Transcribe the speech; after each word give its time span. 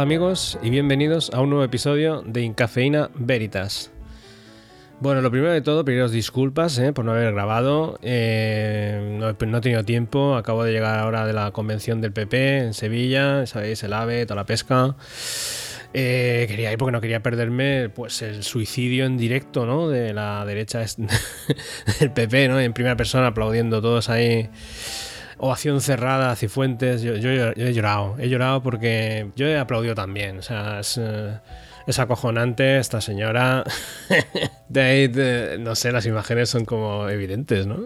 Amigos 0.00 0.58
y 0.62 0.70
bienvenidos 0.70 1.30
a 1.34 1.42
un 1.42 1.50
nuevo 1.50 1.62
episodio 1.62 2.22
de 2.22 2.40
Incafeína 2.40 3.10
Veritas. 3.16 3.90
Bueno, 4.98 5.20
lo 5.20 5.30
primero 5.30 5.52
de 5.52 5.60
todo, 5.60 5.84
pediros 5.84 6.10
disculpas 6.10 6.78
eh, 6.78 6.94
por 6.94 7.04
no 7.04 7.12
haber 7.12 7.34
grabado. 7.34 7.98
Eh, 8.00 9.18
no, 9.20 9.28
he 9.28 9.60
tenido 9.60 9.84
tiempo. 9.84 10.36
Acabo 10.36 10.64
de 10.64 10.72
llegar 10.72 10.98
ahora 10.98 11.26
de 11.26 11.34
la 11.34 11.50
convención 11.50 12.00
del 12.00 12.14
PP 12.14 12.58
en 12.60 12.72
Sevilla. 12.72 13.46
Sabéis, 13.46 13.82
el 13.82 13.92
AVE, 13.92 14.24
toda 14.24 14.36
la 14.36 14.46
pesca. 14.46 14.96
Eh, 15.92 16.46
quería 16.48 16.72
ir 16.72 16.78
porque 16.78 16.92
no 16.92 17.02
quería 17.02 17.22
perderme 17.22 17.90
pues 17.90 18.22
el 18.22 18.42
suicidio 18.42 19.04
en 19.04 19.18
directo, 19.18 19.66
¿no? 19.66 19.90
De 19.90 20.14
la 20.14 20.46
derecha 20.46 20.78
del 22.00 22.10
PP, 22.10 22.48
¿no? 22.48 22.58
En 22.58 22.72
primera 22.72 22.96
persona 22.96 23.26
aplaudiendo 23.26 23.82
todos 23.82 24.08
ahí 24.08 24.48
ovación 25.40 25.80
cerrada, 25.80 26.36
Cifuentes. 26.36 27.02
Yo, 27.02 27.14
he 27.14 27.72
llorado, 27.72 28.16
he 28.18 28.28
llorado 28.28 28.62
porque 28.62 29.28
yo 29.36 29.46
he 29.46 29.58
aplaudido 29.58 29.94
también. 29.94 30.38
O 30.38 30.42
sea, 30.42 30.80
es, 30.80 30.98
eh, 30.98 31.40
acojonante 31.98 32.78
esta 32.78 33.00
señora. 33.00 33.64
de 34.68 34.80
ahí, 34.80 35.58
no 35.58 35.74
sé, 35.74 35.92
las 35.92 36.06
imágenes 36.06 36.50
son 36.50 36.64
como 36.64 37.08
evidentes, 37.08 37.66
¿no? 37.66 37.78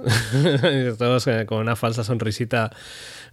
Todos 0.98 1.26
eh, 1.28 1.46
con 1.46 1.58
una 1.58 1.76
falsa 1.76 2.04
sonrisita 2.04 2.70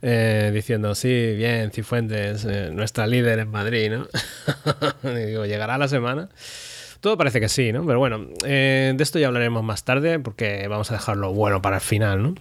eh, 0.02 0.52
diciendo, 0.54 0.96
sí, 0.96 1.34
bien, 1.36 1.72
Cifuentes, 1.72 2.46
nuestra 2.72 3.08
líder 3.08 3.40
en 3.40 3.50
Madrid, 3.50 3.92
¿no? 3.92 4.08
y 5.12 5.26
digo, 5.26 5.46
¿llegará 5.46 5.78
la 5.78 5.88
semana? 5.88 6.30
Todo 7.02 7.18
parece 7.18 7.40
que 7.40 7.50
sí, 7.50 7.72
¿no? 7.74 7.84
Pero 7.84 7.98
bueno, 7.98 8.28
de 8.44 8.96
esto 9.00 9.18
ya 9.18 9.26
hablaremos 9.26 9.64
más 9.64 9.84
tarde 9.84 10.20
porque 10.20 10.68
vamos 10.68 10.92
a 10.92 10.94
dejarlo 10.94 11.34
bueno 11.34 11.60
para 11.60 11.78
el 11.78 11.82
final, 11.82 12.22
¿no? 12.22 12.36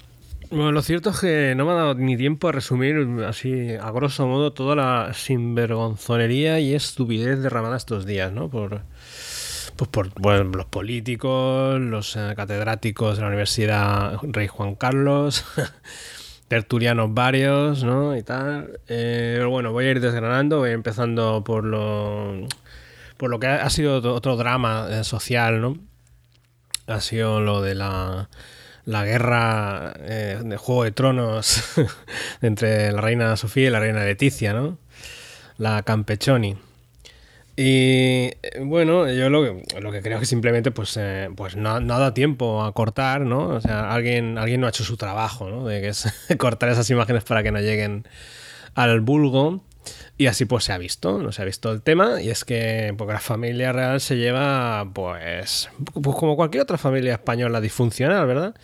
Bueno, 0.50 0.72
lo 0.72 0.82
cierto 0.82 1.10
es 1.10 1.20
que 1.20 1.54
no 1.56 1.64
me 1.64 1.70
ha 1.70 1.74
dado 1.76 1.94
ni 1.94 2.16
tiempo 2.16 2.48
a 2.48 2.52
resumir 2.52 2.96
así 3.24 3.70
a 3.80 3.88
grosso 3.92 4.26
modo 4.26 4.52
toda 4.52 4.74
la 4.74 5.14
sinvergonzonería 5.14 6.58
y 6.58 6.74
estupidez 6.74 7.40
derramada 7.40 7.76
estos 7.76 8.04
días, 8.04 8.32
¿no? 8.32 8.50
Por, 8.50 8.82
pues 9.76 9.88
por 9.88 10.56
los 10.56 10.66
políticos, 10.66 11.80
los 11.80 12.16
eh, 12.16 12.32
catedráticos 12.34 13.16
de 13.16 13.22
la 13.22 13.28
Universidad 13.28 14.18
Rey 14.24 14.48
Juan 14.48 14.74
Carlos, 14.74 15.44
tertulianos 16.48 17.14
varios, 17.14 17.84
¿no? 17.84 18.16
Y 18.16 18.24
tal. 18.24 18.80
Eh, 18.88 19.34
pero 19.36 19.50
bueno, 19.50 19.70
voy 19.70 19.84
a 19.84 19.90
ir 19.92 20.00
desgranando, 20.00 20.58
voy 20.58 20.72
empezando 20.72 21.44
por 21.44 21.64
lo, 21.64 22.48
por 23.18 23.30
lo 23.30 23.38
que 23.38 23.46
ha, 23.46 23.70
sido 23.70 23.98
otro 24.12 24.36
drama 24.36 24.88
eh, 24.90 25.04
social, 25.04 25.60
¿no? 25.60 25.78
Ha 26.88 27.00
sido 27.00 27.40
lo 27.40 27.62
de 27.62 27.76
la 27.76 28.28
la 28.90 29.04
guerra 29.04 29.94
eh, 30.00 30.40
de 30.44 30.56
Juego 30.56 30.82
de 30.82 30.90
Tronos 30.90 31.62
entre 32.42 32.90
la 32.90 33.00
reina 33.00 33.36
Sofía 33.36 33.68
y 33.68 33.70
la 33.70 33.78
reina 33.78 34.04
Leticia, 34.04 34.52
¿no? 34.52 34.78
La 35.58 35.82
Campechoni. 35.82 36.56
Y 37.56 38.30
bueno, 38.64 39.08
yo 39.12 39.30
lo 39.30 39.42
que, 39.92 40.02
creo 40.02 40.18
que 40.18 40.26
simplemente 40.26 40.72
pues, 40.72 40.96
eh, 40.96 41.28
pues 41.36 41.54
no, 41.54 41.70
ha 41.70 41.80
dado 41.80 42.12
tiempo 42.14 42.64
a 42.64 42.72
cortar, 42.72 43.20
¿no? 43.20 43.48
O 43.48 43.60
sea, 43.60 43.92
alguien, 43.92 44.38
alguien 44.38 44.60
no 44.60 44.66
ha 44.66 44.70
hecho 44.70 44.82
su 44.82 44.96
trabajo, 44.96 45.48
¿no? 45.48 45.66
De 45.66 45.80
que 45.80 45.88
es 45.88 46.12
cortar 46.38 46.70
esas 46.70 46.90
imágenes 46.90 47.22
para 47.22 47.44
que 47.44 47.52
no 47.52 47.60
lleguen 47.60 48.08
al 48.74 49.00
vulgo. 49.00 49.62
Y 50.16 50.26
así 50.26 50.44
pues 50.44 50.64
se 50.64 50.72
ha 50.72 50.78
visto, 50.78 51.18
no 51.18 51.32
se 51.32 51.42
ha 51.42 51.44
visto 51.44 51.72
el 51.72 51.82
tema, 51.82 52.20
y 52.20 52.30
es 52.30 52.44
que 52.44 52.94
porque 52.98 53.14
la 53.14 53.20
familia 53.20 53.72
real 53.72 54.00
se 54.00 54.16
lleva 54.16 54.86
pues, 54.92 55.70
pues 55.94 56.16
como 56.16 56.36
cualquier 56.36 56.62
otra 56.62 56.76
familia 56.76 57.14
española 57.14 57.60
disfuncional, 57.60 58.26
¿verdad? 58.26 58.54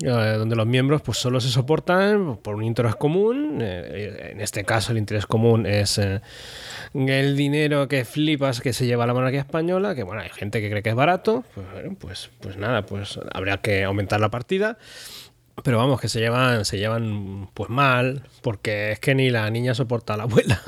Eh, 0.00 0.08
donde 0.08 0.56
los 0.56 0.66
miembros 0.66 1.00
pues 1.02 1.18
solo 1.18 1.40
se 1.40 1.48
soportan 1.48 2.38
por 2.38 2.56
un 2.56 2.64
interés 2.64 2.96
común, 2.96 3.58
eh, 3.60 4.30
en 4.32 4.40
este 4.40 4.64
caso 4.64 4.90
el 4.90 4.98
interés 4.98 5.26
común 5.26 5.64
es 5.64 5.98
eh, 5.98 6.20
el 6.94 7.36
dinero 7.36 7.86
que 7.86 8.04
flipas 8.04 8.60
que 8.60 8.72
se 8.72 8.86
lleva 8.86 9.06
la 9.06 9.14
monarquía 9.14 9.40
española, 9.40 9.94
que 9.94 10.02
bueno, 10.02 10.22
hay 10.22 10.30
gente 10.30 10.60
que 10.60 10.70
cree 10.70 10.82
que 10.82 10.88
es 10.88 10.96
barato, 10.96 11.44
pues, 11.54 11.66
pues, 12.00 12.30
pues 12.40 12.56
nada, 12.56 12.84
pues 12.84 13.20
habría 13.32 13.58
que 13.58 13.84
aumentar 13.84 14.20
la 14.20 14.30
partida. 14.30 14.76
Pero 15.64 15.76
vamos, 15.76 16.00
que 16.00 16.08
se 16.08 16.18
llevan, 16.18 16.64
se 16.64 16.78
llevan 16.78 17.48
pues 17.52 17.68
mal, 17.68 18.22
porque 18.40 18.92
es 18.92 19.00
que 19.00 19.14
ni 19.14 19.28
la 19.28 19.50
niña 19.50 19.74
soporta 19.74 20.14
a 20.14 20.16
la 20.16 20.22
abuela. 20.22 20.60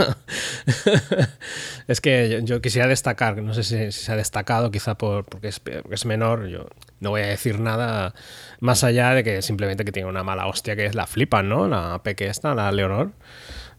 es 1.89 2.01
que 2.03 2.43
yo, 2.45 2.61
quisiera 2.61 2.87
destacar, 2.87 3.41
no 3.43 3.55
sé 3.55 3.63
si, 3.63 3.93
se 3.93 4.13
ha 4.13 4.17
destacado, 4.17 4.71
quizá 4.71 4.97
por, 4.97 5.25
porque 5.25 5.49
es, 5.49 6.05
menor, 6.05 6.49
yo 6.49 6.67
no 7.01 7.11
voy 7.11 7.23
a 7.23 7.27
decir 7.27 7.61
nada 7.61 8.15
más 8.61 8.85
allá 8.85 9.15
de 9.15 9.25
que 9.25 9.41
simplemente 9.41 9.87
que 9.87 9.93
tiene 9.93 10.09
una 10.09 10.23
mala 10.23 10.47
hostia 10.47 10.77
que 10.77 10.85
es 10.85 10.95
la 10.95 11.07
flipan, 11.07 11.49
¿no? 11.49 11.67
La 11.67 12.03
peque 12.03 12.27
esta, 12.27 12.55
la 12.55 12.71
Leonor. 12.71 13.13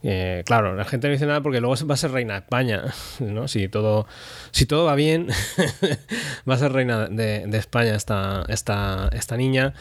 Eh, 0.02 0.44
claro, 0.46 0.76
la 0.76 0.86
gente 0.86 1.08
no 1.08 1.14
dice 1.14 1.28
nada 1.28 1.42
porque 1.42 1.62
luego 1.62 1.76
va 1.88 1.94
a 1.94 1.98
ser 1.98 2.12
reina 2.12 2.34
de 2.34 2.40
España, 2.40 2.84
¿no? 3.20 3.48
Si 3.48 3.68
todo, 3.68 4.08
si 4.52 4.66
todo 4.66 4.86
va 4.86 4.96
bien, 4.96 5.28
va 6.50 6.56
a 6.56 6.58
ser 6.58 6.74
reina 6.74 7.08
de, 7.08 7.46
de 7.46 7.58
España 7.60 7.96
esta, 7.96 8.44
esta, 8.50 9.10
esta 9.14 9.38
niña. 9.38 9.76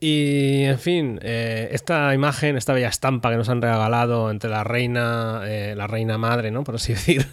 Y 0.00 0.64
en 0.64 0.78
fin, 0.78 1.20
eh, 1.22 1.68
esta 1.72 2.12
imagen, 2.14 2.56
esta 2.56 2.72
bella 2.72 2.88
estampa 2.88 3.30
que 3.30 3.36
nos 3.36 3.48
han 3.48 3.62
regalado 3.62 4.30
entre 4.30 4.50
la 4.50 4.64
reina, 4.64 5.42
eh, 5.44 5.74
la 5.76 5.86
reina 5.86 6.18
madre, 6.18 6.50
¿no? 6.50 6.64
Por 6.64 6.74
así 6.74 6.92
decir, 6.94 7.26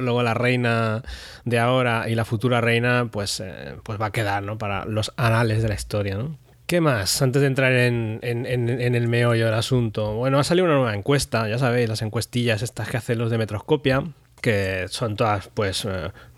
luego 0.00 0.22
la 0.22 0.34
reina 0.34 1.02
de 1.44 1.58
ahora 1.58 2.08
y 2.08 2.14
la 2.14 2.24
futura 2.24 2.60
reina, 2.60 3.08
pues, 3.10 3.40
eh, 3.40 3.76
pues 3.84 4.00
va 4.00 4.06
a 4.06 4.12
quedar, 4.12 4.42
¿no? 4.42 4.58
Para 4.58 4.84
los 4.86 5.12
anales 5.16 5.62
de 5.62 5.68
la 5.68 5.74
historia, 5.74 6.16
¿no? 6.16 6.36
¿Qué 6.66 6.80
más? 6.80 7.22
Antes 7.22 7.42
de 7.42 7.46
entrar 7.46 7.72
en, 7.72 8.18
en, 8.22 8.44
en, 8.44 8.94
el 8.96 9.06
meollo 9.06 9.44
del 9.44 9.54
asunto. 9.54 10.14
Bueno, 10.14 10.40
ha 10.40 10.44
salido 10.44 10.64
una 10.64 10.74
nueva 10.74 10.96
encuesta, 10.96 11.48
ya 11.48 11.58
sabéis, 11.58 11.88
las 11.88 12.02
encuestillas 12.02 12.60
estas 12.62 12.88
que 12.88 12.96
hacen 12.96 13.18
los 13.18 13.30
de 13.30 13.38
Metroscopia, 13.38 14.02
que 14.40 14.86
son 14.88 15.14
todas, 15.14 15.48
pues, 15.54 15.86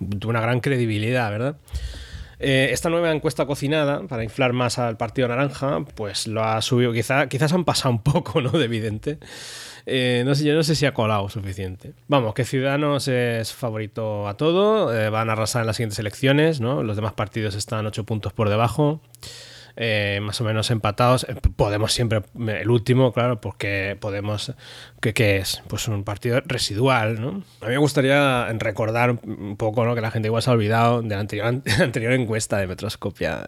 de 0.00 0.26
una 0.26 0.42
gran 0.42 0.60
credibilidad, 0.60 1.30
¿verdad? 1.30 1.56
Eh, 2.40 2.68
esta 2.72 2.88
nueva 2.88 3.10
encuesta 3.10 3.46
cocinada, 3.46 4.02
para 4.06 4.22
inflar 4.22 4.52
más 4.52 4.78
al 4.78 4.96
Partido 4.96 5.28
Naranja, 5.28 5.80
pues 5.94 6.26
lo 6.26 6.44
ha 6.44 6.60
subido. 6.62 6.92
Quizá, 6.92 7.28
quizás 7.28 7.52
han 7.52 7.64
pasado 7.64 7.90
un 7.90 8.02
poco, 8.02 8.40
¿no? 8.40 8.50
De 8.50 8.64
evidente. 8.64 9.18
Eh, 9.86 10.22
no 10.26 10.34
sé, 10.34 10.44
yo 10.44 10.54
no 10.54 10.62
sé 10.62 10.74
si 10.74 10.86
ha 10.86 10.92
colado 10.92 11.28
suficiente. 11.28 11.94
Vamos, 12.08 12.34
que 12.34 12.44
Ciudadanos 12.44 13.08
es 13.08 13.52
favorito 13.52 14.28
a 14.28 14.36
todo. 14.36 14.94
Eh, 14.94 15.08
van 15.10 15.30
a 15.30 15.32
arrasar 15.32 15.62
en 15.62 15.66
las 15.66 15.76
siguientes 15.76 15.98
elecciones, 15.98 16.60
¿no? 16.60 16.82
Los 16.82 16.96
demás 16.96 17.14
partidos 17.14 17.54
están 17.54 17.86
8 17.86 18.04
puntos 18.04 18.32
por 18.32 18.48
debajo. 18.50 19.00
Eh, 19.80 20.18
más 20.20 20.40
o 20.40 20.44
menos 20.44 20.72
empatados. 20.72 21.24
Eh, 21.28 21.36
Podemos 21.54 21.92
siempre, 21.92 22.22
el 22.48 22.68
último, 22.68 23.12
claro, 23.12 23.40
porque 23.40 23.96
Podemos, 24.00 24.52
¿qué, 25.00 25.36
es? 25.36 25.62
Pues 25.68 25.86
un 25.86 26.02
partido 26.02 26.40
residual, 26.44 27.20
¿no? 27.20 27.44
A 27.60 27.66
mí 27.66 27.70
me 27.70 27.78
gustaría 27.78 28.52
recordar 28.54 29.12
un 29.22 29.56
poco, 29.56 29.84
¿no? 29.84 29.94
Que 29.94 30.00
la 30.00 30.10
gente 30.10 30.26
igual 30.26 30.42
se 30.42 30.50
ha 30.50 30.54
olvidado 30.54 31.00
de 31.02 31.14
la 31.14 31.20
anterior, 31.20 31.46
anterior 31.80 32.12
encuesta 32.12 32.58
de 32.58 32.66
Metroscopia, 32.66 33.46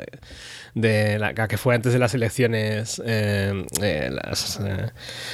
de 0.74 1.18
la 1.18 1.34
que 1.34 1.58
fue 1.58 1.74
antes 1.74 1.92
de 1.92 1.98
las 1.98 2.14
elecciones, 2.14 3.02
eh, 3.04 3.64
las, 4.12 4.60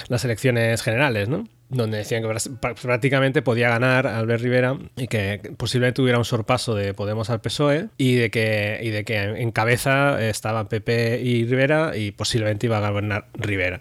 las 0.08 0.24
elecciones 0.24 0.80
generales, 0.80 1.28
¿no? 1.28 1.46
Donde 1.68 1.98
decían 1.98 2.22
que 2.22 2.74
prácticamente 2.82 3.42
podía 3.42 3.68
ganar 3.68 4.06
Albert 4.06 4.42
Rivera 4.42 4.78
y 4.96 5.08
que 5.08 5.52
posiblemente 5.56 5.96
tuviera 5.96 6.18
un 6.18 6.24
sorpaso 6.24 6.74
de 6.74 6.94
Podemos 6.94 7.28
al 7.30 7.40
PSOE 7.40 7.88
y 7.98 8.14
de 8.14 8.30
que, 8.30 8.78
y 8.82 8.90
de 8.90 9.04
que 9.04 9.18
en 9.18 9.50
cabeza 9.50 10.24
estaban 10.24 10.68
PP 10.68 11.20
y 11.22 11.44
Rivera 11.44 11.96
y 11.96 12.12
posiblemente 12.12 12.66
iba 12.66 12.78
a 12.78 12.88
gobernar 12.88 13.28
Rivera. 13.34 13.80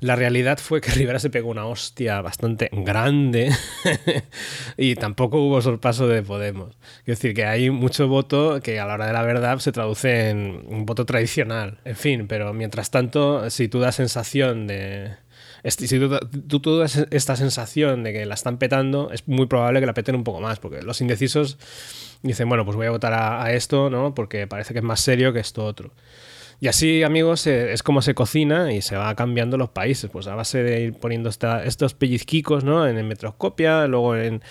La 0.00 0.16
realidad 0.16 0.58
fue 0.58 0.80
que 0.80 0.90
Rivera 0.94 1.18
se 1.18 1.30
pegó 1.30 1.50
una 1.50 1.66
hostia 1.66 2.20
bastante 2.20 2.68
grande 2.72 3.52
y 4.76 4.96
tampoco 4.96 5.40
hubo 5.40 5.62
sorpaso 5.62 6.08
de 6.08 6.22
Podemos. 6.22 6.76
Es 7.00 7.18
decir, 7.18 7.34
que 7.34 7.44
hay 7.44 7.70
mucho 7.70 8.08
voto 8.08 8.60
que 8.60 8.80
a 8.80 8.86
la 8.86 8.94
hora 8.94 9.06
de 9.06 9.12
la 9.12 9.22
verdad 9.22 9.58
se 9.58 9.72
traduce 9.72 10.30
en 10.30 10.64
un 10.66 10.84
voto 10.84 11.06
tradicional. 11.06 11.78
En 11.84 11.96
fin, 11.96 12.26
pero 12.26 12.52
mientras 12.52 12.90
tanto, 12.90 13.50
si 13.50 13.68
tú 13.68 13.78
das 13.78 13.94
sensación 13.94 14.66
de 14.66 15.16
si 15.64 15.98
tú, 15.98 16.60
tú, 16.60 16.82
esta 16.82 17.36
sensación 17.36 18.02
de 18.02 18.12
que 18.12 18.26
la 18.26 18.34
están 18.34 18.58
petando, 18.58 19.10
es 19.12 19.26
muy 19.28 19.46
probable 19.46 19.80
que 19.80 19.86
la 19.86 19.94
peten 19.94 20.14
un 20.14 20.24
poco 20.24 20.40
más, 20.40 20.58
porque 20.58 20.82
los 20.82 21.00
indecisos 21.00 21.58
dicen, 22.22 22.48
bueno, 22.48 22.64
pues 22.64 22.76
voy 22.76 22.86
a 22.86 22.90
votar 22.90 23.12
a, 23.12 23.52
esto, 23.52 23.90
¿no? 23.90 24.14
Porque 24.14 24.46
parece 24.46 24.72
que 24.72 24.78
es 24.78 24.84
más 24.84 25.00
serio 25.00 25.32
que 25.32 25.40
esto 25.40 25.64
otro. 25.64 25.92
Y 26.62 26.68
así, 26.68 27.02
amigos, 27.02 27.46
eh, 27.46 27.72
es 27.72 27.82
como 27.82 28.02
se 28.02 28.14
cocina 28.14 28.70
y 28.70 28.82
se 28.82 28.94
va 28.94 29.14
cambiando 29.14 29.56
los 29.56 29.70
países. 29.70 30.10
Pues 30.10 30.26
a 30.26 30.34
base 30.34 30.62
de 30.62 30.82
ir 30.82 30.92
poniendo 30.92 31.30
estos 31.30 31.94
pellizquicos 31.94 32.64
¿no? 32.64 32.86
en, 32.86 33.08
Metroscopia, 33.08 33.86
luego 33.86 34.14
en, 34.14 34.42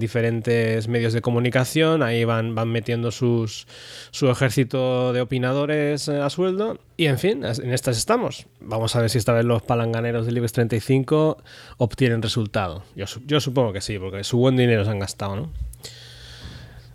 diferentes 0.00 0.88
medios 0.88 1.12
de 1.12 1.20
comunicación, 1.20 2.02
ahí 2.02 2.24
van, 2.24 2.56
van 2.56 2.68
metiendo 2.70 3.12
sus, 3.12 3.68
su 4.10 4.28
ejército 4.30 5.12
de 5.12 5.20
opinadores 5.20 6.08
eh, 6.08 6.20
a 6.20 6.28
sueldo. 6.28 6.80
Y 6.96 7.06
en 7.06 7.18
fin, 7.18 7.44
en 7.44 7.72
estas 7.72 7.98
estamos. 7.98 8.46
Vamos 8.60 8.96
a 8.96 9.00
ver 9.00 9.08
si 9.08 9.18
esta 9.18 9.32
vez 9.32 9.44
los 9.44 9.62
palanganeros 9.62 10.26
del 10.26 10.36
IBEX 10.38 10.52
35 10.52 11.38
obtienen 11.76 12.20
resultado. 12.20 12.82
Yo, 12.96 13.06
yo 13.26 13.40
supongo 13.40 13.72
que 13.72 13.80
sí, 13.80 13.96
porque 13.96 14.24
su 14.24 14.38
buen 14.38 14.56
dinero 14.56 14.84
se 14.84 14.90
han 14.90 14.98
gastado, 14.98 15.36
¿no? 15.36 15.52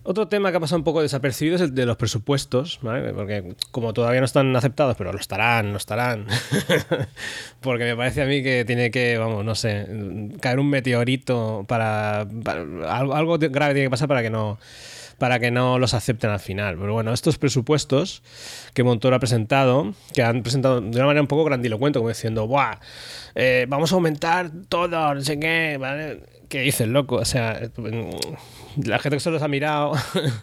Otro 0.09 0.30
tema 0.30 0.51
que 0.51 0.57
ha 0.57 0.59
pasado 0.62 0.77
un 0.77 0.86
poco 0.86 1.01
desapercibido 1.01 1.57
es 1.57 1.62
el 1.62 1.75
de 1.75 1.86
los 1.86 1.98
presupuestos, 1.98 2.80
¿vale? 2.81 3.12
Porque 3.12 3.56
como 3.71 3.92
todavía 3.92 4.21
no 4.21 4.25
están 4.25 4.56
aceptados, 4.56 4.95
pero 4.95 5.12
lo 5.12 5.19
estarán, 5.19 5.71
lo 5.71 5.77
estarán. 5.77 6.27
Porque 7.59 7.83
me 7.83 7.98
parece 7.98 8.21
a 8.21 8.25
mí 8.25 8.42
que 8.42 8.63
tiene 8.63 8.89
que, 8.89 9.18
vamos, 9.18 9.44
no 9.44 9.54
sé, 9.54 9.86
caer 10.39 10.62
un 10.62 10.69
meteorito 10.69 11.65
para, 11.68 12.21
algo, 12.21 13.15
algo 13.15 13.38
grave 13.38 13.74
tiene 13.74 13.88
que 13.88 13.89
pasar 13.89 14.07
para 14.07 14.21
que 14.21 14.30
no 14.30 14.57
para 15.18 15.39
que 15.39 15.51
no 15.51 15.77
los 15.77 15.94
acepten 15.94 16.30
al 16.30 16.39
final. 16.39 16.77
Pero 16.77 16.94
bueno, 16.94 17.12
estos 17.12 17.38
presupuestos 17.38 18.24
que 18.74 18.83
Montoro 18.83 19.15
ha 19.15 19.19
presentado, 19.19 19.94
que 20.13 20.24
han 20.24 20.42
presentado 20.42 20.80
de 20.80 20.95
una 20.95 21.07
manera 21.07 21.21
un 21.21 21.27
poco 21.27 21.44
grandilocuente, 21.44 22.00
como 22.00 22.07
diciendo, 22.07 22.48
¡buah! 22.48 22.77
Eh, 23.36 23.65
vamos 23.68 23.92
a 23.92 23.95
aumentar 23.95 24.51
todo, 24.69 25.15
no 25.15 25.21
sé 25.21 25.38
qué, 25.38 25.77
¿vale? 25.77 26.21
¿Qué 26.50 26.62
dices, 26.62 26.88
loco? 26.88 27.16
O 27.16 27.26
sea, 27.26 27.60
la 28.78 29.00
gente 29.00 29.18
que 29.18 29.20
se 29.20 29.32
los 29.32 29.42
ha 29.42 29.48
mirado, 29.48 29.94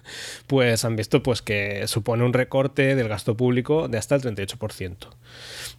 pues 0.47 0.85
han 0.85 0.97
visto 0.97 1.23
pues 1.23 1.41
que 1.41 1.87
supone 1.89 2.25
un 2.25 2.33
recorte 2.33 2.95
del 2.95 3.09
gasto 3.09 3.37
público 3.37 3.89
de 3.89 3.99
hasta 3.99 4.17
el 4.17 4.23
38%. 4.23 4.97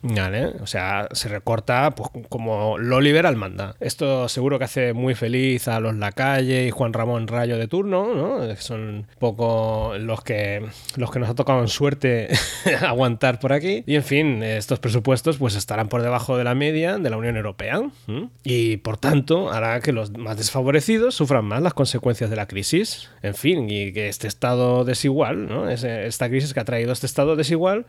¿Vale? 0.02 0.48
O 0.62 0.68
sea, 0.68 1.08
se 1.12 1.30
recorta 1.30 1.92
pues, 1.92 2.10
como 2.30 2.78
lo 2.78 3.02
liberal 3.02 3.36
manda. 3.36 3.76
Esto 3.80 4.30
seguro 4.30 4.60
que 4.60 4.66
hace 4.66 4.94
muy 4.94 5.16
feliz 5.16 5.68
a 5.68 5.80
los 5.80 5.96
Lacalle 5.96 6.68
y 6.68 6.72
Juan 6.72 6.94
Ramón 6.94 7.28
Rayo 7.28 7.58
de 7.58 7.68
turno, 7.68 8.14
¿no? 8.14 8.56
Son 8.58 8.80
un 8.80 9.08
poco 9.20 9.94
los 10.00 10.22
que, 10.24 10.66
los 10.96 11.12
que 11.12 11.20
nos 11.20 11.30
ha 11.30 11.36
tocado 11.36 11.62
en 11.62 11.68
suerte 11.68 12.30
aguantar 12.82 13.40
por 13.40 13.54
aquí. 13.54 13.84
Y 13.88 13.96
en 13.96 14.04
fin, 14.04 14.44
estos 14.44 14.80
presupuestos 14.80 15.38
pues 15.38 15.56
estarán 15.56 15.90
por 15.90 16.02
debajo 16.02 16.38
de 16.38 16.44
la 16.44 16.56
media 16.56 16.98
de 16.98 17.10
la 17.10 17.18
Unión 17.18 17.36
Europea. 17.36 17.82
Y 18.44 18.78
por 18.78 18.98
tanto 18.98 19.52
hará 19.52 19.80
que 19.80 19.92
los 19.92 20.12
más 20.18 20.38
desfavorecidos 20.38 21.16
sufran 21.16 21.46
más 21.46 21.62
las 21.62 21.74
consecuencias 21.74 22.30
de 22.30 22.36
la 22.36 22.48
crisis. 22.48 23.10
En 23.22 23.34
fin, 23.34 23.70
y 23.70 23.92
que 23.92 24.08
este 24.08 24.28
estado 24.28 24.84
desigual, 24.84 25.48
¿no? 25.48 25.70
esta 25.70 26.30
crisis 26.30 26.54
que 26.54 26.60
ha 26.60 26.66
traído 26.66 26.92
este 26.92 27.06
estado 27.06 27.36
desigual, 27.36 27.86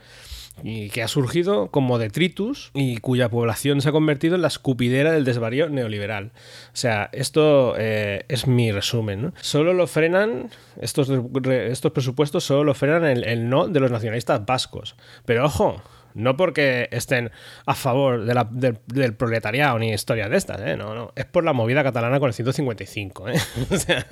y 0.63 0.91
que 0.91 1.03
ha 1.03 1.09
surgido 1.09 1.69
como 1.71 1.99
detritus 1.99 2.71
y 2.75 2.99
cuya 2.99 3.29
población 3.29 3.81
se 3.81 3.89
ha 3.89 3.93
convertido 3.93 4.35
en 4.37 4.43
la 4.43 4.49
escupidera 4.49 5.13
del 5.13 5.25
desvarío 5.25 5.69
neoliberal. 5.69 6.33
O 6.73 6.77
sea, 6.77 7.11
esto 7.13 7.75
eh, 7.79 8.25
es 8.29 8.47
mi 8.47 8.73
resumen. 8.73 9.23
¿no? 9.23 9.33
Solo 9.41 9.75
lo 9.75 9.87
frenan, 9.87 10.51
estos, 10.81 11.11
estos 11.11 11.93
presupuestos 11.93 12.45
solo 12.45 12.65
lo 12.65 12.75
frenan 12.75 13.05
el 13.05 13.49
no 13.49 13.69
de 13.69 13.81
los 13.81 13.91
nacionalistas 13.91 14.45
vascos. 14.45 14.97
Pero 15.25 15.45
ojo, 15.45 15.83
no 16.17 16.37
porque 16.37 16.89
estén 16.91 17.31
a 17.67 17.75
favor 17.75 18.25
del, 18.25 19.15
proletariado 19.15 19.79
ni 19.79 19.93
historias 19.93 20.31
de 20.31 20.37
estas, 20.37 20.61
¿eh? 20.63 20.77
No, 20.77 20.95
no. 20.95 21.13
Es 21.15 21.27
por 21.27 21.45
la 21.45 21.53
movida 21.53 21.85
catalana 21.85 22.19
con 22.19 22.29
el 22.29 22.35
155, 22.35 23.29
¿eh? 23.29 23.35
o 23.71 23.77
sea, 23.77 24.07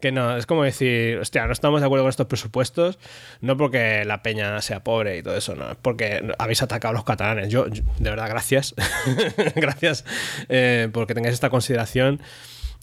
que 0.00 0.12
no, 0.12 0.36
es 0.36 0.46
como 0.46 0.64
decir, 0.64 1.18
hostia, 1.18 1.46
no 1.46 1.52
estamos 1.52 1.80
de 1.80 1.86
acuerdo 1.86 2.04
con 2.04 2.10
estos 2.10 2.26
presupuestos, 2.26 2.98
no 3.40 3.56
porque 3.56 4.04
la 4.04 4.22
peña 4.22 4.60
sea 4.62 4.82
pobre 4.82 5.18
y 5.18 5.22
todo 5.22 5.36
eso, 5.36 5.54
no, 5.54 5.70
es 5.70 5.76
porque 5.80 6.26
habéis 6.38 6.62
atacado 6.62 6.92
a 6.92 6.94
los 6.94 7.04
catalanes. 7.04 7.50
Yo, 7.50 7.66
de 7.66 8.10
verdad, 8.10 8.28
gracias. 8.28 8.74
gracias 9.54 10.04
eh, 10.48 10.88
porque 10.92 11.14
tengáis 11.14 11.34
esta 11.34 11.50
consideración. 11.50 12.20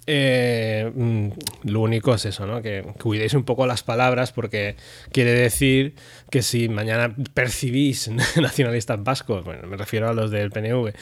Eh, 0.06 0.92
mm, 0.94 1.30
lo 1.64 1.80
único 1.80 2.14
es 2.14 2.26
eso, 2.26 2.46
¿no? 2.46 2.62
Que, 2.62 2.84
cuidéis 3.02 3.34
un 3.34 3.44
poco 3.44 3.66
las 3.66 3.84
palabras 3.84 4.34
porque 4.34 4.76
quiere 5.12 5.32
decir 5.32 5.96
que 6.30 6.42
si 6.42 6.68
mañana 6.68 7.16
percibís 7.34 8.10
nacionalistas 8.42 9.02
vascos, 9.02 9.46
bueno, 9.46 9.68
me 9.68 9.78
refiero 9.78 10.10
a 10.10 10.14
los 10.14 10.30
del 10.30 10.52
PNV, 10.52 10.94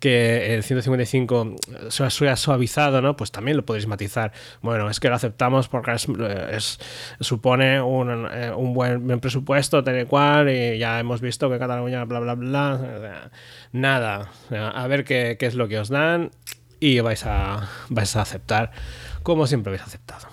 que 0.00 0.54
el 0.54 0.64
155 0.64 1.56
se 1.88 2.04
ha 2.04 2.36
suavizado, 2.36 3.00
¿no? 3.00 3.16
Pues 3.16 3.30
también 3.30 3.56
lo 3.56 3.64
podéis 3.64 3.86
matizar. 3.86 4.32
Bueno, 4.60 4.90
es 4.90 4.98
que 4.98 5.08
lo 5.08 5.14
aceptamos 5.14 5.68
porque 5.68 5.92
es, 5.92 6.78
supone 7.20 7.80
un, 7.80 8.28
eh, 8.32 8.50
un, 8.56 8.74
buen 8.74 9.20
presupuesto, 9.20 9.84
tal 9.84 10.00
y 10.00 10.04
cual, 10.04 10.50
y 10.50 10.78
ya 10.78 10.98
hemos 10.98 11.20
visto 11.20 11.48
que 11.48 11.58
Cataluña, 11.58 12.04
bla, 12.04 12.18
bla, 12.18 12.34
bla. 12.34 13.30
Nada. 13.72 14.32
A 14.50 14.86
ver 14.88 15.04
qué, 15.04 15.36
qué 15.38 15.46
es 15.46 15.54
lo 15.54 15.68
que 15.68 15.78
os 15.78 15.88
dan 15.88 16.30
y 16.80 17.00
vais 17.00 17.24
a, 17.26 17.68
vais 17.88 18.16
a 18.16 18.22
aceptar 18.22 18.72
como 19.22 19.46
siempre 19.46 19.70
habéis 19.70 19.82
aceptado. 19.86 20.28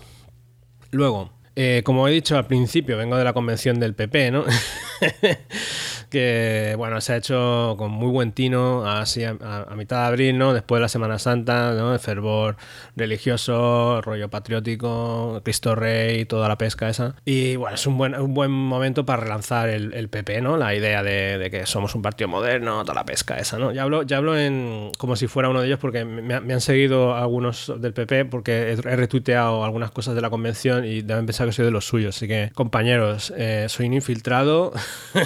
Luego, 0.92 1.34
eh, 1.56 1.82
como 1.84 2.08
he 2.08 2.12
dicho 2.12 2.38
al 2.38 2.48
principio, 2.48 2.98
vengo 2.98 3.18
de 3.18 3.24
la 3.24 3.34
convención 3.34 3.80
del 3.80 3.94
PP, 3.94 4.32
¿no? 4.32 4.46
que 6.16 6.76
bueno, 6.78 7.02
se 7.02 7.12
ha 7.12 7.18
hecho 7.18 7.76
con 7.78 7.92
muy 7.92 8.10
buen 8.10 8.32
tino 8.32 8.90
así 8.90 9.26
a, 9.26 9.34
mitad 9.76 10.04
de 10.04 10.08
abril, 10.08 10.38
¿no? 10.38 10.54
Después 10.54 10.80
de 10.80 10.84
la 10.84 10.88
Semana 10.88 11.20
Santa, 11.20 11.74
¿no? 11.74 11.92
El 11.92 12.00
fervor 12.00 12.56
religioso, 12.96 14.02
rollo 14.02 14.30
patriótico, 14.30 15.42
Cristo 15.44 15.76
Rey, 15.76 16.24
toda 16.24 16.48
la 16.48 16.58
pesca 16.58 16.88
esa. 16.88 17.16
Y 17.26 17.58
bueno, 17.58 17.76
es 17.76 17.86
un 17.86 17.98
buen, 17.98 18.16
un 18.16 18.34
buen 18.34 18.50
momento 18.50 19.06
para 19.06 19.24
relanzar 19.24 19.68
el, 19.68 20.08
PP, 20.08 20.40
¿no? 20.40 20.56
La 20.56 20.74
idea 20.74 21.04
de, 21.04 21.50
que 21.52 21.66
somos 21.66 21.96
un 21.96 22.02
partido 22.02 22.30
moderno, 22.30 22.84
toda 22.84 22.96
la 22.96 23.06
pesca 23.06 23.36
esa, 23.36 23.60
¿no? 23.60 23.74
Ya 23.74 23.84
hablo, 23.84 24.04
ya 24.04 24.16
hablo 24.16 24.38
en 24.40 24.92
como 24.98 25.18
si 25.18 25.28
fuera 25.28 25.50
uno 25.50 25.60
de 25.60 25.68
ellos 25.68 25.80
porque 25.80 26.06
me, 26.06 26.34
han 26.34 26.62
seguido 26.62 27.14
algunos 27.14 27.74
del 27.78 27.92
PP 27.92 28.24
porque 28.26 28.72
he, 28.72 28.76
retuiteado 28.78 29.66
algunas 29.66 29.92
cosas 29.92 30.16
de 30.16 30.22
la 30.22 30.30
convención 30.30 30.86
y 30.86 31.02
deben 31.02 31.26
pensar 31.26 31.46
que 31.46 31.52
soy 31.52 31.66
de 31.66 31.72
los 31.72 31.86
suyos. 31.86 32.16
Así 32.16 32.26
que, 32.30 32.52
compañeros, 32.56 33.34
eh, 33.36 33.66
soy 33.68 33.88
un 33.88 33.96
infiltrado. 33.96 34.72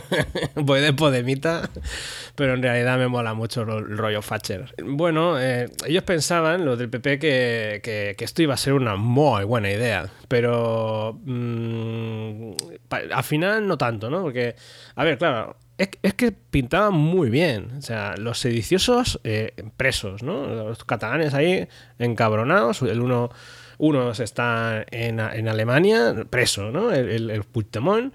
voy 0.55 0.78
de 0.81 0.93
Podemita, 0.93 1.69
pero 2.35 2.53
en 2.53 2.63
realidad 2.63 2.97
me 2.97 3.07
mola 3.07 3.33
mucho 3.33 3.61
el 3.63 3.97
rollo 3.97 4.21
Thatcher. 4.21 4.73
Bueno, 4.83 5.39
eh, 5.39 5.69
ellos 5.85 6.03
pensaban, 6.03 6.65
los 6.65 6.77
del 6.77 6.89
PP, 6.89 7.19
que, 7.19 8.15
esto 8.17 8.41
iba 8.41 8.53
a 8.53 8.57
ser 8.57 8.73
una 8.73 8.95
muy 8.95 9.43
buena 9.43 9.71
idea, 9.71 10.09
pero 10.27 11.19
mm, 11.23 12.51
al 12.89 13.23
final 13.23 13.67
no 13.67 13.77
tanto, 13.77 14.09
¿no? 14.09 14.21
Porque, 14.21 14.55
a 14.95 15.03
ver, 15.03 15.17
claro, 15.17 15.55
es, 15.79 16.13
que 16.13 16.31
pintaban 16.31 16.93
muy 16.93 17.29
bien. 17.29 17.71
O 17.77 17.81
sea, 17.81 18.15
los 18.17 18.39
sediciosos 18.39 19.19
eh, 19.23 19.53
presos, 19.77 20.23
¿no? 20.23 20.45
Los 20.47 20.83
catalanes 20.83 21.33
ahí 21.33 21.67
encabronados, 21.97 22.81
el 22.81 23.01
uno 23.01 23.31
unos 23.79 24.19
están 24.19 24.85
en, 24.91 25.19
en 25.19 25.47
Alemania, 25.47 26.13
preso, 26.29 26.69
¿no? 26.69 26.91
El, 26.91 27.09
el, 27.09 27.29
el 27.31 27.43
Puigdemont. 27.43 28.13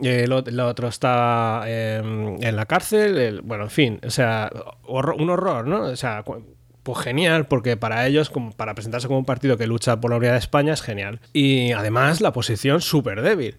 El, 0.00 0.30
otro 0.32 0.88
está 0.88 1.64
em, 1.66 2.36
en 2.42 2.54
la 2.54 2.66
cárcel. 2.66 3.40
bueno, 3.42 3.64
en 3.64 3.70
fin, 3.70 4.00
o 4.06 4.10
sea, 4.10 4.50
un 4.86 5.30
horror, 5.30 5.66
¿no? 5.66 5.84
O 5.84 5.96
sea, 5.96 6.22
pues 6.86 6.98
genial, 6.98 7.48
porque 7.48 7.76
para 7.76 8.06
ellos, 8.06 8.30
como 8.30 8.52
para 8.52 8.74
presentarse 8.74 9.08
como 9.08 9.18
un 9.18 9.24
partido 9.24 9.56
que 9.56 9.66
lucha 9.66 10.00
por 10.00 10.12
la 10.12 10.18
unidad 10.18 10.32
de 10.32 10.38
España, 10.38 10.74
es 10.74 10.82
genial. 10.82 11.20
Y 11.32 11.72
además 11.72 12.20
la 12.20 12.32
posición 12.32 12.80
súper 12.80 13.22
débil. 13.22 13.56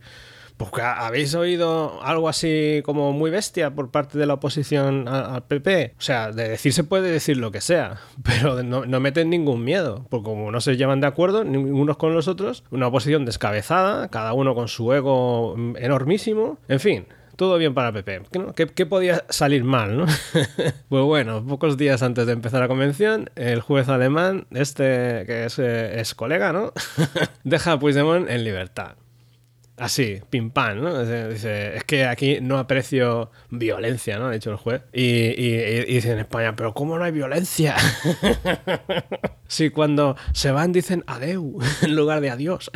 Porque 0.57 0.81
habéis 0.81 1.35
oído 1.35 2.01
algo 2.03 2.29
así 2.29 2.81
como 2.83 3.13
muy 3.13 3.29
bestia 3.29 3.75
por 3.75 3.91
parte 3.91 4.17
de 4.17 4.25
la 4.25 4.33
oposición 4.33 5.07
al 5.07 5.43
PP. 5.43 5.93
O 5.97 6.01
sea, 6.01 6.31
de 6.31 6.49
decir 6.49 6.73
se 6.73 6.83
puede 6.83 7.11
decir 7.11 7.37
lo 7.37 7.51
que 7.51 7.61
sea, 7.61 7.97
pero 8.23 8.63
no, 8.63 8.99
meten 8.99 9.29
ningún 9.29 9.63
miedo. 9.63 10.05
Porque 10.09 10.25
como 10.25 10.51
no 10.51 10.59
se 10.59 10.75
llevan 10.75 10.99
de 10.99 11.07
acuerdo 11.07 11.41
unos 11.41 11.97
con 11.97 12.13
los 12.13 12.27
otros, 12.27 12.63
una 12.71 12.87
oposición 12.87 13.25
descabezada, 13.25 14.09
cada 14.09 14.33
uno 14.33 14.55
con 14.55 14.67
su 14.67 14.91
ego 14.93 15.55
enormísimo. 15.77 16.57
En 16.67 16.79
fin, 16.79 17.05
todo 17.37 17.57
bien 17.59 17.75
para 17.75 17.91
PP. 17.91 18.23
¿Qué, 18.73 18.85
podía 18.87 19.23
salir 19.29 19.63
mal? 19.63 20.05
pues 20.89 21.03
bueno, 21.03 21.45
pocos 21.45 21.77
días 21.77 22.01
antes 22.01 22.25
de 22.25 22.33
empezar 22.33 22.61
la 22.61 22.67
convención, 22.67 23.29
el 23.35 23.61
juez 23.61 23.87
alemán, 23.89 24.47
este 24.51 25.23
que 25.27 25.45
es, 25.45 25.59
eh, 25.59 26.03
colega, 26.15 26.51
¿no? 26.51 26.73
deja 27.43 27.73
a 27.73 27.79
Puigdemont 27.79 28.27
en 28.27 28.43
libertad. 28.43 28.95
Así, 29.77 30.21
pim 30.31 30.49
pam, 30.49 30.81
¿no? 30.81 31.05
Dice, 31.29 31.77
es 31.77 31.83
que 31.83 32.05
aquí 32.05 32.39
no 32.41 32.57
aprecio 32.57 33.29
violencia, 33.51 34.17
¿no? 34.17 34.25
Ha 34.25 34.31
dicho 34.31 34.49
el 34.49 34.57
juez. 34.57 34.81
Y, 34.91 35.27
dice 35.85 36.13
en 36.13 36.19
España, 36.19 36.55
pero 36.55 36.73
¿cómo 36.73 36.97
no 36.97 37.03
hay 37.03 37.11
violencia? 37.11 37.75
sí, 39.47 39.69
cuando 39.69 40.15
se 40.33 40.49
van 40.49 40.71
dicen 40.71 41.03
adeu 41.05 41.59
en 41.83 41.95
lugar 41.95 42.21
de 42.21 42.31
adiós. 42.31 42.71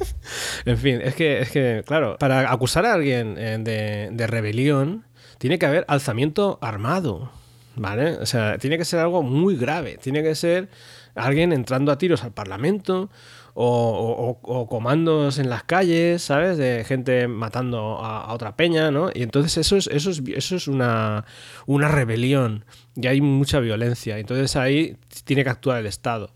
en 0.66 0.76
fin, 0.76 1.00
es 1.02 1.14
que, 1.14 1.40
es 1.40 1.50
que, 1.50 1.84
claro, 1.86 2.18
para 2.18 2.52
acusar 2.52 2.84
a 2.84 2.92
alguien 2.92 3.36
eh, 3.38 3.56
de, 3.58 4.10
de 4.12 4.26
rebelión, 4.26 5.06
tiene 5.38 5.58
que 5.58 5.64
haber 5.64 5.86
alzamiento 5.88 6.58
armado, 6.60 7.32
¿vale? 7.76 8.18
O 8.18 8.26
sea, 8.26 8.58
tiene 8.58 8.76
que 8.76 8.84
ser 8.84 9.00
algo 9.00 9.22
muy 9.22 9.56
grave. 9.56 9.96
Tiene 9.96 10.22
que 10.22 10.34
ser 10.34 10.68
alguien 11.14 11.52
entrando 11.54 11.92
a 11.92 11.98
tiros 11.98 12.24
al 12.24 12.32
Parlamento 12.32 13.10
o, 13.54 14.66
comandos 14.68 15.38
en 15.38 15.50
las 15.50 15.64
calles, 15.64 16.22
¿sabes? 16.22 16.56
De 16.58 16.84
gente 16.84 17.28
matando 17.28 17.98
a, 17.98 18.32
otra 18.32 18.56
peña, 18.56 18.90
¿no? 18.90 19.10
Y 19.14 19.22
entonces 19.22 19.56
eso 19.58 19.76
es, 19.76 19.86
eso 19.88 20.10
es, 20.10 20.22
eso 20.34 20.56
es 20.56 20.68
una, 20.68 21.24
una 21.66 21.88
rebelión 21.88 22.64
y 22.94 23.06
hay 23.06 23.20
mucha 23.20 23.60
violencia. 23.60 24.18
Entonces 24.18 24.56
ahí 24.56 24.96
tiene 25.24 25.44
que 25.44 25.50
actuar 25.50 25.78
el 25.78 25.86
Estado. 25.86 26.30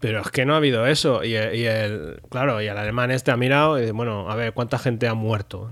Pero 0.00 0.22
es 0.22 0.30
que 0.30 0.46
no 0.46 0.54
ha 0.54 0.56
habido 0.56 0.86
eso. 0.86 1.22
Y, 1.22 1.34
el, 1.34 2.22
claro, 2.30 2.62
y 2.62 2.66
el 2.66 2.76
alemán 2.76 3.10
este 3.10 3.30
ha 3.32 3.36
mirado 3.36 3.76
y 3.76 3.82
dice, 3.82 3.92
bueno, 3.92 4.30
a 4.30 4.34
ver, 4.34 4.54
¿cuánta 4.54 4.78
gente 4.78 5.06
ha 5.06 5.14
muerto? 5.14 5.70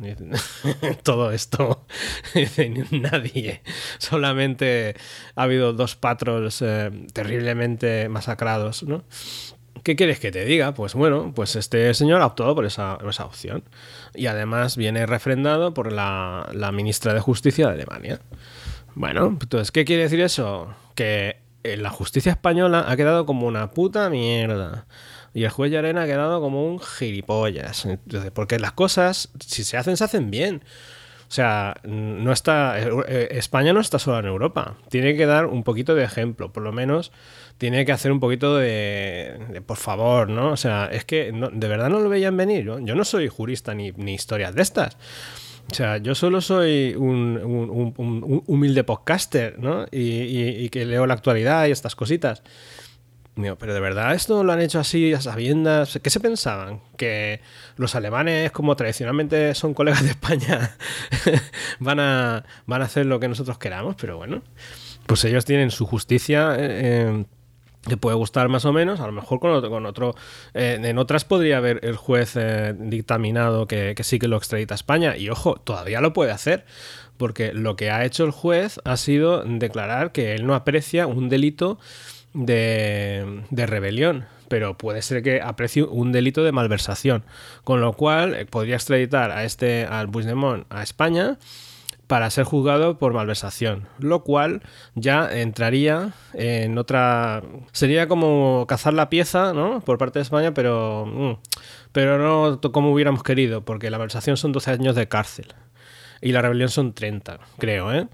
Todo 1.03 1.33
esto. 1.33 1.87
Dice, 2.35 2.69
nadie. 2.91 3.63
Solamente 3.97 4.95
ha 5.35 5.45
habido 5.45 5.73
dos 5.73 5.97
patrols 5.97 6.61
eh, 6.61 6.91
terriblemente 7.15 8.11
masacrados, 8.11 8.83
¿no? 8.83 9.03
¿Qué 9.83 9.97
quieres 9.97 10.21
que 10.21 10.31
te 10.31 10.45
diga? 10.45 10.75
Pues 10.75 10.95
bueno, 10.95 11.33
pues 11.35 11.57
este 11.57 11.93
señor 11.95 12.21
ha 12.23 12.27
optado 12.27 12.55
por 12.55 12.65
esa, 12.65 12.99
opción. 13.25 13.65
Y 14.15 14.27
además 14.27 14.77
viene 14.77 15.07
refrendado 15.07 15.75
por 15.75 15.93
la, 15.93 16.71
ministra 16.73 17.15
de 17.15 17.21
Justicia 17.21 17.67
de 17.69 17.75
Alemania. 17.75 18.21
Bueno, 18.95 19.39
entonces, 19.41 19.71
¿qué 19.71 19.85
quiere 19.85 20.03
decir 20.03 20.21
eso? 20.21 20.75
Que 20.95 21.37
la 21.63 21.91
justicia 21.91 22.33
española 22.33 22.87
ha 22.89 22.97
quedado 22.97 23.27
como 23.27 23.47
una 23.47 23.71
puta 23.71 24.09
mierda. 24.11 24.87
Y 25.35 25.45
el 25.45 25.51
juez 25.51 25.75
Arena 25.75 26.03
ha 26.03 26.07
quedado 26.07 26.41
como 26.41 26.67
un 26.67 26.81
gilipollas. 26.81 27.85
Entonces, 27.85 28.31
porque 28.31 28.59
las 28.59 28.73
cosas, 28.73 29.31
si 29.39 29.65
se 29.65 29.77
hacen, 29.77 29.97
se 29.97 30.05
hacen 30.05 30.31
bien. 30.31 30.63
O 31.29 31.31
sea, 31.31 31.77
no 31.85 32.33
está. 32.33 32.79
Eh, 32.79 33.29
España 33.33 33.75
no 33.75 33.81
está 33.81 33.99
sola 33.99 34.21
en 34.21 34.27
Europa. 34.27 34.77
Tiene 34.89 35.15
que 35.15 35.27
dar 35.27 35.47
un 35.47 35.63
poquito 35.63 35.95
de 35.95 36.03
ejemplo. 36.03 36.53
Por 36.53 36.63
lo 36.63 36.73
menos 36.73 37.13
tiene 37.59 37.85
que 37.85 37.93
hacer 37.93 38.13
un 38.13 38.21
poquito 38.21 38.57
de. 38.57 39.63
por 39.67 39.77
favor, 39.77 40.31
¿no? 40.31 40.53
O 40.53 40.57
sea, 40.57 40.87
es 40.87 41.05
que 41.05 41.33
de 41.33 41.69
verdad 41.69 41.91
no 41.91 41.99
lo 41.99 42.09
veían 42.09 42.37
venir. 42.37 42.65
Yo, 42.65 42.79
no 42.81 43.05
soy 43.05 43.29
jurista 43.29 43.75
ni, 43.75 43.91
ni 43.93 44.15
historias 44.15 44.55
de 44.55 44.63
estas. 44.63 44.97
O 45.71 45.75
sea, 45.75 45.99
yo 45.99 46.15
solo 46.15 46.41
soy 46.41 46.95
un, 46.97 47.93
humilde 48.47 48.85
podcaster, 48.85 49.59
¿no? 49.59 49.87
Y, 49.91 50.69
que 50.71 50.87
leo 50.87 51.07
la 51.07 51.15
actualidad 51.15 51.67
y 51.67 51.73
estas 51.73 51.95
cositas. 51.95 52.43
pero 53.35 53.75
de 53.75 53.81
verdad 53.81 54.15
esto 54.15 54.43
lo 54.45 54.53
han 54.53 54.63
hecho 54.63 54.79
así 54.79 55.13
a 55.13 55.21
sabiendas. 55.21 55.99
¿Qué 56.03 56.11
se 56.11 56.21
pensaban? 56.21 56.81
Que 56.97 57.43
los 57.77 57.95
alemanes, 57.97 58.51
como 58.51 58.77
tradicionalmente 58.77 59.55
son 59.55 59.75
colegas 59.75 60.05
de 60.05 60.11
España, 60.11 60.77
van, 61.81 62.01
a, 62.01 62.45
van 62.67 62.83
a 62.83 62.85
hacer 62.87 63.05
lo 63.05 63.21
que 63.21 63.29
nosotros 63.29 63.59
queramos, 63.59 63.97
pero 64.01 64.17
bueno, 64.17 64.43
pues 65.07 65.25
ellos 65.25 65.45
tienen 65.45 65.71
su 65.71 65.85
justicia. 65.85 66.55
Eh, 66.55 66.59
eh, 66.61 67.25
que 67.89 67.97
puede 67.97 68.17
gustar 68.17 68.49
más 68.49 68.65
o 68.65 68.73
menos, 68.73 69.01
a 69.01 69.07
lo 69.07 69.13
mejor 69.13 69.41
con 69.41 69.51
otro, 69.51 69.71
con 69.71 69.87
otro 69.87 70.15
eh, 70.55 70.79
en 70.83 70.99
otras 70.99 71.25
podría 71.25 71.59
haber 71.59 71.81
el 71.83 71.97
juez 71.97 72.37
eh, 72.37 72.75
dictaminado 72.79 73.67
que, 73.67 73.95
sí 74.03 74.19
que 74.19 74.29
lo 74.29 74.37
extradita 74.37 74.75
a 74.75 74.77
España 74.77 75.17
y 75.17 75.29
ojo, 75.31 75.57
todavía 75.57 76.01
lo 76.01 76.13
puede 76.13 76.31
hacer, 76.31 76.65
porque 77.17 77.53
lo 77.53 77.77
que 77.77 77.91
ha 77.91 78.05
hecho 78.05 78.25
el 78.25 78.31
juez 78.31 78.81
ha 78.85 78.97
sido 78.97 79.43
declarar 79.45 80.13
que 80.13 80.35
él 80.35 80.47
no 80.47 80.55
aprecia 80.55 81.07
un 81.07 81.29
delito 81.29 81.79
de, 82.35 83.45
de 83.51 83.67
rebelión, 83.67 84.27
pero 84.49 84.77
puede 84.77 85.03
ser 85.03 85.23
que 85.23 85.41
aprecie 85.41 85.83
un 85.83 86.13
delito 86.13 86.43
de 86.43 86.53
malversación, 86.53 87.25
con 87.65 87.81
lo 87.81 87.93
cual 87.93 88.35
eh, 88.35 88.47
podría 88.47 88.77
extraditar 88.77 89.31
a 89.31 89.45
este, 89.45 89.85
al 89.85 90.09
Puigdemont 90.09 90.67
a 90.71 90.83
España 90.83 91.39
para 92.09 92.31
ser 92.31 92.45
juzgado 92.45 92.99
por 92.99 93.13
malversación, 93.13 93.87
lo 93.99 94.25
cual 94.25 94.63
ya 94.95 95.31
entraría 95.31 96.15
en 96.33 96.79
otra... 96.79 97.43
Sería 97.73 98.09
como 98.09 98.65
cazar 98.67 98.95
la 98.95 99.11
pieza, 99.11 99.53
¿no? 99.53 99.81
Por 99.81 99.99
parte 99.99 100.19
de 100.19 100.23
España, 100.23 100.55
pero, 100.55 101.07
mm, 101.07 101.33
pero 101.93 102.19
no 102.19 102.61
como 102.73 102.93
hubiéramos 102.93 103.23
querido, 103.23 103.65
porque 103.65 103.91
la 103.91 103.99
malversación 103.99 104.39
son 104.39 104.53
12 104.53 104.71
años 104.73 104.97
de 104.97 105.07
cárcel 105.07 105.55
y 106.23 106.33
la 106.33 106.41
rebelión 106.41 106.71
son 106.71 106.95
30, 106.95 107.39
creo, 107.59 107.93
¿eh? 107.93 108.09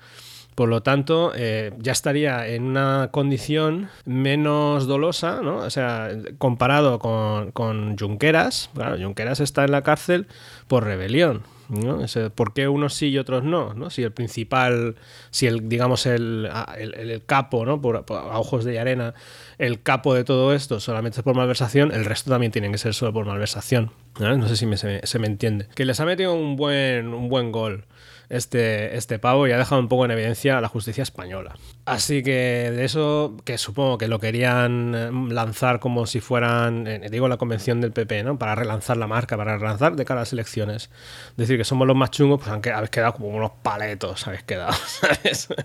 Por 0.56 0.68
lo 0.68 0.82
tanto, 0.82 1.32
eh, 1.34 1.72
ya 1.78 1.92
estaría 1.92 2.46
en 2.48 2.64
una 2.64 3.10
condición 3.12 3.88
menos 4.04 4.86
dolosa, 4.86 5.40
¿no? 5.42 5.58
O 5.58 5.70
sea, 5.70 6.10
comparado 6.38 7.00
con, 7.00 7.50
con 7.50 7.98
Junqueras. 7.98 8.70
Claro, 8.74 8.96
Junqueras 8.96 9.40
está 9.40 9.64
en 9.64 9.72
la 9.72 9.82
cárcel 9.82 10.28
por 10.68 10.84
rebelión. 10.84 11.42
¿No? 11.68 12.00
¿Por 12.34 12.52
qué 12.52 12.68
unos 12.68 12.94
sí 12.94 13.08
y 13.08 13.18
otros 13.18 13.44
no? 13.44 13.74
¿no? 13.74 13.90
Si 13.90 14.02
el 14.02 14.12
principal, 14.12 14.96
si 15.30 15.46
el, 15.46 15.68
digamos, 15.68 16.06
el, 16.06 16.48
el, 16.76 17.24
capo, 17.24 17.64
¿no? 17.64 17.80
Por, 17.80 17.96
a 17.96 18.38
ojos 18.38 18.64
de 18.64 18.78
arena, 18.78 19.14
el 19.58 19.82
capo 19.82 20.14
de 20.14 20.24
todo 20.24 20.54
esto 20.54 20.80
solamente 20.80 21.20
es 21.20 21.24
por 21.24 21.36
malversación, 21.36 21.92
el 21.92 22.04
resto 22.04 22.30
también 22.30 22.52
tienen 22.52 22.72
que 22.72 22.78
ser 22.78 22.94
solo 22.94 23.12
por 23.12 23.26
malversación. 23.26 23.92
No, 24.18 24.48
sé 24.48 24.56
si 24.56 24.76
se, 24.76 25.06
se, 25.06 25.18
me 25.18 25.26
entiende. 25.26 25.66
Que 25.74 25.84
les 25.84 25.98
ha 26.00 26.04
metido 26.04 26.34
un 26.34 26.56
buen, 26.56 27.12
un 27.12 27.28
buen 27.28 27.50
gol 27.50 27.84
este, 28.28 28.96
este 28.96 29.18
pavo 29.18 29.46
y 29.46 29.52
ha 29.52 29.58
dejado 29.58 29.80
un 29.80 29.88
poco 29.88 30.04
en 30.04 30.10
evidencia 30.10 30.58
a 30.58 30.60
la 30.60 30.68
justicia 30.68 31.02
española. 31.02 31.56
Así 31.84 32.22
que 32.22 32.70
de 32.74 32.84
eso, 32.84 33.36
que 33.44 33.58
supongo 33.58 33.98
que 33.98 34.08
lo 34.08 34.18
querían 34.18 34.94
eh, 34.94 35.10
lanzar 35.32 35.80
como 35.80 36.06
si 36.06 36.20
fueran, 36.20 36.86
eh, 36.86 37.08
digo, 37.10 37.28
la 37.28 37.36
convención 37.36 37.80
del 37.80 37.92
PP, 37.92 38.24
¿no? 38.24 38.38
Para 38.38 38.54
relanzar 38.54 38.96
la 38.96 39.06
marca, 39.06 39.36
para 39.36 39.58
relanzar 39.58 39.96
de 39.96 40.04
cara 40.04 40.20
a 40.20 40.22
las 40.22 40.32
elecciones. 40.32 40.90
Decir 41.36 41.58
que 41.58 41.64
somos 41.64 41.86
los 41.86 41.96
más 41.96 42.10
chungos, 42.10 42.40
pues 42.40 42.50
habéis 42.50 42.90
quedado 42.90 43.14
como 43.14 43.28
unos 43.28 43.52
paletos, 43.62 44.26
habéis 44.26 44.44
quedado, 44.44 44.72
¿sabes? 44.86 45.48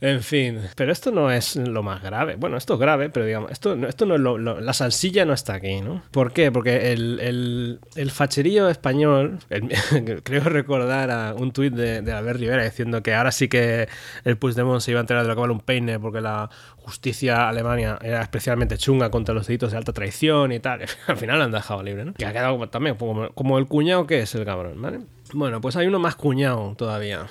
En 0.00 0.22
fin, 0.22 0.60
pero 0.76 0.92
esto 0.92 1.10
no 1.10 1.30
es 1.30 1.56
lo 1.56 1.82
más 1.82 2.02
grave. 2.02 2.36
Bueno, 2.36 2.58
esto 2.58 2.74
es 2.74 2.80
grave, 2.80 3.08
pero 3.08 3.24
digamos, 3.24 3.50
esto, 3.50 3.74
esto 3.86 4.04
no 4.04 4.16
es 4.16 4.20
lo, 4.20 4.36
La 4.38 4.72
salsilla 4.74 5.24
no 5.24 5.32
está 5.32 5.54
aquí, 5.54 5.80
¿no? 5.80 6.02
¿Por 6.10 6.32
qué? 6.32 6.52
Porque 6.52 6.92
el, 6.92 7.80
el, 7.94 8.10
facherío 8.10 8.68
español, 8.68 9.38
creo 10.22 10.44
recordar 10.44 11.10
a 11.10 11.34
un 11.34 11.52
tuit 11.52 11.72
de, 11.72 12.12
Albert 12.12 12.40
Rivera 12.40 12.64
diciendo 12.64 13.02
que 13.02 13.14
ahora 13.14 13.32
sí 13.32 13.48
que 13.48 13.88
el 14.24 14.36
Puigdemont 14.36 14.80
se 14.80 14.90
iba 14.90 15.00
a 15.00 15.02
enterar 15.02 15.22
de 15.22 15.28
lo 15.28 15.34
que 15.34 15.40
vale 15.40 15.52
un 15.52 15.60
peine 15.60 15.98
porque 15.98 16.20
la 16.20 16.50
justicia 16.76 17.48
alemana 17.48 17.98
era 18.02 18.22
especialmente 18.22 18.76
chunga 18.76 19.10
contra 19.10 19.34
los 19.34 19.46
delitos 19.46 19.72
de 19.72 19.78
alta 19.78 19.92
traición 19.92 20.52
y 20.52 20.60
tal. 20.60 20.82
Al 21.06 21.16
final 21.16 21.38
lo 21.38 21.44
han 21.44 21.52
dejado 21.52 21.82
libre, 21.82 22.04
¿no? 22.04 22.14
Que 22.14 22.26
ha 22.26 22.32
quedado 22.32 22.68
también 22.68 22.96
como, 22.96 23.30
como 23.30 23.58
el 23.58 23.66
cuñado 23.66 24.06
que 24.06 24.20
es 24.20 24.34
el 24.34 24.44
cabrón, 24.44 24.80
¿vale? 24.80 25.00
Bueno, 25.32 25.60
pues 25.60 25.74
hay 25.76 25.86
uno 25.86 25.98
más 25.98 26.16
cuñado 26.16 26.74
todavía 26.76 27.26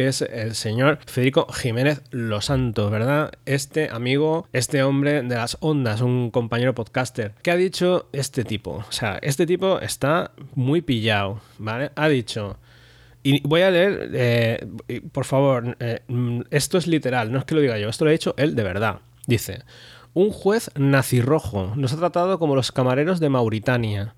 que 0.00 0.08
es 0.08 0.22
el 0.22 0.54
señor 0.54 0.98
Federico 1.04 1.46
Jiménez 1.52 2.00
Los 2.10 2.46
Santos, 2.46 2.90
¿verdad? 2.90 3.32
Este 3.44 3.90
amigo, 3.90 4.48
este 4.54 4.82
hombre 4.82 5.20
de 5.20 5.34
las 5.34 5.58
ondas, 5.60 6.00
un 6.00 6.30
compañero 6.30 6.74
podcaster. 6.74 7.34
¿Qué 7.42 7.50
ha 7.50 7.56
dicho 7.56 8.08
este 8.14 8.44
tipo? 8.44 8.82
O 8.88 8.92
sea, 8.92 9.18
este 9.20 9.44
tipo 9.44 9.78
está 9.78 10.32
muy 10.54 10.80
pillado, 10.80 11.42
¿vale? 11.58 11.90
Ha 11.96 12.08
dicho... 12.08 12.56
Y 13.22 13.46
voy 13.46 13.60
a 13.60 13.70
leer, 13.70 14.10
eh, 14.14 14.66
por 15.12 15.26
favor, 15.26 15.76
eh, 15.80 16.00
esto 16.50 16.78
es 16.78 16.86
literal, 16.86 17.30
no 17.30 17.38
es 17.38 17.44
que 17.44 17.54
lo 17.54 17.60
diga 17.60 17.76
yo, 17.76 17.90
esto 17.90 18.06
lo 18.06 18.08
ha 18.08 18.12
dicho 18.12 18.34
él 18.38 18.56
de 18.56 18.62
verdad. 18.62 19.00
Dice, 19.26 19.64
un 20.14 20.30
juez 20.30 20.70
nazirrojo 20.76 21.74
nos 21.76 21.92
ha 21.92 21.98
tratado 21.98 22.38
como 22.38 22.56
los 22.56 22.72
camareros 22.72 23.20
de 23.20 23.28
Mauritania. 23.28 24.14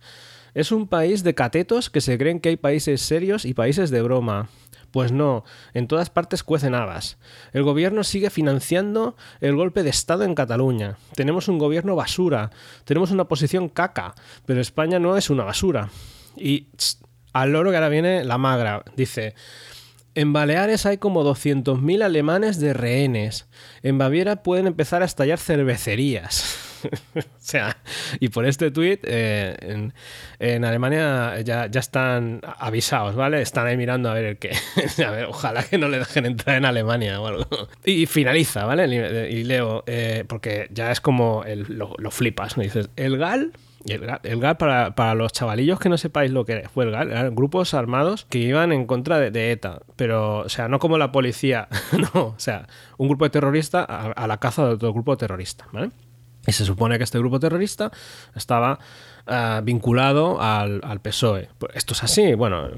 Es 0.54 0.70
un 0.70 0.86
país 0.86 1.24
de 1.24 1.34
catetos 1.34 1.90
que 1.90 2.00
se 2.00 2.18
creen 2.18 2.38
que 2.38 2.50
hay 2.50 2.56
países 2.56 3.00
serios 3.00 3.44
y 3.44 3.54
países 3.54 3.90
de 3.90 4.02
broma. 4.02 4.48
Pues 4.92 5.10
no, 5.10 5.44
en 5.74 5.88
todas 5.88 6.10
partes 6.10 6.42
cuecen 6.42 6.74
habas. 6.74 7.16
El 7.52 7.62
gobierno 7.64 8.04
sigue 8.04 8.30
financiando 8.30 9.16
el 9.40 9.56
golpe 9.56 9.82
de 9.82 9.90
Estado 9.90 10.22
en 10.24 10.34
Cataluña. 10.34 10.98
Tenemos 11.14 11.48
un 11.48 11.58
gobierno 11.58 11.96
basura, 11.96 12.50
tenemos 12.84 13.10
una 13.10 13.24
posición 13.24 13.68
caca, 13.68 14.14
pero 14.46 14.60
España 14.60 14.98
no 14.98 15.16
es 15.16 15.30
una 15.30 15.44
basura. 15.44 15.88
Y 16.36 16.68
al 17.32 17.52
loro 17.52 17.70
que 17.70 17.76
ahora 17.76 17.88
viene 17.88 18.22
la 18.22 18.36
magra, 18.36 18.84
dice, 18.94 19.34
en 20.14 20.34
Baleares 20.34 20.84
hay 20.84 20.98
como 20.98 21.24
200.000 21.24 22.02
alemanes 22.02 22.60
de 22.60 22.74
rehenes. 22.74 23.46
En 23.82 23.96
Baviera 23.96 24.42
pueden 24.42 24.66
empezar 24.66 25.00
a 25.00 25.06
estallar 25.06 25.38
cervecerías. 25.38 26.61
o 27.14 27.20
sea, 27.38 27.76
y 28.20 28.28
por 28.28 28.46
este 28.46 28.70
tuit 28.70 29.00
eh, 29.04 29.90
en, 30.38 30.64
Alemania 30.64 31.40
ya, 31.40 31.66
ya 31.66 31.80
están 31.80 32.40
avisados, 32.58 33.14
¿vale? 33.14 33.42
Están 33.42 33.66
ahí 33.66 33.76
mirando 33.76 34.10
a 34.10 34.14
ver 34.14 34.24
el 34.24 34.38
qué. 34.38 34.52
a 35.06 35.10
ver, 35.10 35.24
ojalá 35.26 35.62
que 35.62 35.78
no 35.78 35.88
le 35.88 35.98
dejen 35.98 36.26
entrar 36.26 36.56
en 36.56 36.64
Alemania 36.64 37.20
o 37.20 37.26
algo. 37.26 37.46
Y 37.84 38.06
finaliza, 38.06 38.64
¿vale? 38.64 38.86
Y 39.30 39.44
leo, 39.44 39.84
eh, 39.86 40.24
porque 40.26 40.68
ya 40.70 40.90
es 40.90 41.00
como 41.00 41.44
lo, 41.46 42.10
flipas, 42.10 42.56
¿no? 42.56 42.62
Dices, 42.62 42.90
el 42.96 43.18
GAL 43.18 43.52
el 43.84 44.40
GAL, 44.40 44.56
para, 44.56 45.14
los 45.14 45.32
chavalillos 45.32 45.80
que 45.80 45.88
no 45.88 45.98
sepáis 45.98 46.30
lo 46.30 46.44
que 46.44 46.68
fue 46.72 46.84
el 46.84 46.92
GAL, 46.92 47.10
eran 47.10 47.34
grupos 47.34 47.74
armados 47.74 48.26
que 48.28 48.38
iban 48.38 48.72
en 48.72 48.86
contra 48.86 49.18
de, 49.18 49.52
ETA, 49.52 49.80
pero, 49.96 50.38
o 50.38 50.48
sea, 50.48 50.68
no 50.68 50.78
como 50.78 50.98
la 50.98 51.12
policía, 51.12 51.68
no, 52.14 52.26
o 52.26 52.34
sea, 52.38 52.68
un 52.98 53.08
grupo 53.08 53.24
de 53.24 53.30
terroristas 53.30 53.86
a, 53.88 54.12
a, 54.12 54.26
la 54.26 54.38
caza 54.38 54.66
de 54.66 54.74
otro 54.74 54.92
grupo 54.92 55.16
terrorista, 55.16 55.66
¿vale? 55.72 55.90
Y 56.46 56.52
se 56.52 56.64
supone 56.64 56.98
que 56.98 57.04
este 57.04 57.18
grupo 57.18 57.38
terrorista 57.38 57.92
estaba 58.34 58.78
eh, 59.26 59.60
vinculado 59.62 60.40
al, 60.40 61.00
PSOE. 61.00 61.48
Pues 61.58 61.76
esto 61.76 61.94
es 61.94 62.02
así. 62.02 62.34
Bueno, 62.34 62.68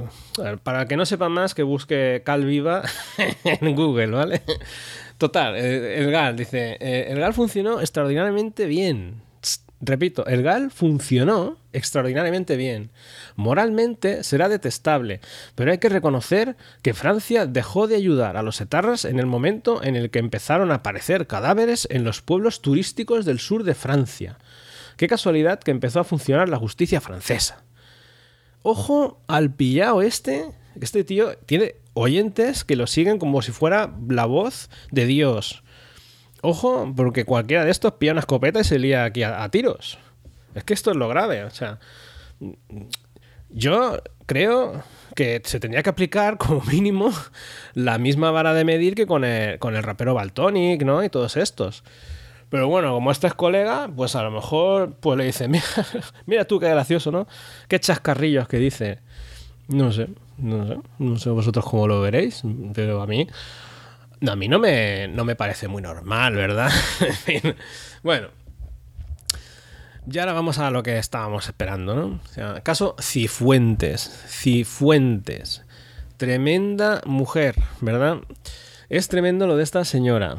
para 0.62 0.86
que 0.86 0.96
no 0.96 1.06
sepa 1.06 1.28
más, 1.28 1.54
que 1.54 1.62
busque 1.62 2.22
Calviva 2.24 2.82
en 3.44 3.74
Google, 3.74 4.08
¿vale? 4.08 4.42
Total, 5.18 5.56
eh, 5.56 5.98
el 5.98 6.10
GAL 6.10 6.36
dice, 6.36 6.76
eh, 6.80 7.06
el 7.08 7.20
GAL 7.20 7.34
funcionó 7.34 7.80
extraordinariamente 7.80 8.66
bien. 8.66 9.22
Repito, 9.86 10.24
el 10.26 10.42
GAL 10.42 10.70
funcionó 10.70 11.58
extraordinariamente 11.72 12.56
bien. 12.56 12.90
Moralmente 13.36 14.24
será 14.24 14.48
detestable, 14.48 15.20
pero 15.54 15.72
hay 15.72 15.78
que 15.78 15.90
reconocer 15.90 16.56
que 16.80 16.94
Francia 16.94 17.46
dejó 17.46 17.86
de 17.86 17.96
ayudar 17.96 18.38
a 18.38 18.42
los 18.42 18.60
etarras 18.62 19.04
en 19.04 19.18
el 19.18 19.26
momento 19.26 19.82
en 19.82 19.96
el 19.96 20.10
que 20.10 20.20
empezaron 20.20 20.70
a 20.70 20.76
aparecer 20.76 21.26
cadáveres 21.26 21.86
en 21.90 22.04
los 22.04 22.22
pueblos 22.22 22.62
turísticos 22.62 23.26
del 23.26 23.40
sur 23.40 23.62
de 23.62 23.74
Francia. 23.74 24.38
Qué 24.96 25.06
casualidad 25.06 25.58
que 25.58 25.70
empezó 25.70 26.00
a 26.00 26.04
funcionar 26.04 26.48
la 26.48 26.58
justicia 26.58 27.02
francesa. 27.02 27.62
Ojo 28.62 29.20
al 29.26 29.52
pillao 29.52 30.00
este. 30.00 30.46
Este 30.80 31.04
tío 31.04 31.36
tiene 31.44 31.74
oyentes 31.92 32.64
que 32.64 32.76
lo 32.76 32.86
siguen 32.86 33.18
como 33.18 33.42
si 33.42 33.52
fuera 33.52 33.94
la 34.08 34.24
voz 34.24 34.70
de 34.90 35.04
Dios 35.04 35.63
ojo, 36.44 36.92
porque 36.94 37.24
cualquiera 37.24 37.64
de 37.64 37.70
estos 37.70 37.94
pilla 37.94 38.12
una 38.12 38.20
escopeta 38.20 38.60
y 38.60 38.64
se 38.64 38.78
lía 38.78 39.04
aquí 39.04 39.22
a, 39.22 39.48
tiros. 39.48 39.98
Es 40.54 40.64
que 40.64 40.74
esto 40.74 40.90
es 40.90 40.96
lo 40.96 41.08
grave, 41.08 41.44
o 41.44 41.50
sea, 41.50 41.78
yo 43.50 43.98
creo 44.26 44.82
que 45.14 45.40
se 45.44 45.60
tendría 45.60 45.82
que 45.82 45.90
aplicar 45.90 46.38
como 46.38 46.60
mínimo 46.62 47.10
la 47.74 47.98
misma 47.98 48.30
vara 48.30 48.54
de 48.54 48.64
medir 48.64 48.94
que 48.94 49.06
con 49.06 49.24
el, 49.24 49.58
con 49.58 49.74
el 49.74 49.82
rapero 49.82 50.14
Baltonic, 50.14 50.82
¿no? 50.82 51.02
Y 51.02 51.08
todos 51.08 51.36
estos. 51.36 51.82
Pero 52.50 52.68
bueno, 52.68 52.92
como 52.92 53.10
este 53.10 53.26
es 53.26 53.34
colega, 53.34 53.90
pues 53.94 54.14
a 54.14 54.22
lo 54.22 54.30
mejor 54.30 54.94
pues 55.00 55.18
le 55.18 55.24
dice, 55.24 55.48
mira, 55.48 55.64
mira 56.26 56.44
tú 56.44 56.60
qué 56.60 56.68
gracioso, 56.68 57.10
¿no? 57.10 57.26
Qué 57.68 57.80
chascarrillos 57.80 58.46
que 58.48 58.58
dice. 58.58 59.00
No 59.66 59.92
sé, 59.92 60.08
no 60.36 60.66
sé, 60.66 60.78
no 60.98 61.16
sé 61.16 61.30
vosotros 61.30 61.64
cómo 61.64 61.88
lo 61.88 62.00
veréis, 62.00 62.42
pero 62.74 63.00
a 63.00 63.06
mí, 63.06 63.26
a 64.32 64.36
mí 64.36 64.48
no 64.48 64.58
me, 64.58 65.08
no 65.08 65.24
me 65.24 65.36
parece 65.36 65.68
muy 65.68 65.82
normal, 65.82 66.34
¿verdad? 66.34 66.70
bueno, 68.02 68.28
y 70.10 70.18
ahora 70.18 70.34
vamos 70.34 70.58
a 70.58 70.70
lo 70.70 70.82
que 70.82 70.98
estábamos 70.98 71.46
esperando, 71.46 71.94
¿no? 71.94 72.20
O 72.22 72.28
sea, 72.28 72.60
caso 72.60 72.94
Cifuentes. 73.00 74.02
Cifuentes. 74.28 75.62
Tremenda 76.18 77.00
mujer, 77.06 77.54
¿verdad? 77.80 78.18
Es 78.90 79.08
tremendo 79.08 79.46
lo 79.46 79.56
de 79.56 79.62
esta 79.62 79.82
señora. 79.86 80.36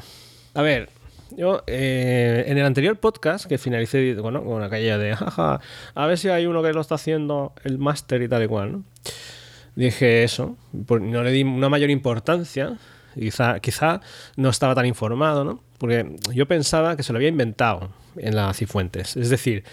A 0.54 0.62
ver, 0.62 0.90
yo 1.36 1.64
eh, 1.66 2.44
en 2.48 2.60
el 2.60 2.66
anterior 2.66 2.98
podcast 2.98 3.46
que 3.46 3.58
finalicé 3.58 4.14
bueno, 4.16 4.44
con 4.44 4.62
aquella 4.62 5.00
de, 5.00 5.16
jaja, 5.16 5.60
a 5.96 6.06
ver 6.06 6.20
si 6.20 6.30
hay 6.30 6.46
uno 6.46 6.62
que 6.62 6.72
lo 6.72 6.82
está 6.82 6.96
haciendo 6.96 7.54
el 7.64 7.80
máster 7.80 8.22
y 8.22 8.30
tal 8.30 8.44
y 8.44 8.48
cual, 8.48 8.72
¿no? 8.72 8.84
Dije 9.76 10.24
eso, 10.24 10.58
no 10.72 11.24
le 11.24 11.32
di 11.32 11.44
una 11.44 11.70
mayor 11.70 11.90
importancia, 11.90 12.78
quizá, 13.16 13.60
quizá 13.60 14.02
no 14.36 14.50
estaba 14.50 14.76
tan 14.76 14.86
informado, 14.86 15.44
¿no? 15.44 15.64
Porque 15.78 16.16
yo 16.34 16.48
pensaba 16.48 16.96
que 16.96 17.04
se 17.04 17.12
lo 17.14 17.18
había 17.18 17.30
inventado 17.30 17.90
en 18.18 18.36
la 18.36 18.54
Cifuentes. 18.54 19.18
Es 19.18 19.30
decir, 19.30 19.64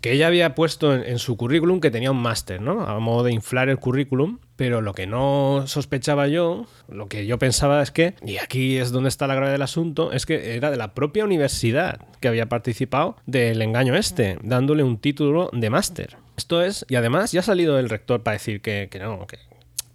que 0.00 0.12
ella 0.12 0.28
había 0.28 0.54
puesto 0.54 0.94
en, 0.94 1.18
su 1.18 1.36
currículum 1.36 1.80
que 1.80 1.90
tenía 1.90 2.10
un 2.10 2.22
máster, 2.22 2.60
¿no? 2.60 2.82
A 2.82 2.98
modo 3.00 3.24
de 3.24 3.32
inflar 3.32 3.68
el 3.68 3.78
currículum, 3.78 4.38
pero 4.56 4.80
lo 4.80 4.94
que 4.94 5.06
no 5.06 5.64
sospechaba 5.66 6.28
yo, 6.28 6.66
lo 6.88 7.08
que 7.08 7.26
yo 7.26 7.38
pensaba 7.38 7.82
es 7.82 7.90
que, 7.90 8.14
y 8.24 8.38
aquí 8.38 8.78
es 8.78 8.92
donde 8.92 9.08
está 9.08 9.26
la 9.26 9.34
gravedad 9.34 9.54
del 9.54 9.62
asunto, 9.62 10.12
es 10.12 10.26
que 10.26 10.54
era 10.54 10.70
de 10.70 10.76
la 10.76 10.94
propia 10.94 11.24
universidad 11.24 12.00
que 12.20 12.28
había 12.28 12.48
participado 12.48 13.16
del 13.26 13.60
engaño 13.62 13.94
este, 13.94 14.38
dándole 14.42 14.82
un 14.84 14.98
título 14.98 15.50
de 15.52 15.70
máster. 15.70 16.16
Esto 16.36 16.62
es, 16.62 16.86
y 16.88 16.94
además 16.94 17.32
ya 17.32 17.40
ha 17.40 17.42
salido 17.42 17.78
el 17.78 17.90
rector 17.90 18.22
para 18.22 18.34
decir 18.34 18.62
que, 18.62 18.88
no, 19.00 19.26
que, 19.26 19.38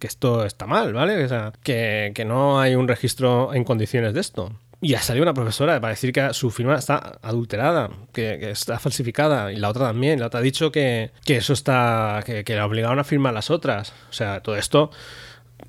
esto 0.01 0.45
está 0.45 0.67
mal, 0.67 0.93
¿vale? 0.93 1.25
O 1.25 1.51
que, 1.63 2.11
que 2.13 2.25
no 2.25 2.59
hay 2.59 2.75
un 2.75 2.87
registro 2.87 3.53
en 3.53 3.63
condiciones 3.63 4.13
de 4.13 4.21
esto. 4.21 4.51
Y 4.81 4.93
ha 4.93 5.01
salido 5.01 5.23
una 5.23 5.33
profesora 5.33 5.79
para 5.79 5.93
decir 5.93 6.11
que 6.11 6.33
su 6.33 6.51
firma 6.51 6.75
está 6.75 7.17
adulterada, 7.21 7.89
que, 8.13 8.51
está 8.51 8.77
falsificada, 8.77 9.51
y 9.51 9.55
la 9.55 9.69
otra 9.69 9.87
también. 9.87 10.19
La 10.19 10.27
otra 10.27 10.41
ha 10.41 10.43
dicho 10.43 10.71
que, 10.71 11.11
eso 11.25 11.53
está. 11.53 12.21
Que, 12.25 12.43
que, 12.43 12.55
la 12.55 12.65
obligaron 12.65 12.99
a 12.99 13.03
firmar 13.03 13.33
las 13.33 13.49
otras. 13.49 13.93
O 14.09 14.13
sea, 14.13 14.41
todo 14.41 14.55
esto. 14.57 14.91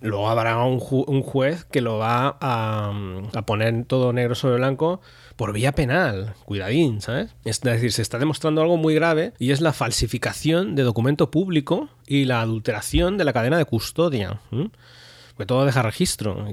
Luego 0.01 0.29
habrá 0.29 0.63
un, 0.65 0.83
un 0.91 1.23
juez 1.23 1.65
que 1.65 1.81
lo 1.81 1.99
va 1.99 2.37
a, 2.41 2.93
a, 3.35 3.43
poner 3.43 3.85
todo 3.87 4.13
negro 4.13 4.35
sobre 4.35 4.57
blanco 4.57 5.01
por 5.37 5.53
vía 5.53 5.73
penal. 5.73 6.35
Cuidadín, 6.45 7.01
¿sabes? 7.01 7.35
Es 7.45 7.61
decir, 7.61 7.93
se 7.93 8.03
está 8.03 8.19
demostrando 8.19 8.63
algo 8.63 8.77
muy 8.77 8.95
grave 8.95 9.33
y 9.39 9.51
es 9.53 9.61
la 9.61 9.73
falsificación 9.73 10.75
de 10.75 10.83
documento 10.83 11.31
público 11.31 11.89
y 12.07 12.25
la 12.25 12.41
adulteración 12.41 13.19
de 13.19 13.25
la 13.25 13.33
cadena 13.33 13.59
de 13.59 13.65
custodia 13.65 14.41
porque 15.37 15.47
todo 15.47 15.67
deja 15.67 15.83
registro. 15.83 16.47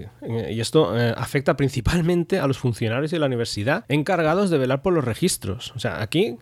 Y 0.49 0.59
esto 0.59 0.99
eh, 0.99 1.13
afecta 1.15 1.55
principalmente 1.55 2.39
a 2.39 2.47
los 2.47 2.57
funcionarios 2.57 3.11
de 3.11 3.19
la 3.19 3.27
universidad 3.27 3.85
encargados 3.87 4.49
de 4.49 4.57
velar 4.57 4.81
por 4.81 4.93
los 4.93 5.05
registros. 5.05 5.71
O 5.75 5.79
sea, 5.79 6.01
aquí 6.01 6.37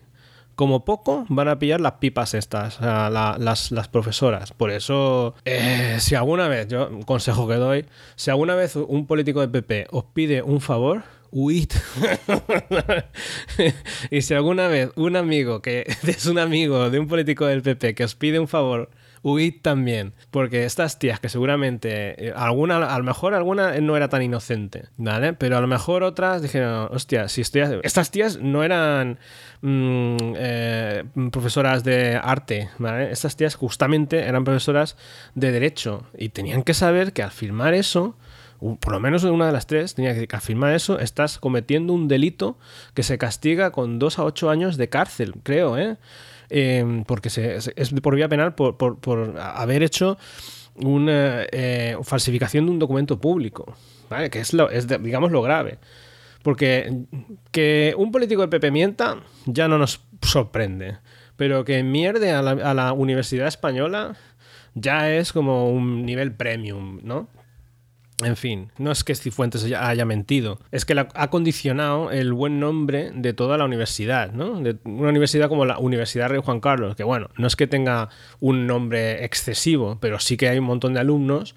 como 0.56 0.84
poco 0.84 1.24
van 1.28 1.48
a 1.48 1.58
pillar 1.58 1.80
las 1.80 1.92
pipas 1.92 2.34
estas, 2.34 2.80
las, 2.80 3.70
las, 3.70 3.88
profesoras. 3.88 4.52
Por 4.52 4.70
eso, 4.70 5.34
eh, 5.44 5.96
si 6.00 6.14
alguna 6.14 6.48
vez, 6.48 6.68
yo 6.68 6.88
un 6.88 7.02
consejo 7.02 7.46
que 7.46 7.54
doy, 7.54 7.86
si 8.16 8.30
alguna 8.30 8.54
vez 8.54 8.76
un 8.76 9.06
político 9.06 9.40
de 9.40 9.48
PP 9.48 9.86
os 9.92 10.04
pide 10.04 10.42
un 10.42 10.60
favor, 10.60 11.04
huid. 11.32 11.70
y 14.10 14.22
si 14.22 14.34
alguna 14.34 14.68
vez 14.68 14.90
un 14.96 15.16
amigo 15.16 15.62
que 15.62 15.84
es 16.06 16.26
un 16.26 16.38
amigo 16.38 16.90
de 16.90 16.98
un 16.98 17.08
político 17.08 17.46
del 17.46 17.62
PP 17.62 17.94
que 17.94 18.04
os 18.04 18.14
pide 18.14 18.38
un 18.38 18.48
favor, 18.48 18.90
huid 19.22 19.54
también. 19.62 20.12
Porque 20.30 20.64
estas 20.64 20.98
tías 20.98 21.20
que 21.20 21.28
seguramente, 21.28 22.28
eh, 22.28 22.32
alguna, 22.36 22.76
a 22.76 22.98
lo 22.98 23.04
mejor 23.04 23.34
alguna 23.34 23.80
no 23.80 23.96
era 23.96 24.08
tan 24.08 24.22
inocente, 24.22 24.84
¿vale? 24.96 25.32
Pero 25.32 25.56
a 25.56 25.60
lo 25.60 25.66
mejor 25.66 26.02
otras 26.02 26.42
dijeron, 26.42 26.88
hostia, 26.92 27.28
si 27.28 27.40
estoy... 27.40 27.80
Estas 27.82 28.10
tías 28.10 28.38
no 28.40 28.62
eran 28.62 29.18
mm, 29.62 30.16
eh, 30.36 31.04
profesoras 31.30 31.82
de 31.84 32.20
arte, 32.22 32.68
¿vale? 32.78 33.10
Estas 33.10 33.36
tías 33.36 33.54
justamente 33.54 34.20
eran 34.20 34.44
profesoras 34.44 34.96
de 35.34 35.50
derecho 35.50 36.04
y 36.16 36.28
tenían 36.28 36.62
que 36.62 36.74
saber 36.74 37.12
que 37.12 37.22
al 37.22 37.30
firmar 37.30 37.74
eso 37.74 38.16
por 38.80 38.92
lo 38.92 39.00
menos 39.00 39.24
una 39.24 39.46
de 39.46 39.52
las 39.52 39.66
tres 39.66 39.94
tenía 39.94 40.14
que 40.14 40.36
afirmar 40.36 40.74
eso, 40.74 40.98
estás 40.98 41.38
cometiendo 41.38 41.92
un 41.92 42.08
delito 42.08 42.58
que 42.94 43.02
se 43.02 43.18
castiga 43.18 43.72
con 43.72 43.98
dos 43.98 44.18
a 44.18 44.24
ocho 44.24 44.50
años 44.50 44.76
de 44.76 44.88
cárcel, 44.88 45.34
creo, 45.42 45.76
¿eh? 45.76 45.96
Em, 46.54 47.04
porque 47.04 47.28
es 47.28 47.90
por 48.02 48.14
vía 48.14 48.28
penal 48.28 48.54
por, 48.54 49.34
haber 49.40 49.82
hecho 49.82 50.18
una 50.74 51.46
eh, 51.50 51.96
falsificación 52.02 52.66
de 52.66 52.72
un 52.72 52.78
documento 52.78 53.18
público, 53.18 53.74
¿vale? 54.10 54.28
que 54.28 54.40
es, 54.40 54.52
lo, 54.52 54.68
es 54.68 54.86
digamos, 54.86 55.32
lo 55.32 55.40
grave. 55.40 55.78
Porque 56.42 57.06
que 57.52 57.94
un 57.96 58.12
político 58.12 58.42
de 58.42 58.48
PP 58.48 58.70
mienta 58.70 59.22
ya 59.46 59.66
no 59.66 59.78
nos 59.78 60.02
sorprende, 60.20 60.98
pero 61.36 61.64
que 61.64 61.82
mierde 61.82 62.32
a 62.32 62.42
la, 62.42 62.50
a 62.50 62.74
la 62.74 62.92
Universidad 62.92 63.46
Española 63.46 64.14
ya 64.74 65.10
es 65.10 65.32
como 65.32 65.70
un 65.70 66.04
nivel 66.04 66.32
premium, 66.34 67.00
¿no? 67.02 67.28
En 68.24 68.36
fin, 68.36 68.70
no 68.78 68.92
es 68.92 69.04
que 69.04 69.14
Cifuentes 69.14 69.64
haya 69.64 70.04
mentido, 70.04 70.58
es 70.70 70.84
que 70.84 70.94
ha 70.98 71.30
condicionado 71.30 72.10
el 72.10 72.32
buen 72.32 72.60
nombre 72.60 73.10
de 73.14 73.32
toda 73.32 73.58
la 73.58 73.64
universidad, 73.64 74.32
¿no? 74.32 74.60
De 74.60 74.76
una 74.84 75.08
universidad 75.08 75.48
como 75.48 75.64
la 75.64 75.78
Universidad 75.78 76.28
Rey 76.28 76.40
Juan 76.44 76.60
Carlos, 76.60 76.96
que 76.96 77.04
bueno, 77.04 77.28
no 77.36 77.46
es 77.46 77.56
que 77.56 77.66
tenga 77.66 78.08
un 78.40 78.66
nombre 78.66 79.24
excesivo, 79.24 79.98
pero 80.00 80.18
sí 80.18 80.36
que 80.36 80.48
hay 80.48 80.58
un 80.58 80.64
montón 80.64 80.94
de 80.94 81.00
alumnos 81.00 81.54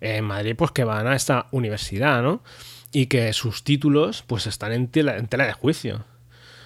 en 0.00 0.24
Madrid 0.24 0.54
pues 0.56 0.70
que 0.70 0.84
van 0.84 1.06
a 1.06 1.16
esta 1.16 1.46
universidad, 1.50 2.22
¿no? 2.22 2.42
Y 2.92 3.06
que 3.06 3.32
sus 3.32 3.64
títulos 3.64 4.22
pues 4.26 4.46
están 4.46 4.72
en 4.72 4.88
tela, 4.88 5.14
de 5.20 5.52
juicio. 5.52 6.04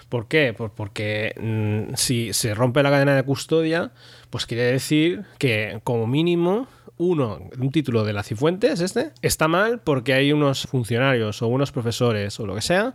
¿Por 0.09 0.27
qué? 0.27 0.55
Pues 0.57 0.71
porque 0.75 1.35
mm, 1.39 1.95
si 1.95 2.33
se 2.33 2.55
rompe 2.55 2.83
la 2.83 2.91
cadena 2.91 3.15
de 3.15 3.23
custodia, 3.23 3.93
pues 4.31 4.47
quiere 4.47 4.65
decir 4.65 5.25
que 5.39 5.81
como 5.85 6.07
mínimo 6.07 6.67
uno, 6.97 7.39
un 7.59 7.71
título 7.71 8.05
de 8.05 8.13
la 8.13 8.23
Cifuentes, 8.23 8.81
este, 8.81 9.13
está 9.23 9.49
mal 9.49 9.81
porque 9.81 10.15
hay 10.15 10.33
unos 10.33 10.67
funcionarios 10.67 11.43
o 11.43 11.49
unos 11.49 11.73
profesores 11.73 12.39
o 12.41 12.47
lo 12.47 12.55
que 12.55 12.63
sea 12.63 12.95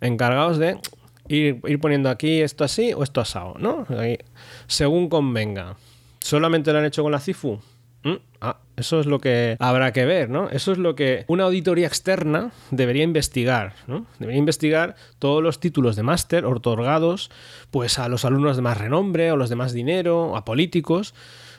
encargados 0.00 0.58
de 0.58 0.78
ir, 1.28 1.60
poniendo 1.80 2.10
aquí 2.10 2.40
esto 2.40 2.64
así 2.64 2.92
o 2.92 3.02
esto 3.02 3.20
asado, 3.20 3.54
¿no? 3.58 3.86
según 4.66 5.08
convenga. 5.08 5.76
¿Solamente 6.20 6.72
lo 6.72 6.78
han 6.78 6.86
hecho 6.86 7.02
con 7.02 7.12
la 7.12 7.20
CIFU? 7.20 7.60
Mm, 8.04 8.14
ah, 8.42 8.58
eso 8.76 9.00
es 9.00 9.06
lo 9.06 9.18
que 9.18 9.56
habrá 9.58 9.92
que 9.92 10.04
ver, 10.04 10.30
¿no? 10.30 10.48
Eso 10.50 10.72
es 10.72 10.78
lo 10.78 10.94
que 10.94 11.24
una 11.26 11.44
auditoría 11.44 11.86
externa 11.86 12.52
debería 12.70 13.02
investigar, 13.02 13.74
¿no? 13.86 14.06
Debería 14.18 14.38
investigar 14.38 14.94
todos 15.18 15.42
los 15.42 15.58
títulos 15.58 15.96
de 15.96 16.02
máster 16.02 16.44
otorgados 16.44 17.30
pues 17.70 17.98
a 17.98 18.08
los 18.08 18.24
alumnos 18.24 18.56
de 18.56 18.62
más 18.62 18.78
renombre, 18.78 19.32
o 19.32 19.36
los 19.36 19.48
de 19.48 19.56
más 19.56 19.72
dinero, 19.72 20.36
a 20.36 20.44
políticos, 20.44 21.14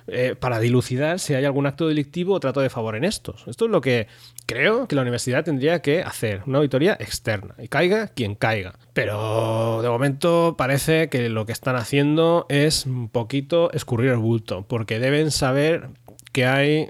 eh, 0.07 0.35
para 0.39 0.59
dilucidar 0.59 1.17
si 1.17 1.33
hay 1.33 1.45
algún 1.45 1.65
acto 1.65 1.87
delictivo 1.87 2.35
o 2.35 2.39
trato 2.39 2.59
de 2.59 2.69
favor 2.69 2.95
en 2.95 3.03
estos. 3.03 3.47
Esto 3.47 3.65
es 3.65 3.71
lo 3.71 3.81
que 3.81 4.07
creo 4.45 4.87
que 4.87 4.95
la 4.95 5.01
universidad 5.01 5.43
tendría 5.43 5.81
que 5.81 6.03
hacer, 6.03 6.43
una 6.45 6.59
auditoría 6.59 6.93
externa, 6.99 7.55
y 7.57 7.69
caiga 7.69 8.09
quien 8.09 8.35
caiga. 8.35 8.75
Pero 8.93 9.81
de 9.81 9.89
momento 9.89 10.55
parece 10.59 11.09
que 11.09 11.27
lo 11.29 11.47
que 11.47 11.53
están 11.53 11.75
haciendo 11.75 12.45
es 12.49 12.85
un 12.85 13.09
poquito 13.09 13.71
escurrir 13.71 14.11
el 14.11 14.17
bulto, 14.17 14.63
porque 14.67 14.99
deben 14.99 15.31
saber 15.31 15.89
que 16.35 16.45
hay 16.45 16.89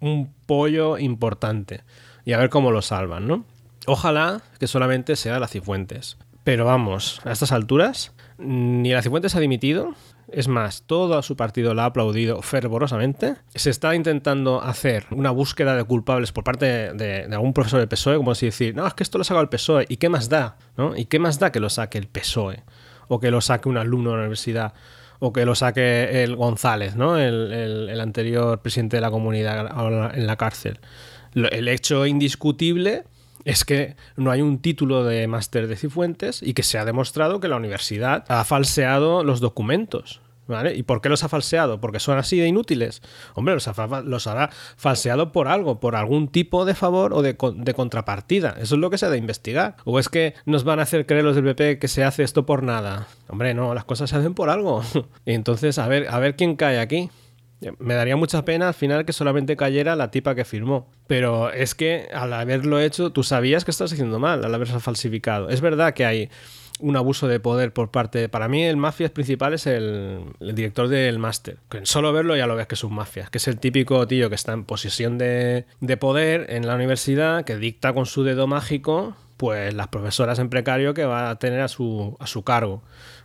un 0.00 0.34
pollo 0.46 0.98
importante 0.98 1.84
y 2.24 2.32
a 2.32 2.38
ver 2.38 2.50
cómo 2.50 2.72
lo 2.72 2.82
salvan, 2.82 3.28
¿no? 3.28 3.44
Ojalá 3.86 4.42
que 4.58 4.66
solamente 4.66 5.14
sea 5.14 5.38
la 5.38 5.46
Cifuentes. 5.46 6.18
Pero 6.42 6.64
vamos, 6.64 7.20
a 7.24 7.30
estas 7.30 7.52
alturas, 7.52 8.12
ni 8.38 8.90
la 8.90 9.00
Cifuentes 9.00 9.36
ha 9.36 9.40
dimitido, 9.40 9.94
es 10.26 10.48
más, 10.48 10.82
todo 10.82 11.22
su 11.22 11.36
partido 11.36 11.74
la 11.74 11.84
ha 11.84 11.86
aplaudido 11.86 12.42
fervorosamente. 12.42 13.36
Se 13.54 13.70
está 13.70 13.94
intentando 13.94 14.60
hacer 14.60 15.06
una 15.12 15.30
búsqueda 15.30 15.76
de 15.76 15.84
culpables 15.84 16.32
por 16.32 16.42
parte 16.42 16.92
de, 16.92 17.28
algún 17.30 17.52
profesor 17.52 17.78
del 17.78 17.88
PSOE, 17.88 18.16
como 18.16 18.34
si 18.34 18.46
decir, 18.46 18.74
no, 18.74 18.84
es 18.84 18.94
que 18.94 19.04
esto 19.04 19.16
lo 19.16 19.22
ha 19.22 19.26
sacado 19.26 19.42
el 19.42 19.48
PSOE, 19.48 19.86
¿y 19.88 19.98
qué 19.98 20.08
más 20.08 20.28
da? 20.28 20.56
¿no? 20.76 20.96
¿Y 20.96 21.04
qué 21.04 21.20
más 21.20 21.38
da 21.38 21.52
que 21.52 21.60
lo 21.60 21.70
saque 21.70 21.98
el 21.98 22.08
PSOE? 22.08 22.64
O 23.06 23.20
que 23.20 23.30
lo 23.30 23.40
saque 23.40 23.68
un 23.68 23.78
alumno 23.78 24.10
de 24.10 24.16
la 24.16 24.22
universidad, 24.22 24.74
o 25.24 25.32
que 25.32 25.46
lo 25.46 25.54
saque 25.54 26.24
el 26.24 26.34
González, 26.34 26.96
¿no? 26.96 27.16
el, 27.16 28.00
anterior 28.00 28.60
presidente 28.60 28.96
de 28.96 29.00
la 29.00 29.12
comunidad 29.12 29.70
en 30.18 30.26
la 30.26 30.36
cárcel. 30.36 30.80
El 31.36 31.68
hecho 31.68 32.06
indiscutible 32.06 33.04
es 33.44 33.64
que 33.64 33.94
no 34.16 34.32
hay 34.32 34.42
un 34.42 34.58
título 34.58 35.04
de 35.04 35.28
máster 35.28 35.68
de 35.68 35.76
Cifuentes 35.76 36.42
y 36.42 36.54
que 36.54 36.64
se 36.64 36.76
ha 36.76 36.84
demostrado 36.84 37.38
que 37.38 37.46
la 37.46 37.54
universidad 37.54 38.24
ha 38.26 38.42
falseado 38.42 39.22
los 39.22 39.38
documentos. 39.38 40.20
¿Y 40.74 40.82
por 40.82 41.00
qué 41.00 41.08
los 41.08 41.24
ha 41.24 41.28
falseado? 41.28 41.80
¿Porque 41.80 42.00
son 42.00 42.18
así 42.18 42.38
de 42.38 42.46
inútiles? 42.46 43.02
Hombre, 43.34 43.54
los, 43.54 43.68
los 44.04 44.26
hará 44.26 44.50
falseado 44.76 45.32
por 45.32 45.48
algo, 45.48 45.80
por 45.80 45.96
algún 45.96 46.28
tipo 46.28 46.64
de 46.64 46.74
favor 46.74 47.12
o 47.14 47.22
de, 47.22 47.36
contrapartida. 47.36 48.56
Eso 48.58 48.74
es 48.74 48.80
lo 48.80 48.90
que 48.90 48.98
se 48.98 49.06
ha 49.06 49.10
de 49.10 49.18
investigar. 49.18 49.76
¿O 49.84 49.98
es 49.98 50.08
que 50.08 50.34
nos 50.44 50.64
van 50.64 50.80
a 50.80 50.82
hacer 50.82 51.06
creer 51.06 51.24
los 51.24 51.34
del 51.34 51.44
PP 51.44 51.78
que 51.78 51.88
se 51.88 52.04
hace 52.04 52.22
esto 52.22 52.46
por 52.46 52.62
nada? 52.62 53.06
Hombre, 53.28 53.54
no, 53.54 53.74
las 53.74 53.84
cosas 53.84 54.10
se 54.10 54.16
hacen 54.16 54.34
por 54.34 54.50
algo. 54.50 54.82
entonces, 55.26 55.78
a 55.78 55.88
ver, 55.88 56.08
a 56.08 56.18
ver 56.18 56.36
quién 56.36 56.56
cae 56.56 56.78
aquí. 56.78 57.10
Me 57.78 57.94
daría 57.94 58.16
mucha 58.16 58.44
pena 58.44 58.68
al 58.68 58.74
final 58.74 59.04
que 59.04 59.12
solamente 59.12 59.56
cayera 59.56 59.94
la 59.94 60.10
tipa 60.10 60.34
que 60.34 60.44
firmó. 60.44 60.90
Pero 61.06 61.52
es 61.52 61.74
que 61.74 62.08
al 62.12 62.32
haberlo 62.32 62.80
hecho, 62.80 63.10
tú 63.10 63.22
sabías 63.22 63.64
que 63.64 63.70
estás 63.70 63.92
haciendo 63.92 64.18
mal 64.18 64.44
al 64.44 64.54
haberse 64.54 64.80
falsificado. 64.80 65.48
Es 65.48 65.60
verdad 65.60 65.94
que 65.94 66.04
hay 66.04 66.30
un 66.82 66.96
abuso 66.96 67.28
de 67.28 67.40
poder 67.40 67.72
por 67.72 67.90
parte. 67.90 68.28
Para 68.28 68.48
mí, 68.48 68.64
el 68.64 68.76
mafias 68.76 69.10
principal 69.10 69.54
es 69.54 69.66
el, 69.66 70.24
director 70.40 70.88
del 70.88 71.18
máster. 71.18 71.56
Solo 71.84 72.12
verlo 72.12 72.36
ya 72.36 72.46
lo 72.46 72.56
ves 72.56 72.66
que 72.66 72.74
es 72.74 72.84
un 72.84 72.94
mafia. 72.94 73.28
Que 73.30 73.38
es 73.38 73.48
el 73.48 73.58
típico 73.58 74.06
tío 74.06 74.28
que 74.28 74.34
está 74.34 74.52
en 74.52 74.64
posesión 74.64 75.16
de, 75.16 75.64
de 75.80 75.96
poder 75.96 76.46
en 76.50 76.66
la 76.66 76.74
universidad, 76.74 77.44
que 77.44 77.56
dicta 77.56 77.94
con 77.94 78.06
su 78.06 78.24
dedo 78.24 78.46
mágico 78.46 79.16
pues 79.42 79.74
las 79.74 79.88
profesoras 79.88 80.38
en 80.38 80.48
precario 80.48 80.94
que 80.94 81.04
va 81.04 81.28
a 81.28 81.36
tener 81.36 81.62
a 81.62 81.68
su, 81.68 82.16
a 82.20 82.28
su 82.28 82.44
cargo. 82.44 82.80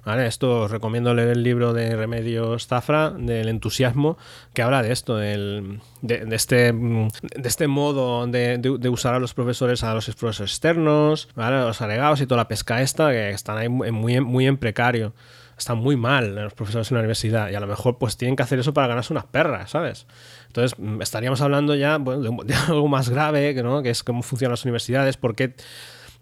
¿Vale? 0.08 0.26
Esto 0.26 0.62
os 0.62 0.72
recomiendo 0.72 1.14
leer 1.14 1.28
el 1.28 1.44
libro 1.44 1.74
de 1.74 1.94
Remedios 1.94 2.66
Zafra, 2.68 3.10
del 3.10 3.50
entusiasmo, 3.50 4.18
que 4.54 4.62
habla 4.62 4.82
de 4.82 4.94
esto, 4.94 5.18
del, 5.18 5.82
de, 6.02 6.26
este, 6.32 6.72
de 6.72 7.12
este 7.44 7.68
modo 7.68 8.26
de, 8.26 8.58
de, 8.58 8.88
usar 8.88 9.16
a 9.16 9.20
los 9.20 9.34
profesores, 9.34 9.84
a 9.84 9.94
los 9.94 10.06
profesores 10.06 10.54
externos, 10.54 11.28
¿vale? 11.36 11.58
a 11.58 11.66
los 11.66 11.82
alegados 11.82 12.22
y 12.22 12.26
toda 12.26 12.38
la 12.38 12.48
pesca 12.48 12.82
esta, 12.82 13.12
que 13.12 13.32
están 13.32 13.58
ahí 13.58 13.68
muy, 13.68 14.22
muy 14.22 14.48
en 14.48 14.56
precario 14.56 15.14
están 15.58 15.80
muy 15.80 15.98
mal 15.98 16.36
los 16.36 16.54
profesores 16.54 16.90
en 16.90 16.96
la 16.96 17.00
universidad 17.00 17.50
y 17.50 17.56
a 17.56 17.60
lo 17.60 17.68
mejor 17.68 17.98
pues 17.98 18.16
tienen 18.16 18.38
que 18.38 18.44
hacer 18.44 18.60
eso 18.60 18.74
para 18.74 18.88
ganarse 18.88 19.12
unas 19.12 19.26
perras, 19.26 19.72
¿sabes? 19.72 20.08
Entonces 20.46 20.80
estaríamos 21.02 21.42
hablando 21.42 21.76
ya 21.76 21.98
bueno, 21.98 22.44
de, 22.46 22.54
algo 22.54 22.88
más 22.88 23.10
grave, 23.10 23.54
¿no? 23.62 23.84
que 23.84 23.90
es 23.90 24.04
cómo 24.04 24.24
funcionan 24.24 24.54
las 24.54 24.64
universidades, 24.64 25.18
por 25.18 25.36
qué 25.36 25.54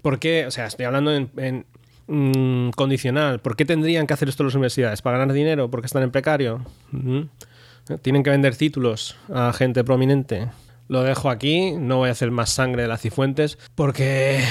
¿Por 0.06 0.20
qué? 0.20 0.46
O 0.46 0.52
sea, 0.52 0.68
estoy 0.68 0.86
hablando 0.86 1.12
en, 1.12 1.66
mm, 2.08 2.70
condicional. 2.72 3.40
¿Por 3.40 3.56
qué 3.56 3.66
tendrían 3.66 4.08
que 4.08 4.14
hacer 4.14 4.30
esto 4.30 4.44
las 4.44 4.56
universidades? 4.56 5.02
¿Para 5.02 5.18
ganar 5.18 5.34
dinero? 5.34 5.70
¿Porque 5.70 5.88
están 5.88 6.04
en 6.04 6.12
precario? 6.12 6.66
¿Tienen 8.02 8.24
que 8.24 8.30
vender 8.30 8.56
títulos 8.56 9.16
a 9.34 9.54
gente 9.54 9.84
prominente? 9.84 10.50
Lo 10.88 11.02
dejo 11.02 11.32
aquí, 11.32 11.72
no 11.72 11.98
voy 11.98 12.10
a 12.10 12.12
hacer 12.12 12.30
más 12.30 12.52
sangre 12.52 12.84
de 12.84 12.88
las 12.88 13.02
cifuentes, 13.02 13.58
porque 13.74 14.44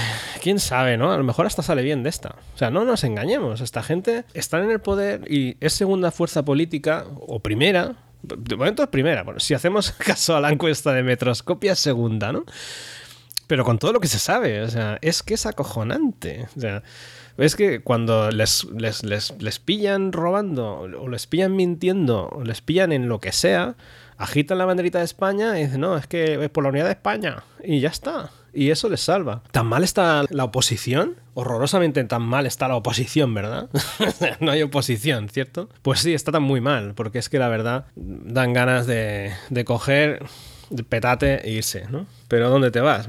quién 0.42 0.58
sabe, 0.58 0.96
¿no? 0.96 1.12
A 1.12 1.16
lo 1.16 1.22
mejor 1.22 1.46
hasta 1.46 1.62
sale 1.62 1.82
bien 1.82 2.02
de 2.02 2.08
esta. 2.08 2.34
O 2.54 2.58
sea, 2.58 2.70
no 2.70 2.84
nos 2.84 3.04
engañemos, 3.04 3.60
esta 3.60 3.84
gente 3.84 4.24
está 4.34 4.58
en 4.58 4.70
el 4.70 4.80
poder 4.80 5.30
y 5.30 5.56
es 5.60 5.74
segunda 5.74 6.10
fuerza 6.10 6.44
política, 6.44 7.04
o 7.14 7.38
primera, 7.38 7.94
de 8.22 8.56
momento 8.56 8.82
es 8.82 8.88
primera, 8.88 9.22
bueno, 9.22 9.38
si 9.38 9.54
hacemos 9.54 9.92
caso 9.98 10.34
a 10.34 10.40
la 10.40 10.50
encuesta 10.50 10.92
de 10.92 11.04
Metroscopia 11.04 11.72
es 11.72 11.78
segunda, 11.78 12.32
¿no? 12.32 12.44
pero 13.46 13.64
con 13.64 13.78
todo 13.78 13.92
lo 13.92 14.00
que 14.00 14.08
se 14.08 14.18
sabe, 14.18 14.62
o 14.62 14.68
sea, 14.68 14.98
es 15.02 15.22
que 15.22 15.34
es 15.34 15.46
acojonante. 15.46 16.48
O 16.56 16.60
sea, 16.60 16.82
es 17.36 17.56
que 17.56 17.80
cuando 17.80 18.30
les, 18.30 18.66
les, 18.72 19.58
pillan 19.58 20.12
robando, 20.12 20.80
o 20.80 21.08
les 21.08 21.26
pillan 21.26 21.56
mintiendo, 21.56 22.28
o 22.28 22.44
les 22.44 22.60
pillan 22.60 22.92
en 22.92 23.08
lo 23.08 23.20
que 23.20 23.32
sea, 23.32 23.76
agitan 24.18 24.58
la 24.58 24.64
banderita 24.64 24.98
de 24.98 25.04
España 25.04 25.58
y 25.58 25.64
dicen, 25.64 25.80
no, 25.80 25.96
es 25.96 26.06
que 26.06 26.42
es 26.42 26.50
por 26.50 26.62
la 26.62 26.70
unidad 26.70 26.86
de 26.86 26.92
España. 26.92 27.42
Y 27.62 27.80
ya 27.80 27.88
está. 27.88 28.30
Y 28.52 28.70
eso 28.70 28.88
les 28.88 29.00
salva. 29.00 29.42
¿Tan 29.50 29.66
mal 29.66 29.82
está 29.82 30.24
la 30.30 30.44
oposición? 30.44 31.16
Horrorosamente 31.34 32.04
tan 32.04 32.22
mal 32.22 32.46
está 32.46 32.68
la 32.68 32.76
oposición, 32.76 33.34
¿verdad? 33.34 33.68
no 34.40 34.52
hay 34.52 34.62
oposición, 34.62 35.28
¿cierto? 35.28 35.68
Pues 35.82 36.00
sí, 36.00 36.14
está 36.14 36.30
tan 36.30 36.44
muy 36.44 36.60
mal, 36.60 36.94
porque 36.94 37.18
es 37.18 37.28
que 37.28 37.40
la 37.40 37.48
verdad 37.48 37.86
dan 37.96 38.52
ganas 38.52 38.86
de, 38.86 39.32
de 39.50 39.64
coger 39.64 40.24
petate 40.88 41.46
e 41.46 41.52
irse, 41.52 41.86
¿no? 41.90 42.06
Pero 42.28 42.48
¿dónde 42.48 42.70
te 42.70 42.80
vas? 42.80 43.08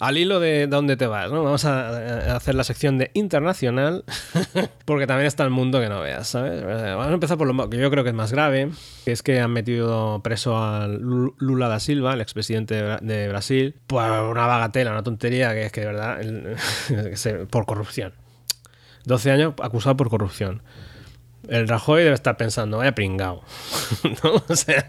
Al 0.00 0.16
hilo 0.16 0.40
de 0.40 0.66
dónde 0.66 0.96
te 0.96 1.06
vas, 1.06 1.30
¿no? 1.30 1.44
Vamos 1.44 1.66
a 1.66 2.34
hacer 2.34 2.54
la 2.54 2.64
sección 2.64 2.96
de 2.96 3.10
internacional, 3.12 4.04
porque 4.86 5.06
también 5.06 5.26
está 5.26 5.44
el 5.44 5.50
mundo 5.50 5.78
que 5.78 5.90
no 5.90 6.00
veas, 6.00 6.26
¿sabes? 6.26 6.64
Vamos 6.64 7.06
a 7.06 7.12
empezar 7.12 7.36
por 7.36 7.52
lo 7.52 7.70
que 7.70 7.76
yo 7.76 7.90
creo 7.90 8.02
que 8.02 8.08
es 8.08 8.16
más 8.16 8.32
grave, 8.32 8.70
que 9.04 9.12
es 9.12 9.22
que 9.22 9.40
han 9.40 9.52
metido 9.52 10.22
preso 10.22 10.56
a 10.56 10.88
Lula 10.88 11.68
da 11.68 11.80
Silva, 11.80 12.14
el 12.14 12.22
expresidente 12.22 12.82
de 13.02 13.28
Brasil, 13.28 13.76
por 13.86 14.02
una 14.02 14.46
bagatela, 14.46 14.92
una 14.92 15.02
tontería, 15.02 15.52
que 15.52 15.66
es 15.66 15.72
que 15.72 15.82
de 15.82 15.86
verdad, 15.86 16.18
por 17.50 17.66
corrupción. 17.66 18.14
12 19.04 19.30
años 19.30 19.54
acusado 19.62 19.98
por 19.98 20.08
corrupción. 20.08 20.62
El 21.46 21.68
Rajoy 21.68 22.04
debe 22.04 22.14
estar 22.14 22.38
pensando, 22.38 22.78
vaya 22.78 22.94
pringao. 22.94 23.42
¿no? 24.24 24.42
O 24.48 24.56
sea, 24.56 24.86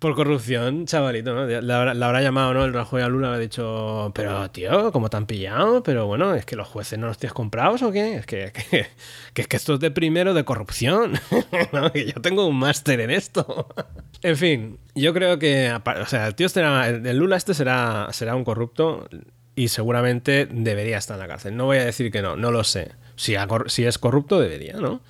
por 0.00 0.14
corrupción, 0.14 0.86
chavalito, 0.86 1.34
¿no? 1.34 1.46
La, 1.46 1.82
habrá 1.82 2.22
llamado, 2.22 2.54
¿no? 2.54 2.64
El 2.64 2.72
Rajoy 2.72 3.02
a 3.02 3.08
Lula 3.08 3.28
le 3.30 3.36
ha 3.36 3.38
dicho, 3.38 4.10
pero 4.14 4.50
tío, 4.50 4.90
¿cómo 4.92 5.10
te 5.10 5.18
han 5.18 5.26
pillado? 5.26 5.82
Pero 5.82 6.06
bueno, 6.06 6.34
es 6.34 6.46
que 6.46 6.56
los 6.56 6.66
jueces 6.66 6.98
no 6.98 7.06
los 7.06 7.18
tienes 7.18 7.34
comprados 7.34 7.82
o 7.82 7.92
qué? 7.92 8.16
Es 8.16 8.24
que, 8.24 8.50
es 9.34 9.46
que 9.46 9.56
esto 9.56 9.74
es 9.74 9.80
de 9.80 9.90
primero 9.90 10.32
de 10.32 10.42
corrupción. 10.42 11.20
¿no? 11.72 11.92
Que 11.92 12.06
yo 12.06 12.14
tengo 12.22 12.46
un 12.46 12.58
máster 12.58 12.98
en 13.00 13.10
esto. 13.10 13.68
en 14.22 14.36
fin, 14.38 14.78
yo 14.94 15.12
creo 15.12 15.38
que, 15.38 15.70
o 15.70 16.06
sea, 16.06 16.26
el 16.26 16.34
tío 16.34 16.48
será, 16.48 16.88
el 16.88 17.16
Lula 17.18 17.36
este 17.36 17.52
será, 17.52 18.08
será 18.12 18.34
un 18.34 18.44
corrupto 18.44 19.06
y 19.54 19.68
seguramente 19.68 20.48
debería 20.50 20.96
estar 20.96 21.16
en 21.16 21.20
la 21.20 21.28
cárcel. 21.28 21.58
No 21.58 21.66
voy 21.66 21.76
a 21.76 21.84
decir 21.84 22.10
que 22.10 22.22
no, 22.22 22.36
no 22.36 22.50
lo 22.50 22.64
sé. 22.64 22.92
Si, 23.16 23.34
si 23.66 23.84
es 23.84 23.98
corrupto, 23.98 24.40
debería, 24.40 24.78
¿no? 24.78 25.02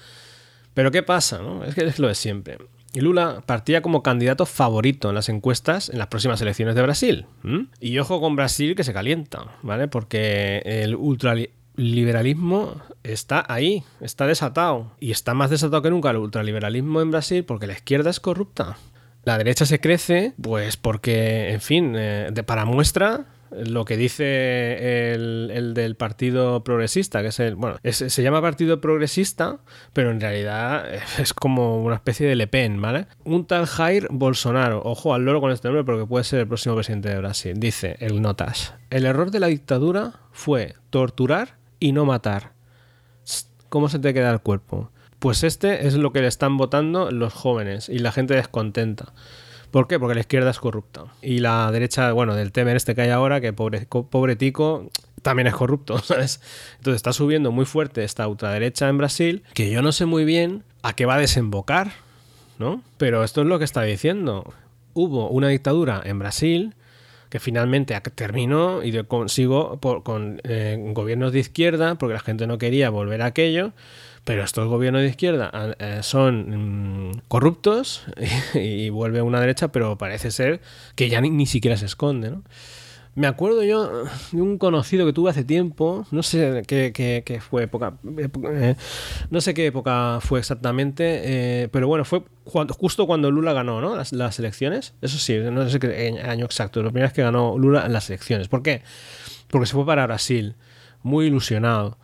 Pero 0.75 0.91
¿qué 0.91 1.05
pasa? 1.05 1.39
No? 1.39 1.65
Es 1.65 1.77
que 1.77 1.85
es 1.85 2.01
lo 2.01 2.09
de 2.09 2.17
siempre. 2.17 2.59
Y 2.93 3.01
Lula 3.01 3.43
partía 3.47 3.83
como 3.83 4.03
candidato 4.03 4.47
favorito 4.47 5.09
en 5.11 5.15
las 5.15 5.29
encuestas 5.29 5.91
en 5.91 5.99
las 5.99 6.09
próximas 6.09 6.41
elecciones 6.41 6.75
de 6.75 6.83
Brasil. 6.83 7.27
Y 7.81 7.99
ojo 7.99 8.21
con 8.21 8.35
Brasil 8.35 8.75
que 8.75 8.85
se 8.85 8.93
calienta, 8.93 9.45
¿vale? 9.63 9.87
Porque 9.87 10.63
el 10.65 10.97
ultraliberalismo 10.97 12.81
está 13.05 13.45
ahí, 13.49 13.85
está 14.01 14.27
desatado. 14.27 14.91
Y 14.99 15.13
está 15.13 15.35
más 15.35 15.51
desatado 15.51 15.83
que 15.83 15.91
nunca 15.91 16.11
el 16.11 16.17
ultraliberalismo 16.17 17.01
en 17.01 17.13
Brasil 17.13 17.45
porque 17.45 17.69
la 17.69 17.75
izquierda 17.75 18.11
es 18.11 18.19
corrupta. 18.19 18.77
La 19.25 19.39
derecha 19.39 19.67
se 19.67 19.81
crece, 19.81 20.33
pues 20.41 20.77
porque, 20.77 21.53
en 21.53 21.61
fin, 21.61 21.95
eh, 21.97 22.31
de, 22.33 22.43
para 22.43 22.65
muestra, 22.65 23.27
lo 23.51 23.85
que 23.85 23.97
dice 23.97 25.13
el, 25.13 25.75
del 25.75 25.97
Partido 25.97 26.63
Progresista, 26.65 27.23
que 27.23 27.29
es 27.29 27.41
el. 27.41 27.57
Bueno, 27.57 27.77
se 27.83 28.23
llama 28.23 28.41
Partido 28.41 28.81
Progresista, 28.81 29.59
pero 29.93 30.11
en 30.11 30.21
realidad 30.21 30.87
es 31.19 31.35
como 31.35 31.83
una 31.83 31.97
especie 31.97 32.27
de 32.27 32.37
Le 32.37 32.47
Pen, 32.47 32.81
¿vale? 32.81 33.07
Un 33.25 33.47
tal 33.47 33.67
Jair 33.67 34.09
Bolsonaro, 34.11 34.83
ojo 34.85 35.15
al 35.15 35.25
loro 35.25 35.41
con 35.41 35.51
este 35.51 35.69
nombre 35.69 35.85
porque 35.85 36.07
puede 36.07 36.25
ser 36.25 36.41
el 36.41 36.49
próximo 36.49 36.75
presidente 36.75 37.09
de 37.09 37.19
Brasil, 37.19 37.55
dice 37.59 37.97
el 38.01 38.23
Notas. 38.23 38.75
El 38.91 39.07
error 39.07 39.31
de 39.31 39.41
la 39.41 39.49
dictadura 39.49 40.21
fue 40.33 40.75
torturar 40.91 41.57
y 41.79 41.93
no 41.93 42.05
matar. 42.05 42.53
¿Cómo 43.69 43.89
se 43.89 43.99
te 43.99 44.13
queda 44.13 44.31
el 44.31 44.41
cuerpo? 44.41 44.91
Pues 45.21 45.45
este 45.45 45.87
es 45.87 45.95
lo 45.95 46.13
que 46.13 46.23
le 46.23 46.29
están 46.29 46.57
votando 46.57 47.11
los 47.11 47.33
jóvenes 47.33 47.89
y 47.89 47.99
la 47.99 48.11
gente 48.11 48.35
descontenta. 48.35 49.13
¿Por 49.71 49.87
qué? 49.87 49.99
Porque 49.99 50.15
la 50.15 50.21
izquierda 50.21 50.51
es 50.51 50.59
corrupta. 50.59 51.05
Y 51.23 51.39
la 51.39 51.71
derecha, 51.71 52.13
bueno, 52.13 52.35
del 52.35 52.53
Temer 52.53 52.77
este 52.77 52.95
que 52.95 53.03
hay 53.03 53.11
ahora, 53.11 53.41
que 53.41 53.53
pobre, 53.53 53.87
pobre 53.87 54.37
tico, 54.37 54.91
también 55.23 55.47
es 55.47 55.55
corrupto, 55.55 55.99
¿sabes? 56.03 56.41
Entonces 56.79 56.97
está 56.97 57.13
subiendo 57.13 57.53
muy 57.53 57.65
fuerte 57.65 58.05
esta 58.05 58.27
ultraderecha 58.27 58.89
en 58.89 58.99
Brasil, 58.99 59.43
que 59.55 59.71
yo 59.71 59.83
no 59.83 59.93
sé 59.93 60.07
muy 60.07 60.25
bien 60.25 60.65
a 60.83 60.95
qué 60.95 61.07
va 61.07 61.15
a 61.15 61.19
desembocar, 61.19 61.93
¿no? 62.59 62.83
Pero 62.99 63.25
esto 63.25 63.43
es 63.43 63.47
lo 63.47 63.59
que 63.59 63.65
está 63.65 63.83
diciendo. 63.83 64.53
Hubo 64.95 65.29
una 65.29 65.49
dictadura 65.49 66.03
en 66.05 66.19
Brasil 66.19 66.75
que 67.29 67.39
finalmente 67.39 67.99
terminó 68.17 68.83
y 68.83 69.05
consigo 69.05 69.79
con 70.03 70.41
eh, 70.43 70.77
gobiernos 70.93 71.33
de 71.33 71.39
izquierda, 71.39 71.95
porque 71.95 72.15
la 72.15 72.21
gente 72.21 72.49
no 72.49 72.59
quería 72.59 72.91
volver 72.91 73.23
a 73.23 73.27
aquello, 73.27 73.73
pero 74.25 74.45
estos 74.45 74.69
gobiernos 74.69 75.03
de 75.03 75.09
izquierda 75.09 75.51
eh, 75.79 76.01
son 76.03 77.09
mm, 77.09 77.23
corruptos 77.29 78.05
y, 78.55 78.91
vuelve 78.91 79.23
una 79.23 79.41
derecha, 79.41 79.69
pero 79.69 79.97
parece 79.99 80.31
ser 80.31 80.61
que 80.95 81.09
ya 81.09 81.21
ni, 81.21 81.47
siquiera 81.47 81.77
se 81.77 81.87
esconde, 81.87 82.31
¿no? 82.31 82.43
Me 83.17 83.27
acuerdo 83.27 83.65
yo 83.65 84.05
de 84.31 84.41
un 84.41 84.57
conocido 84.57 85.05
que 85.05 85.13
tuve 85.13 85.31
hace 85.31 85.43
tiempo, 85.43 86.07
no 86.13 86.23
sé 86.23 86.63
qué, 86.65 87.41
fue 87.41 87.65
época, 87.65 87.95
eh, 88.53 88.77
no 89.31 89.41
sé 89.41 89.53
qué 89.53 89.67
época 89.67 90.21
fue 90.21 90.39
exactamente, 90.39 91.23
eh, 91.25 91.69
pero 91.73 91.89
bueno, 91.89 92.05
fue 92.05 92.23
justo 92.45 93.09
cuando 93.09 93.33
Lula 93.33 93.53
ganó 93.53 93.81
¿no? 93.81 93.97
las, 93.97 94.39
elecciones. 94.39 94.95
Eso 95.03 95.19
sí, 95.19 95.37
no 95.39 95.69
sé 95.69 95.81
qué 95.81 96.21
año 96.25 96.45
exacto, 96.45 96.83
la 96.85 96.91
primera 96.91 97.13
que 97.13 97.23
ganó 97.23 97.59
Lula 97.59 97.85
en 97.85 97.93
las 97.93 98.09
elecciones. 98.11 98.47
¿Por 98.47 98.63
qué? 98.63 98.83
Porque 99.49 99.67
se 99.67 99.75
fue 99.75 99.85
para 99.85 100.07
Brasil, 100.07 100.55
muy 101.03 101.27
ilusionado. 101.27 101.99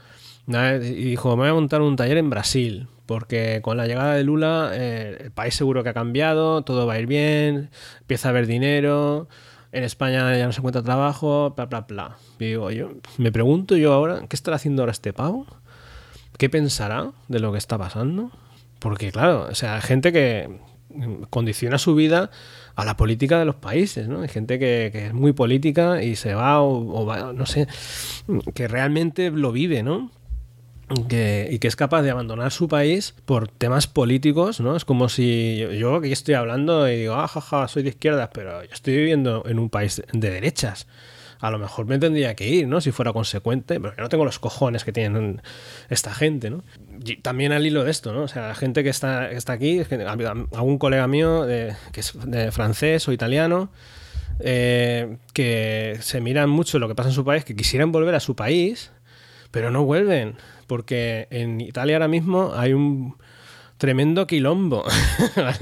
Y 0.49 1.05
dijo, 1.05 1.37
me 1.37 1.43
voy 1.43 1.51
a 1.51 1.55
montar 1.55 1.83
un 1.83 1.97
taller 1.97 2.19
en 2.19 2.31
Brasil, 2.31 2.87
porque 3.07 3.61
con 3.63 3.77
la 3.77 3.87
llegada 3.87 4.15
de 4.15 4.23
Lula 4.23 4.71
eh, 4.75 5.19
el 5.25 5.31
país 5.33 5.55
seguro 5.55 5.83
que 5.83 5.89
ha 5.89 5.95
cambiado, 5.95 6.63
todo 6.63 6.87
va 6.87 6.95
a 6.95 7.01
ir 7.01 7.07
bien, 7.07 7.71
empieza 8.01 8.29
a 8.29 8.31
haber 8.31 8.47
dinero, 8.47 9.29
en 9.73 9.85
España 9.85 10.37
ya 10.37 10.47
no 10.47 10.53
se 10.53 10.61
encuentra 10.61 10.83
trabajo, 10.83 11.53
bla, 11.57 11.67
bla, 11.67 11.81
bla. 11.83 12.17
Digo, 12.39 12.71
yo 12.71 12.93
me 13.19 13.33
pregunto 13.33 13.77
yo 13.77 13.93
ahora, 13.93 14.23
¿qué 14.29 14.37
estará 14.37 14.55
haciendo 14.57 14.83
ahora 14.83 14.93
este 14.93 15.13
pavo? 15.13 15.47
¿Qué 16.39 16.49
pensará 16.49 17.13
de 17.29 17.41
lo 17.41 17.51
que 17.53 17.59
está 17.59 17.77
pasando? 17.77 18.31
Porque 18.79 19.11
claro, 19.11 19.49
o 19.51 19.55
sea, 19.55 19.81
gente 19.81 20.13
que 20.13 20.61
condiciona 21.31 21.79
su 21.79 21.95
vida 21.95 22.31
a 22.75 22.85
la 22.85 22.97
política 22.97 23.39
de 23.39 23.45
los 23.45 23.57
países, 23.57 24.09
¿no? 24.09 24.23
Hay 24.23 24.29
gente 24.29 24.59
que, 24.59 24.87
es 24.95 25.13
muy 25.13 25.33
política 25.33 26.03
y 26.03 26.17
se 26.17 26.35
va 26.35 26.61
o, 26.61 27.03
o 27.03 27.05
va, 27.05 27.33
no 27.33 27.47
sé, 27.47 27.67
que 28.55 28.69
realmente 28.69 29.31
lo 29.31 29.53
vive, 29.53 29.83
¿no? 29.83 30.11
Que, 31.09 31.49
y 31.51 31.59
que 31.59 31.67
es 31.67 31.75
capaz 31.75 32.03
de 32.03 32.11
abandonar 32.13 32.53
su 32.53 32.69
país 32.69 33.13
por 33.25 33.49
temas 33.49 33.89
políticos, 33.89 34.61
¿no? 34.61 34.77
Es 34.77 34.85
como 34.85 35.09
si 35.09 35.57
yo, 35.59 35.73
yo 35.73 35.97
aquí 35.97 36.13
estoy 36.13 36.35
hablando 36.35 36.89
y 36.89 36.97
digo, 36.97 37.15
ah, 37.15 37.27
jaja, 37.27 37.67
soy 37.67 37.83
de 37.83 37.89
izquierdas, 37.89 38.31
pero 38.33 38.63
yo 38.63 38.71
estoy 38.73 38.97
viviendo 38.97 39.43
en 39.47 39.59
un 39.59 39.69
país 39.69 40.01
de 40.13 40.31
derechas. 40.31 40.87
A 41.41 41.51
lo 41.51 41.59
mejor 41.59 41.87
me 41.87 41.99
tendría 41.99 42.35
que 42.35 42.49
ir, 42.49 42.67
¿no? 42.67 42.81
Si 42.81 42.93
fuera 42.93 43.13
consecuente, 43.13 43.79
pero 43.81 43.95
yo 43.97 44.03
no 44.03 44.09
tengo 44.09 44.25
los 44.25 44.39
cojones 44.39 44.85
que 44.85 44.93
tienen 44.93 45.43
esta 45.91 46.15
gente, 46.15 46.51
¿no? 46.51 46.65
Y 47.05 47.17
también 47.17 47.53
al 47.53 47.67
hilo 47.67 47.85
de 47.85 47.91
esto, 47.91 48.13
¿no? 48.13 48.23
O 48.23 48.29
sea, 48.29 48.49
la 48.49 48.55
gente 48.55 48.83
que 48.83 48.89
está, 48.89 49.31
está 49.31 49.55
aquí, 49.55 49.83
algún 50.53 50.79
colega 50.79 51.07
mío 51.09 51.45
de, 51.45 51.75
que 51.93 52.01
es 52.01 52.13
de 52.25 52.53
francés 52.53 53.07
o 53.09 53.13
italiano, 53.13 53.71
eh, 54.41 55.17
que 55.33 55.99
se 56.01 56.21
miran 56.21 56.49
mucho 56.49 56.79
lo 56.79 56.89
que 56.89 56.95
pasa 56.95 57.11
en 57.11 57.15
su 57.15 57.25
país, 57.25 57.45
que 57.45 57.55
quisieran 57.55 57.93
volver 57.93 58.15
a 58.15 58.21
su 58.21 58.35
país, 58.35 58.91
pero 59.51 59.71
no 59.71 59.85
vuelven 59.85 60.37
porque 60.67 61.29
en 61.31 61.61
Italia 61.61 61.97
ahora 61.97 62.09
mismo 62.09 62.53
hay 62.55 62.73
un 62.73 63.17
tremendo 63.79 64.27
quilombo 64.27 64.85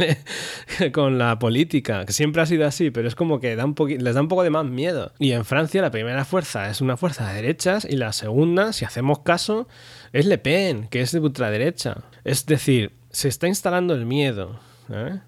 con 0.92 1.18
la 1.18 1.38
política, 1.38 2.04
que 2.04 2.12
siempre 2.12 2.42
ha 2.42 2.46
sido 2.46 2.66
así, 2.66 2.90
pero 2.90 3.08
es 3.08 3.14
como 3.14 3.40
que 3.40 3.56
da 3.56 3.64
un 3.64 3.74
les 3.98 4.14
da 4.14 4.20
un 4.20 4.28
poco 4.28 4.42
de 4.42 4.50
más 4.50 4.64
miedo. 4.64 5.12
Y 5.18 5.32
en 5.32 5.44
Francia 5.44 5.82
la 5.82 5.90
primera 5.90 6.24
fuerza 6.24 6.70
es 6.70 6.80
una 6.80 6.96
fuerza 6.96 7.28
de 7.28 7.34
derechas 7.34 7.86
y 7.88 7.96
la 7.96 8.12
segunda, 8.12 8.72
si 8.72 8.84
hacemos 8.84 9.20
caso, 9.20 9.68
es 10.12 10.26
Le 10.26 10.38
Pen, 10.38 10.88
que 10.88 11.00
es 11.00 11.12
de 11.12 11.20
ultraderecha. 11.20 12.04
Es 12.24 12.46
decir, 12.46 12.92
se 13.10 13.28
está 13.28 13.48
instalando 13.48 13.94
el 13.94 14.06
miedo. 14.06 14.60
¿eh? 14.90 15.18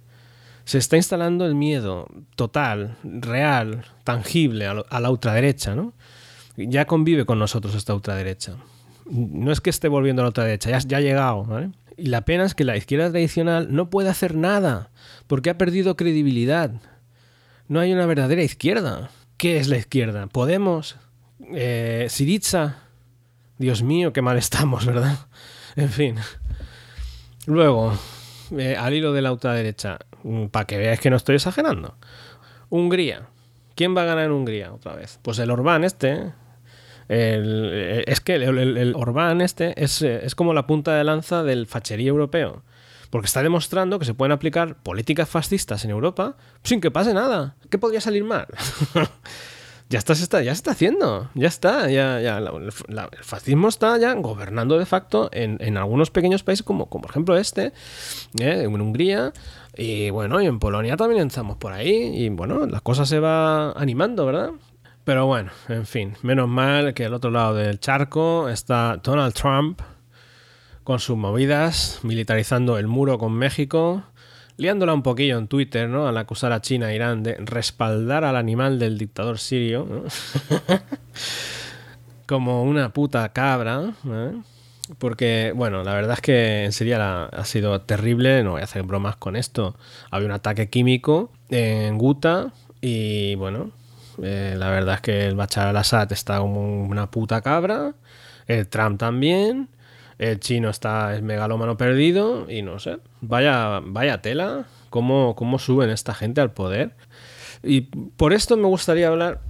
Se 0.64 0.78
está 0.78 0.96
instalando 0.96 1.46
el 1.46 1.54
miedo 1.54 2.08
total, 2.34 2.96
real, 3.02 3.84
tangible 4.04 4.66
a, 4.66 5.00
la 5.00 5.10
ultraderecha, 5.10 5.74
¿no? 5.76 5.92
Ya 6.56 6.86
convive 6.86 7.26
con 7.26 7.38
nosotros 7.38 7.74
esta 7.74 7.94
ultraderecha 7.94 8.56
no 9.10 9.52
es 9.52 9.60
que 9.60 9.70
esté 9.70 9.88
volviendo 9.88 10.22
a 10.22 10.24
la 10.24 10.30
otra 10.30 10.44
derecha, 10.44 10.78
ya, 10.78 10.96
ha 10.96 11.00
llegado, 11.00 11.46
Y 11.96 12.06
la 12.06 12.24
pena 12.24 12.44
es 12.44 12.54
que 12.54 12.64
la 12.64 12.76
izquierda 12.76 13.10
tradicional 13.10 13.68
no 13.70 13.90
puede 13.90 14.08
hacer 14.08 14.34
nada, 14.34 14.90
porque 15.26 15.50
ha 15.50 15.58
perdido 15.58 15.96
credibilidad. 15.96 16.72
No 17.68 17.80
hay 17.80 17.92
una 17.92 18.06
verdadera 18.06 18.42
izquierda. 18.42 19.10
¿Qué 19.36 19.58
es 19.58 19.68
la 19.68 19.76
izquierda? 19.76 20.26
¿Podemos? 20.28 20.96
Eh, 21.52 22.06
¿Siriza? 22.08 22.78
Dios 23.58 23.82
mío, 23.82 24.12
qué 24.12 24.22
mal 24.22 24.38
estamos, 24.38 24.86
¿verdad? 24.86 25.18
En 25.76 25.90
fin. 25.90 26.16
Luego, 27.46 27.92
eh, 28.56 28.76
al 28.78 28.94
hilo 28.94 29.12
de 29.12 29.20
la 29.20 29.30
ultraderecha, 29.30 29.98
mm, 30.22 30.46
para 30.46 30.66
que 30.66 30.78
veáis 30.78 31.00
que 31.00 31.10
no 31.10 31.16
estoy 31.16 31.34
exagerando. 31.34 31.96
Hungría. 32.70 33.28
¿Quién 33.74 33.94
va 33.94 34.02
a 34.02 34.06
ganar 34.06 34.24
en 34.24 34.32
Hungría 34.32 34.72
otra 34.72 34.94
vez? 34.94 35.18
Pues 35.20 35.38
el 35.38 35.50
Orbán 35.50 35.84
este, 35.84 36.32
el, 37.08 38.04
es 38.06 38.20
que 38.20 38.34
el, 38.34 38.94
Orbán 38.96 39.40
este 39.40 39.82
es, 39.82 40.02
es 40.02 40.34
como 40.34 40.54
la 40.54 40.66
punta 40.66 40.94
de 40.94 41.04
lanza 41.04 41.42
del 41.42 41.66
fachería 41.66 42.08
europeo 42.08 42.62
porque 43.10 43.26
está 43.26 43.42
demostrando 43.42 43.98
que 43.98 44.04
se 44.04 44.14
pueden 44.14 44.32
aplicar 44.32 44.76
políticas 44.82 45.28
fascistas 45.28 45.84
en 45.84 45.90
Europa 45.90 46.36
sin 46.62 46.80
que 46.80 46.90
pase 46.90 47.14
nada. 47.14 47.56
¿Qué 47.70 47.78
podría 47.78 48.00
salir 48.00 48.24
mal? 48.24 48.46
ya, 49.88 49.98
está, 49.98 50.12
está, 50.12 50.42
ya 50.42 50.52
se 50.52 50.58
está 50.58 50.72
haciendo, 50.72 51.30
ya 51.34 51.48
está, 51.48 51.88
ya, 51.88 52.20
ya 52.20 52.38
el 52.38 52.72
fascismo 53.22 53.68
está 53.68 53.96
ya 53.98 54.12
gobernando 54.14 54.78
de 54.78 54.86
facto 54.86 55.28
en, 55.32 55.58
en 55.60 55.76
algunos 55.76 56.10
pequeños 56.10 56.42
países 56.42 56.64
como, 56.64 56.86
como 56.86 57.02
por 57.02 57.10
ejemplo 57.10 57.36
este, 57.36 57.72
¿eh? 58.40 58.62
en 58.64 58.80
Hungría, 58.80 59.32
y 59.76 60.10
bueno, 60.10 60.40
y 60.40 60.46
en 60.46 60.58
Polonia 60.58 60.96
también 60.96 61.26
estamos 61.26 61.56
por 61.58 61.72
ahí, 61.72 62.12
y 62.16 62.28
bueno, 62.30 62.66
la 62.66 62.80
cosa 62.80 63.06
se 63.06 63.20
va 63.20 63.72
animando, 63.72 64.26
¿verdad? 64.26 64.50
Pero 65.06 65.24
bueno, 65.24 65.52
en 65.68 65.86
fin, 65.86 66.14
menos 66.22 66.48
mal 66.48 66.92
que 66.92 67.04
al 67.04 67.14
otro 67.14 67.30
lado 67.30 67.54
del 67.54 67.78
charco 67.78 68.48
está 68.48 69.00
Donald 69.00 69.34
Trump 69.34 69.80
con 70.82 70.98
sus 70.98 71.16
movidas, 71.16 72.00
militarizando 72.02 72.76
el 72.76 72.88
muro 72.88 73.16
con 73.16 73.32
México, 73.32 74.02
liándola 74.56 74.94
un 74.94 75.04
poquillo 75.04 75.38
en 75.38 75.46
Twitter, 75.46 75.88
¿no? 75.88 76.08
Al 76.08 76.18
acusar 76.18 76.50
a 76.50 76.60
China 76.60 76.90
e 76.90 76.96
Irán 76.96 77.22
de 77.22 77.36
respaldar 77.36 78.24
al 78.24 78.34
animal 78.34 78.80
del 78.80 78.98
dictador 78.98 79.38
sirio, 79.38 79.86
como 82.26 82.64
una 82.64 82.92
puta 82.92 83.28
cabra, 83.28 83.94
¿eh? 84.08 84.32
Porque, 84.98 85.52
bueno, 85.54 85.84
la 85.84 85.94
verdad 85.94 86.14
es 86.14 86.20
que 86.20 86.64
en 86.64 86.72
Siria 86.72 87.26
ha 87.26 87.44
sido 87.44 87.80
terrible, 87.80 88.42
no 88.42 88.52
voy 88.52 88.60
a 88.60 88.64
hacer 88.64 88.82
bromas 88.82 89.14
con 89.14 89.36
esto. 89.36 89.76
Había 90.10 90.26
un 90.26 90.32
ataque 90.32 90.68
químico 90.68 91.30
en 91.48 91.96
Guta 91.96 92.52
y, 92.80 93.36
bueno, 93.36 93.70
eh, 94.22 94.54
la 94.56 94.70
verdad 94.70 94.96
es 94.96 95.00
que 95.00 95.26
el 95.26 95.34
Bachar 95.34 95.68
al-Assad 95.68 96.12
está 96.12 96.38
como 96.38 96.84
una 96.84 97.10
puta 97.10 97.40
cabra, 97.40 97.94
el 98.46 98.68
Trump 98.68 98.98
también, 98.98 99.68
el 100.18 100.40
chino 100.40 100.70
está 100.70 101.14
es 101.14 101.22
megalómano 101.22 101.76
perdido 101.76 102.50
y 102.50 102.62
no 102.62 102.78
sé, 102.78 102.98
vaya, 103.20 103.80
vaya 103.84 104.22
tela, 104.22 104.66
cómo, 104.90 105.34
cómo 105.36 105.58
suben 105.58 105.90
esta 105.90 106.14
gente 106.14 106.40
al 106.40 106.52
poder. 106.52 106.94
Y 107.62 107.82
por 107.82 108.32
esto 108.32 108.56
me 108.56 108.66
gustaría 108.66 109.08
hablar, 109.08 109.40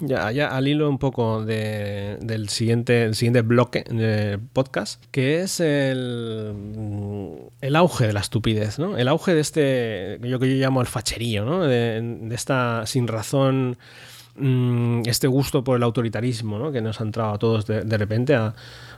ya, 0.00 0.30
ya 0.32 0.48
al 0.48 0.68
hilo 0.68 0.88
un 0.88 0.98
poco 0.98 1.44
del 1.44 2.48
siguiente, 2.48 3.04
el 3.04 3.14
siguiente 3.14 3.42
bloque 3.42 3.84
de 3.90 4.38
podcast, 4.52 5.04
que 5.10 5.42
es 5.42 5.60
el, 5.60 6.54
el 7.60 7.76
auge 7.76 8.06
de 8.06 8.12
la 8.12 8.20
estupidez, 8.20 8.78
¿no? 8.78 8.96
El 8.96 9.08
auge 9.08 9.34
de 9.34 9.40
este, 9.40 10.18
yo 10.22 10.38
que 10.38 10.48
yo 10.48 10.56
llamo 10.56 10.80
el 10.80 10.86
facherío, 10.86 11.44
¿no? 11.44 11.64
De, 11.64 12.00
de 12.00 12.34
esta 12.34 12.86
sin 12.86 13.06
razón 13.06 13.76
Mm, 14.40 15.02
este 15.06 15.26
gusto 15.26 15.64
por 15.64 15.76
el 15.76 15.82
autoritarismo 15.82 16.70
que 16.70 16.80
nos 16.80 17.00
ha 17.00 17.04
entrado 17.04 17.34
a 17.34 17.38
todos 17.38 17.66
de, 17.66 17.98
repente, 17.98 18.38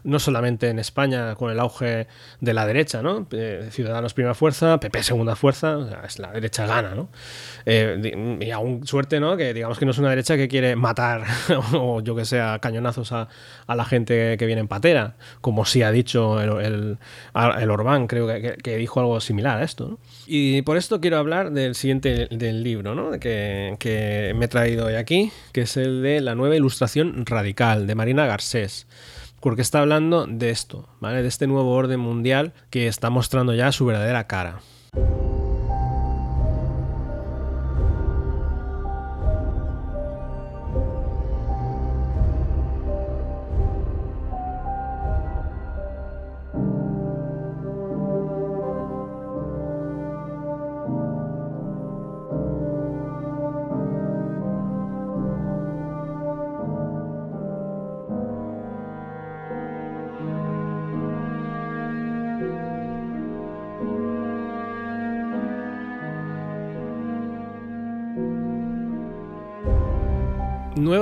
no 0.04 0.18
solamente 0.18 0.68
en 0.68 0.78
España 0.78 1.34
con 1.34 1.50
el 1.50 1.58
auge 1.60 2.08
de 2.40 2.54
la 2.54 2.66
derecha, 2.66 3.00
¿no? 3.02 3.26
Eh, 3.30 3.68
Ciudadanos 3.70 4.12
primera 4.12 4.34
fuerza, 4.34 4.78
PP 4.78 5.02
segunda 5.02 5.36
fuerza, 5.36 5.78
es 6.04 6.18
la 6.18 6.30
derecha 6.32 6.66
gana, 6.66 6.94
¿no? 6.94 7.08
Eh, 7.64 8.38
y 8.40 8.50
aún 8.50 8.86
suerte, 8.86 9.18
¿no? 9.18 9.36
Que 9.38 9.54
digamos 9.54 9.78
que 9.78 9.86
no 9.86 9.92
es 9.92 9.98
una 9.98 10.10
derecha 10.10 10.36
que 10.36 10.46
quiere 10.46 10.76
matar 10.76 11.24
o 11.72 12.02
yo 12.02 12.14
que 12.14 12.26
sea 12.26 12.58
cañonazos 12.58 13.12
a, 13.12 13.28
la 13.66 13.84
gente 13.86 14.36
que 14.36 14.46
viene 14.46 14.60
en 14.60 14.68
patera, 14.68 15.14
como 15.40 15.64
sí 15.64 15.82
ha 15.82 15.90
dicho 15.90 16.40
el, 16.40 16.98
el, 17.34 17.70
Orbán, 17.70 18.08
creo 18.08 18.26
que, 18.26 18.58
que, 18.62 18.76
dijo 18.76 19.00
algo 19.00 19.20
similar 19.20 19.58
a 19.58 19.62
esto. 19.62 19.98
Y 20.26 20.60
por 20.62 20.76
esto 20.76 21.00
quiero 21.00 21.16
hablar 21.18 21.52
del 21.52 21.74
siguiente 21.74 22.26
del 22.30 22.62
libro, 22.62 23.18
que 23.20 24.34
me 24.36 24.44
he 24.44 24.48
traído 24.48 24.86
hoy 24.86 24.94
aquí, 24.94 25.29
que 25.52 25.62
es 25.62 25.76
el 25.76 26.02
de 26.02 26.20
La 26.20 26.34
nueva 26.34 26.56
ilustración 26.56 27.24
radical, 27.26 27.86
de 27.86 27.94
Marina 27.94 28.26
Garcés 28.26 28.86
porque 29.40 29.62
está 29.62 29.80
hablando 29.80 30.26
de 30.26 30.50
esto, 30.50 30.86
¿vale? 31.00 31.22
De 31.22 31.28
este 31.28 31.46
nuevo 31.46 31.72
orden 31.72 31.98
mundial 31.98 32.52
que 32.68 32.86
está 32.86 33.10
mostrando 33.10 33.54
ya 33.54 33.72
su 33.72 33.86
verdadera 33.86 34.26
cara. 34.26 34.60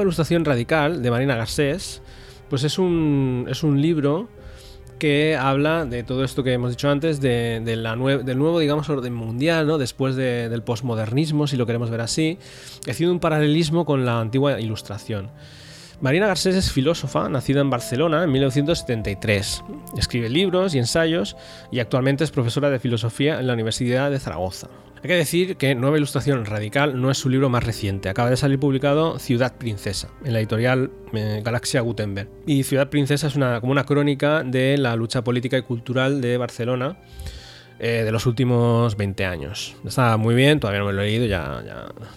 Ilustración 0.09 0.47
Radical 0.47 1.03
de 1.03 1.11
Marina 1.11 1.37
Garcés, 1.37 2.01
pues 2.49 2.65
es 2.65 2.79
un, 2.79 3.47
es 3.51 3.63
un 3.63 3.83
libro 3.83 4.27
que 4.99 5.37
habla 5.37 5.85
de 5.85 6.03
todo 6.03 6.25
esto 6.25 6.43
que 6.43 6.55
hemos 6.55 6.71
dicho 6.71 6.89
antes, 6.89 7.21
de, 7.21 7.61
la 7.77 7.95
del 7.95 8.39
nuevo, 8.39 8.59
digamos, 8.59 8.89
orden 8.89 9.13
mundial, 9.13 9.67
¿no? 9.67 9.77
después 9.77 10.17
del 10.17 10.63
posmodernismo, 10.63 11.47
si 11.47 11.59
lo 11.59 11.67
queremos 11.67 11.91
ver 11.91 12.01
así, 12.01 12.39
haciendo 12.89 13.13
un 13.13 13.21
paralelismo 13.21 13.85
con 13.85 14.07
la 14.07 14.19
antigua 14.19 14.59
ilustración. 14.59 15.31
Marina 16.01 16.29
Garcés 16.29 16.55
es 16.55 16.71
filósofa, 16.71 17.29
nacida 17.29 17.61
en 17.61 17.71
Barcelona 17.71 18.23
en 18.23 18.31
1973. 18.31 19.65
Escribe 19.97 20.29
libros 20.29 20.73
y 20.77 20.79
ensayos 20.79 21.37
y 21.73 21.81
actualmente 21.81 22.23
es 22.23 22.31
profesora 22.31 22.71
de 22.71 22.79
filosofía 22.79 23.41
en 23.41 23.49
la 23.49 23.55
Universidad 23.55 24.09
de 24.09 24.21
Zaragoza. 24.21 24.69
Hay 25.03 25.09
que 25.09 25.17
decir 25.17 25.57
que 25.57 25.75
Nueva 25.75 25.97
Ilustración 25.97 26.45
Radical 26.45 27.01
no 27.01 27.11
es 27.11 27.19
su 27.19 27.29
libro 27.29 27.49
más 27.49 27.65
reciente. 27.65 28.09
Acaba 28.09 28.31
de 28.31 28.37
salir 28.37 28.61
publicado 28.61 29.19
Ciudad 29.19 29.57
Princesa, 29.57 30.09
en 30.25 30.35
la 30.35 30.39
editorial 30.39 30.93
eh, 31.15 31.41
Galaxia 31.45 31.81
Gutenberg. 31.81 32.29
Y 32.47 32.63
Ciudad 32.63 32.91
Princesa 32.91 33.27
es 33.27 33.33
como 33.33 33.73
una 33.73 33.85
crónica 33.85 34.45
de 34.45 34.79
la 34.79 34.95
lucha 34.95 35.25
política 35.25 35.59
y 35.59 35.63
cultural 35.63 36.21
de 36.21 36.37
Barcelona 36.37 36.99
eh, 37.79 38.03
de 38.05 38.13
los 38.13 38.27
últimos 38.27 38.97
20 38.97 39.25
años. 39.25 39.77
Está 39.85 40.17
muy 40.17 40.35
bien, 40.35 40.61
todavía 40.61 40.81
no 40.81 40.87
me 40.87 40.93
lo 40.93 41.03
he 41.03 41.07
leído, 41.07 41.27
ya, 41.27 41.63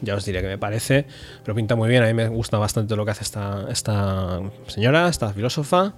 ya, 0.01 0.15
os 0.15 0.25
diré 0.25 0.41
qué 0.41 0.47
me 0.47 0.57
parece, 0.57 1.05
pero 1.43 1.55
pinta 1.55 1.75
muy 1.75 1.89
bien. 1.89 2.03
A 2.03 2.07
mí 2.07 2.13
me 2.13 2.27
gusta 2.27 2.57
bastante 2.57 2.95
lo 2.95 3.05
que 3.05 3.11
hace 3.11 3.23
esta, 3.23 3.67
esta 3.69 4.41
señora, 4.67 5.07
esta 5.07 5.33
filósofa 5.33 5.93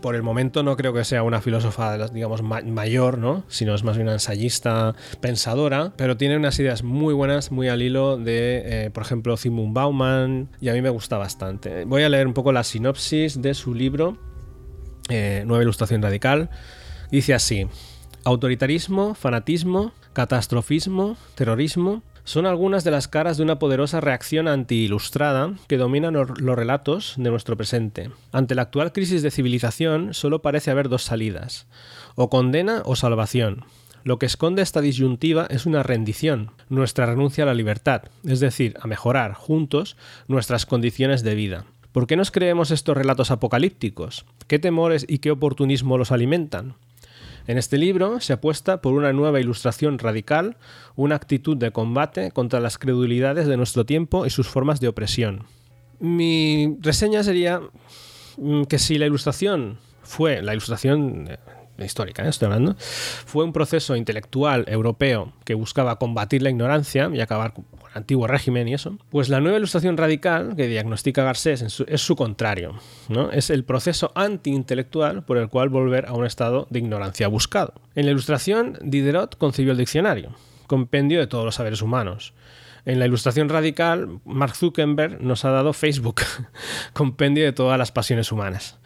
por 0.00 0.14
el 0.14 0.22
momento 0.22 0.62
no 0.62 0.76
creo 0.76 0.92
que 0.92 1.04
sea 1.04 1.22
una 1.22 1.40
filósofa, 1.40 2.08
digamos, 2.08 2.42
mayor, 2.42 3.18
¿no? 3.18 3.44
Sino 3.48 3.74
es 3.74 3.84
más 3.84 3.96
bien 3.96 4.06
una 4.06 4.14
ensayista 4.14 4.94
pensadora, 5.20 5.92
pero 5.96 6.16
tiene 6.16 6.36
unas 6.36 6.58
ideas 6.58 6.82
muy 6.82 7.14
buenas, 7.14 7.50
muy 7.50 7.68
al 7.68 7.82
hilo 7.82 8.16
de, 8.16 8.62
eh, 8.64 8.90
por 8.90 9.02
ejemplo, 9.02 9.36
Zygmunt 9.36 9.74
Bauman, 9.74 10.50
y 10.60 10.68
a 10.68 10.72
mí 10.72 10.82
me 10.82 10.90
gusta 10.90 11.18
bastante. 11.18 11.84
Voy 11.84 12.02
a 12.02 12.08
leer 12.08 12.26
un 12.26 12.34
poco 12.34 12.52
la 12.52 12.64
sinopsis 12.64 13.42
de 13.42 13.54
su 13.54 13.74
libro, 13.74 14.18
eh, 15.08 15.42
Nueva 15.46 15.62
Ilustración 15.62 16.02
Radical. 16.02 16.50
Dice 17.10 17.34
así, 17.34 17.66
autoritarismo, 18.28 19.14
fanatismo, 19.14 19.92
catastrofismo, 20.12 21.16
terrorismo, 21.34 22.02
son 22.24 22.44
algunas 22.44 22.84
de 22.84 22.90
las 22.90 23.08
caras 23.08 23.38
de 23.38 23.42
una 23.42 23.58
poderosa 23.58 24.02
reacción 24.02 24.48
anti-ilustrada 24.48 25.54
que 25.66 25.78
domina 25.78 26.10
los 26.10 26.36
relatos 26.36 27.14
de 27.16 27.30
nuestro 27.30 27.56
presente. 27.56 28.10
Ante 28.30 28.54
la 28.54 28.62
actual 28.62 28.92
crisis 28.92 29.22
de 29.22 29.30
civilización 29.30 30.12
solo 30.12 30.42
parece 30.42 30.70
haber 30.70 30.90
dos 30.90 31.04
salidas, 31.04 31.68
o 32.16 32.28
condena 32.28 32.82
o 32.84 32.96
salvación. 32.96 33.64
Lo 34.04 34.18
que 34.18 34.26
esconde 34.26 34.60
esta 34.60 34.82
disyuntiva 34.82 35.46
es 35.48 35.64
una 35.64 35.82
rendición, 35.82 36.50
nuestra 36.68 37.06
renuncia 37.06 37.44
a 37.44 37.46
la 37.46 37.54
libertad, 37.54 38.02
es 38.24 38.40
decir, 38.40 38.74
a 38.82 38.86
mejorar 38.86 39.32
juntos 39.32 39.96
nuestras 40.28 40.66
condiciones 40.66 41.22
de 41.22 41.34
vida. 41.34 41.64
¿Por 41.92 42.06
qué 42.06 42.16
nos 42.16 42.30
creemos 42.30 42.70
estos 42.72 42.94
relatos 42.94 43.30
apocalípticos? 43.30 44.26
¿Qué 44.46 44.58
temores 44.58 45.06
y 45.08 45.18
qué 45.18 45.30
oportunismo 45.30 45.96
los 45.96 46.12
alimentan? 46.12 46.74
En 47.48 47.56
este 47.56 47.78
libro 47.78 48.20
se 48.20 48.34
apuesta 48.34 48.82
por 48.82 48.92
una 48.92 49.14
nueva 49.14 49.40
ilustración 49.40 49.98
radical, 49.98 50.58
una 50.96 51.16
actitud 51.16 51.56
de 51.56 51.70
combate 51.70 52.30
contra 52.30 52.60
las 52.60 52.76
credulidades 52.76 53.46
de 53.46 53.56
nuestro 53.56 53.86
tiempo 53.86 54.26
y 54.26 54.30
sus 54.30 54.46
formas 54.46 54.80
de 54.80 54.88
opresión. 54.88 55.44
Mi 55.98 56.76
reseña 56.82 57.24
sería 57.24 57.62
mm, 58.36 58.64
que 58.64 58.78
si 58.78 58.98
la 58.98 59.06
ilustración 59.06 59.78
fue 60.02 60.42
la 60.42 60.52
ilustración 60.52 61.38
histórica, 61.84 62.24
¿eh? 62.24 62.28
estoy 62.28 62.46
hablando, 62.46 62.76
fue 62.78 63.44
un 63.44 63.52
proceso 63.52 63.96
intelectual 63.96 64.64
europeo 64.68 65.32
que 65.44 65.54
buscaba 65.54 65.98
combatir 65.98 66.42
la 66.42 66.50
ignorancia 66.50 67.10
y 67.12 67.20
acabar 67.20 67.54
con 67.54 67.64
el 67.90 67.98
antiguo 67.98 68.26
régimen 68.26 68.68
y 68.68 68.74
eso, 68.74 68.98
pues 69.10 69.28
la 69.28 69.40
nueva 69.40 69.58
ilustración 69.58 69.96
radical 69.96 70.54
que 70.56 70.66
diagnostica 70.66 71.24
Garcés 71.24 71.62
es 71.86 72.00
su 72.00 72.16
contrario, 72.16 72.74
¿no? 73.08 73.30
es 73.30 73.50
el 73.50 73.64
proceso 73.64 74.12
antiintelectual 74.14 75.24
por 75.24 75.38
el 75.38 75.48
cual 75.48 75.68
volver 75.68 76.06
a 76.06 76.12
un 76.12 76.26
estado 76.26 76.66
de 76.70 76.80
ignorancia 76.80 77.28
buscado. 77.28 77.74
En 77.94 78.06
la 78.06 78.12
ilustración, 78.12 78.78
Diderot 78.82 79.36
concibió 79.36 79.72
el 79.72 79.78
diccionario, 79.78 80.34
compendio 80.66 81.18
de 81.18 81.26
todos 81.26 81.44
los 81.44 81.56
saberes 81.56 81.82
humanos. 81.82 82.34
En 82.84 82.98
la 82.98 83.06
ilustración 83.06 83.48
radical, 83.48 84.20
Mark 84.24 84.56
Zuckerberg 84.56 85.20
nos 85.20 85.44
ha 85.44 85.50
dado 85.50 85.72
Facebook, 85.72 86.22
compendio 86.92 87.44
de 87.44 87.52
todas 87.52 87.78
las 87.78 87.92
pasiones 87.92 88.32
humanas. 88.32 88.78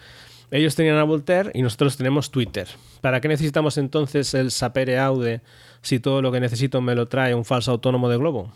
Ellos 0.52 0.76
tenían 0.76 0.98
a 0.98 1.04
Voltaire 1.04 1.50
y 1.54 1.62
nosotros 1.62 1.96
tenemos 1.96 2.30
Twitter. 2.30 2.68
¿Para 3.00 3.22
qué 3.22 3.28
necesitamos 3.28 3.78
entonces 3.78 4.34
el 4.34 4.50
sapere 4.50 4.98
aude 4.98 5.40
si 5.80 5.98
todo 5.98 6.20
lo 6.20 6.30
que 6.30 6.40
necesito 6.40 6.82
me 6.82 6.94
lo 6.94 7.08
trae 7.08 7.34
un 7.34 7.46
falso 7.46 7.70
autónomo 7.70 8.10
de 8.10 8.18
globo? 8.18 8.52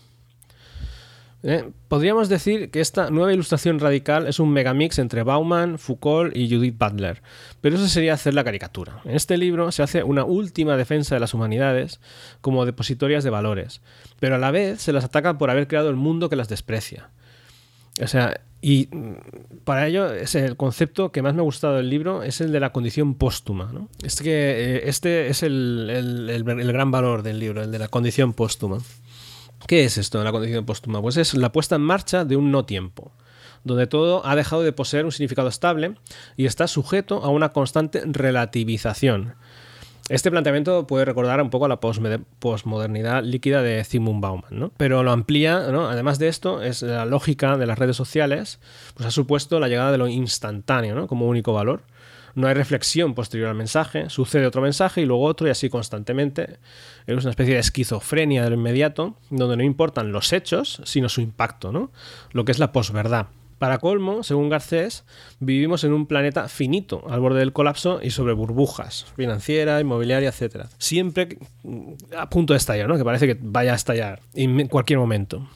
Eh, 1.42 1.70
podríamos 1.88 2.28
decir 2.28 2.70
que 2.70 2.82
esta 2.82 3.09
nueva 3.09 3.32
ilustración 3.32 3.78
radical 3.78 4.26
es 4.26 4.40
un 4.40 4.52
megamix 4.52 4.98
entre 4.98 5.22
Bauman, 5.22 5.78
Foucault 5.78 6.37
y 6.37 6.54
Judith 6.54 6.76
Butler, 6.76 7.22
pero 7.62 7.76
eso 7.76 7.88
sería 7.88 8.12
hacer 8.12 8.35
la 8.35 8.44
caricatura. 8.44 9.00
En 9.06 9.14
este 9.14 9.38
libro 9.38 9.72
se 9.72 9.82
hace 9.82 10.02
una 10.02 10.24
última 10.24 10.76
defensa 10.76 11.14
de 11.14 11.20
las 11.20 11.32
humanidades 11.32 12.00
como 12.42 12.66
depositorias 12.66 13.24
de 13.24 13.30
valores, 13.30 13.80
pero 14.20 14.35
a 14.35 14.38
la 14.38 14.50
vez 14.50 14.82
se 14.82 14.92
las 14.92 15.04
ataca 15.04 15.38
por 15.38 15.48
haber 15.48 15.66
creado 15.66 15.88
el 15.88 15.96
mundo 15.96 16.28
que 16.28 16.37
las 16.37 16.48
desprecia. 16.50 17.09
O 18.02 18.06
sea, 18.06 18.40
y 18.66 18.88
mm, 18.90 19.62
para 19.62 19.87
ello 19.87 20.12
es 20.12 20.35
el 20.35 20.57
concepto 20.57 21.12
que 21.12 21.22
más 21.22 21.35
me 21.35 21.40
ha 21.40 21.44
gustado 21.44 21.76
del 21.76 21.88
libro 21.88 22.24
es 22.24 22.40
el 22.40 22.50
de 22.50 22.59
la 22.59 22.72
condición 22.72 23.14
póstuma. 23.14 23.72
Es 24.02 24.20
que 24.20 24.33
eh, 24.33 24.88
este 24.88 25.29
es 25.29 25.44
el, 25.44 25.88
el, 25.88 26.72
gran 26.72 26.90
valor 26.90 27.22
del 27.22 27.38
libro, 27.38 27.62
el 27.62 27.70
de 27.70 27.79
la 27.79 27.87
condición 27.87 28.33
póstuma. 28.33 28.79
¿Qué 29.68 29.85
es 29.85 29.98
esto 29.98 30.18
de 30.18 30.24
la 30.24 30.33
condición 30.33 30.66
póstuma? 30.66 31.00
Pues 31.00 31.16
es 31.16 31.35
la 31.35 31.52
puesta 31.52 31.76
en 31.76 31.83
marcha 31.83 32.24
de 32.24 32.35
un 32.35 32.50
no 32.50 32.64
tiempo, 32.64 33.12
donde 33.62 33.87
todo 33.87 34.26
ha 34.26 34.35
dejado 34.35 34.64
de 34.64 34.72
poseer 34.72 35.05
un 35.05 35.12
significado 35.12 35.46
estable 35.46 35.94
y 36.37 36.46
está 36.46 36.66
sujeto 36.66 37.22
a 37.22 37.29
una 37.29 37.50
constante 37.50 38.02
relativización 38.05 39.37
este 40.09 40.31
planteamiento 40.31 40.87
puede 40.87 41.05
recordar 41.05 41.42
un 41.42 41.51
poco 41.51 41.64
a 41.64 41.69
la 41.69 41.81
posmodernidad 41.81 43.25
líquida 43.25 43.62
de 43.62 43.83
Zygmunt 43.83 44.21
Bauman, 44.21 44.51
¿no? 44.51 44.73
pero 44.77 45.03
lo 45.03 45.11
amplía, 45.11 45.69
¿no? 45.73 45.88
además 45.88 46.21
de 46.21 46.29
esto, 46.29 46.62
es 46.62 46.83
la 46.83 47.05
lógica 47.07 47.57
de 47.57 47.66
las 47.66 47.79
redes 47.79 47.97
sociales, 47.97 48.61
pues 48.95 49.07
ha 49.07 49.11
supuesto 49.11 49.59
la 49.59 49.69
llegada 49.69 49.90
de 49.90 49.99
lo 49.99 50.07
instantáneo 50.07 50.95
¿no? 50.95 51.09
como 51.09 51.27
único 51.27 51.53
valor. 51.53 51.83
No 52.37 52.47
hay 52.47 52.55
reflexión 52.55 53.14
posterior 53.14 53.49
al 53.49 53.57
mensaje, 53.57 54.11
sucede 54.11 54.47
otro 54.47 54.61
mensaje 54.61 55.01
y 55.01 55.07
luego 55.07 55.25
otro 55.25 55.49
y 55.49 55.51
así 55.51 55.71
constantemente. 55.71 56.59
Es 57.07 57.16
una 57.16 57.31
especie 57.31 57.55
de 57.55 57.61
esquizofrenia 57.61 58.45
del 58.45 58.53
inmediato, 58.53 59.16
donde 59.31 59.57
no 59.57 59.62
importan 59.62 60.12
los 60.12 60.35
hechos, 60.35 60.83
sino 60.85 61.09
su 61.09 61.23
impacto, 61.23 61.73
¿no? 61.73 61.90
lo 62.33 62.45
que 62.45 62.53
es 62.53 62.59
la 62.59 62.73
posverdad. 62.73 63.29
Para 63.59 63.79
colmo, 63.79 64.23
según 64.23 64.51
Garcés, 64.51 65.05
vivimos 65.40 65.83
en 65.85 65.95
un 65.95 66.07
planeta 66.07 66.49
finito, 66.49 67.05
al 67.09 67.21
borde 67.21 67.38
del 67.38 67.55
colapso 67.55 68.01
y 68.03 68.11
sobre 68.11 68.35
burbujas 68.35 69.07
financiera, 69.16 69.81
inmobiliaria, 69.81 70.29
etc. 70.29 70.66
Siempre 70.79 71.38
a 72.16 72.29
punto 72.29 72.53
de 72.53 72.59
estallar, 72.59 72.87
¿no? 72.87 72.99
Que 72.99 73.05
parece 73.05 73.27
que 73.27 73.38
vaya 73.40 73.73
a 73.73 73.77
estallar 73.77 74.21
en 74.35 74.69
cualquier 74.69 74.99
momento. 74.99 75.49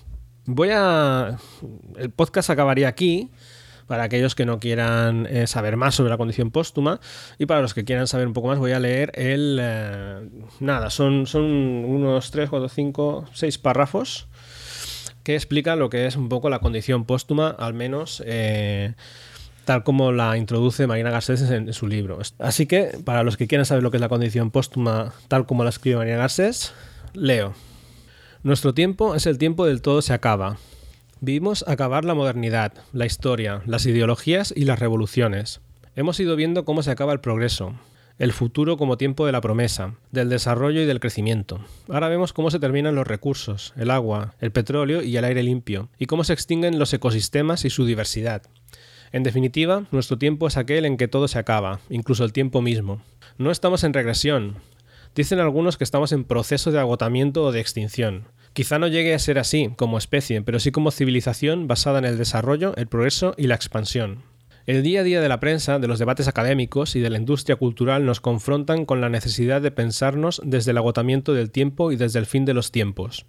Voy 0.46 0.70
a... 0.72 1.36
El 1.98 2.10
podcast 2.10 2.48
acabaría 2.48 2.88
aquí 2.88 3.30
para 3.86 4.04
aquellos 4.04 4.36
que 4.36 4.46
no 4.46 4.60
quieran 4.60 5.26
eh, 5.26 5.46
saber 5.48 5.76
más 5.76 5.96
sobre 5.96 6.10
la 6.10 6.16
condición 6.16 6.52
póstuma 6.52 7.00
y 7.38 7.46
para 7.46 7.60
los 7.60 7.74
que 7.74 7.84
quieran 7.84 8.06
saber 8.06 8.28
un 8.28 8.32
poco 8.32 8.48
más 8.48 8.58
voy 8.58 8.72
a 8.72 8.78
leer 8.78 9.12
el... 9.14 9.58
Eh, 9.60 10.28
nada, 10.60 10.90
son, 10.90 11.26
son 11.26 11.42
unos 11.42 12.30
3, 12.30 12.48
4, 12.48 12.68
5, 12.68 13.24
6 13.32 13.58
párrafos 13.58 14.28
que 15.22 15.34
explica 15.34 15.76
lo 15.76 15.90
que 15.90 16.06
es 16.06 16.16
un 16.16 16.28
poco 16.28 16.50
la 16.50 16.60
condición 16.60 17.04
póstuma, 17.04 17.50
al 17.50 17.74
menos 17.74 18.22
eh, 18.26 18.94
tal 19.64 19.84
como 19.84 20.12
la 20.12 20.36
introduce 20.36 20.86
Marina 20.86 21.10
Garcés 21.10 21.42
en, 21.50 21.72
su 21.72 21.86
libro. 21.86 22.18
Así 22.38 22.66
que, 22.66 22.98
para 23.04 23.22
los 23.22 23.36
que 23.36 23.46
quieran 23.46 23.66
saber 23.66 23.82
lo 23.82 23.90
que 23.90 23.98
es 23.98 24.00
la 24.00 24.08
condición 24.08 24.50
póstuma, 24.50 25.12
tal 25.28 25.46
como 25.46 25.64
la 25.64 25.70
escribe 25.70 25.96
Marina 25.96 26.16
Garcés, 26.16 26.72
leo. 27.12 27.54
Nuestro 28.42 28.72
tiempo 28.72 29.14
es 29.14 29.26
el 29.26 29.38
tiempo 29.38 29.66
del 29.66 29.82
todo 29.82 30.02
se 30.02 30.14
acaba. 30.14 30.56
Vimos 31.20 31.64
acabar 31.68 32.06
la 32.06 32.14
modernidad, 32.14 32.72
la 32.92 33.04
historia, 33.04 33.62
las 33.66 33.84
ideologías 33.84 34.54
y 34.56 34.64
las 34.64 34.78
revoluciones. 34.78 35.60
Hemos 35.94 36.18
ido 36.18 36.34
viendo 36.36 36.64
cómo 36.64 36.82
se 36.82 36.90
acaba 36.90 37.12
el 37.12 37.20
progreso, 37.20 37.74
el 38.20 38.32
futuro 38.32 38.76
como 38.76 38.98
tiempo 38.98 39.24
de 39.24 39.32
la 39.32 39.40
promesa, 39.40 39.94
del 40.12 40.28
desarrollo 40.28 40.82
y 40.82 40.84
del 40.84 41.00
crecimiento. 41.00 41.58
Ahora 41.88 42.10
vemos 42.10 42.34
cómo 42.34 42.50
se 42.50 42.58
terminan 42.58 42.94
los 42.94 43.06
recursos, 43.06 43.72
el 43.78 43.90
agua, 43.90 44.34
el 44.40 44.52
petróleo 44.52 45.02
y 45.02 45.16
el 45.16 45.24
aire 45.24 45.42
limpio, 45.42 45.88
y 45.98 46.04
cómo 46.04 46.22
se 46.22 46.34
extinguen 46.34 46.78
los 46.78 46.92
ecosistemas 46.92 47.64
y 47.64 47.70
su 47.70 47.86
diversidad. 47.86 48.42
En 49.10 49.22
definitiva, 49.22 49.86
nuestro 49.90 50.18
tiempo 50.18 50.46
es 50.46 50.58
aquel 50.58 50.84
en 50.84 50.98
que 50.98 51.08
todo 51.08 51.28
se 51.28 51.38
acaba, 51.38 51.80
incluso 51.88 52.22
el 52.26 52.34
tiempo 52.34 52.60
mismo. 52.60 53.00
No 53.38 53.50
estamos 53.50 53.84
en 53.84 53.94
regresión. 53.94 54.56
Dicen 55.14 55.40
algunos 55.40 55.78
que 55.78 55.84
estamos 55.84 56.12
en 56.12 56.24
proceso 56.24 56.70
de 56.72 56.78
agotamiento 56.78 57.42
o 57.42 57.52
de 57.52 57.60
extinción. 57.60 58.28
Quizá 58.52 58.78
no 58.78 58.88
llegue 58.88 59.14
a 59.14 59.18
ser 59.18 59.38
así 59.38 59.70
como 59.76 59.96
especie, 59.96 60.42
pero 60.42 60.60
sí 60.60 60.72
como 60.72 60.90
civilización 60.90 61.68
basada 61.68 61.98
en 62.00 62.04
el 62.04 62.18
desarrollo, 62.18 62.76
el 62.76 62.86
progreso 62.86 63.34
y 63.38 63.46
la 63.46 63.54
expansión. 63.54 64.29
El 64.70 64.84
día 64.84 65.00
a 65.00 65.02
día 65.02 65.20
de 65.20 65.28
la 65.28 65.40
prensa, 65.40 65.80
de 65.80 65.88
los 65.88 65.98
debates 65.98 66.28
académicos 66.28 66.94
y 66.94 67.00
de 67.00 67.10
la 67.10 67.18
industria 67.18 67.56
cultural 67.56 68.06
nos 68.06 68.20
confrontan 68.20 68.84
con 68.84 69.00
la 69.00 69.08
necesidad 69.08 69.60
de 69.60 69.72
pensarnos 69.72 70.40
desde 70.44 70.70
el 70.70 70.76
agotamiento 70.76 71.34
del 71.34 71.50
tiempo 71.50 71.90
y 71.90 71.96
desde 71.96 72.20
el 72.20 72.26
fin 72.26 72.44
de 72.44 72.54
los 72.54 72.70
tiempos. 72.70 73.26